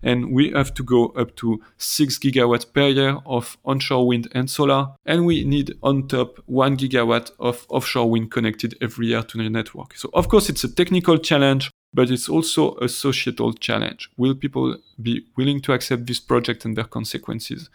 and 0.00 0.32
we 0.32 0.52
have 0.52 0.72
to 0.74 0.84
go 0.84 1.06
up 1.16 1.34
to 1.34 1.60
6 1.76 2.18
gigawatt 2.20 2.72
per 2.72 2.86
year 2.86 3.18
of 3.26 3.58
onshore 3.64 4.06
wind 4.06 4.28
and 4.30 4.48
solar, 4.48 4.94
and 5.04 5.26
we 5.26 5.42
need 5.42 5.74
on 5.82 6.06
top 6.06 6.38
1 6.46 6.76
gigawatt 6.76 7.32
of 7.40 7.66
offshore 7.68 8.08
wind 8.08 8.30
connected 8.30 8.76
every 8.80 9.08
year 9.08 9.24
to 9.24 9.36
the 9.36 9.50
network. 9.50 9.96
So, 9.96 10.08
of 10.14 10.28
course, 10.28 10.48
it's 10.48 10.62
a 10.62 10.72
technical 10.72 11.18
challenge, 11.18 11.68
but 11.92 12.10
it's 12.10 12.28
also 12.28 12.76
a 12.76 12.88
societal 12.88 13.54
challenge. 13.54 14.08
Will 14.16 14.36
people 14.36 14.78
be 15.02 15.26
willing 15.36 15.60
to 15.62 15.72
accept 15.72 16.06
this 16.06 16.20
project 16.20 16.64
and 16.64 16.76
their 16.76 16.84
consequences? 16.84 17.70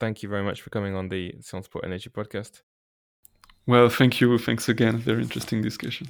Thank 0.00 0.24
you 0.24 0.28
very 0.28 0.42
much 0.42 0.62
for 0.62 0.70
coming 0.70 0.96
on 0.96 1.10
the 1.10 1.36
Po 1.70 1.78
Energy 1.78 2.10
podcast. 2.10 2.62
Well, 3.66 3.88
thank 3.88 4.20
you. 4.20 4.36
Thanks 4.38 4.68
again. 4.68 4.98
Very 4.98 5.22
interesting 5.22 5.62
discussion. 5.62 6.08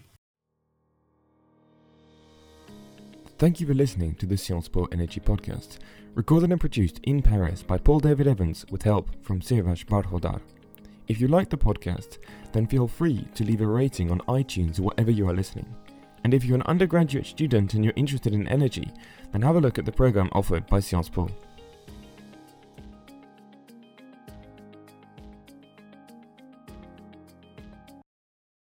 Thank 3.39 3.61
you 3.61 3.67
for 3.67 3.75
listening 3.75 4.15
to 4.17 4.27
the 4.27 4.39
Sciences 4.39 4.69
Po 4.69 4.89
Energy 4.93 5.21
podcast, 5.21 5.79
recorded 6.15 6.51
and 6.51 6.61
produced 6.61 7.01
in 7.03 7.21
Paris 7.23 7.63
by 7.63 7.77
Paul 7.77 8.01
David 8.01 8.27
Evans 8.27 8.65
with 8.71 8.83
help 8.83 9.11
from 9.21 9.41
Sirvaj 9.41 9.85
Barhodar. 9.87 10.41
If 11.09 11.21
you 11.21 11.29
like 11.29 11.51
the 11.51 11.59
podcast, 11.59 12.19
then 12.53 12.67
feel 12.67 12.87
free 12.89 13.27
to 13.35 13.45
leave 13.45 13.61
a 13.61 13.67
rating 13.67 14.11
on 14.11 14.21
iTunes 14.21 14.79
or 14.79 14.85
wherever 14.85 15.11
you 15.11 15.29
are 15.29 15.35
listening. 15.35 15.67
And 16.25 16.33
if 16.33 16.45
you're 16.45 16.57
an 16.57 16.63
undergraduate 16.63 17.27
student 17.27 17.75
and 17.75 17.85
you're 17.85 17.93
interested 17.97 18.33
in 18.33 18.47
energy, 18.47 18.89
then 19.33 19.43
have 19.43 19.57
a 19.57 19.61
look 19.61 19.77
at 19.77 19.85
the 19.85 19.93
program 19.93 20.31
offered 20.33 20.67
by 20.69 20.79
Sciences 20.81 21.11
Po. 21.11 21.29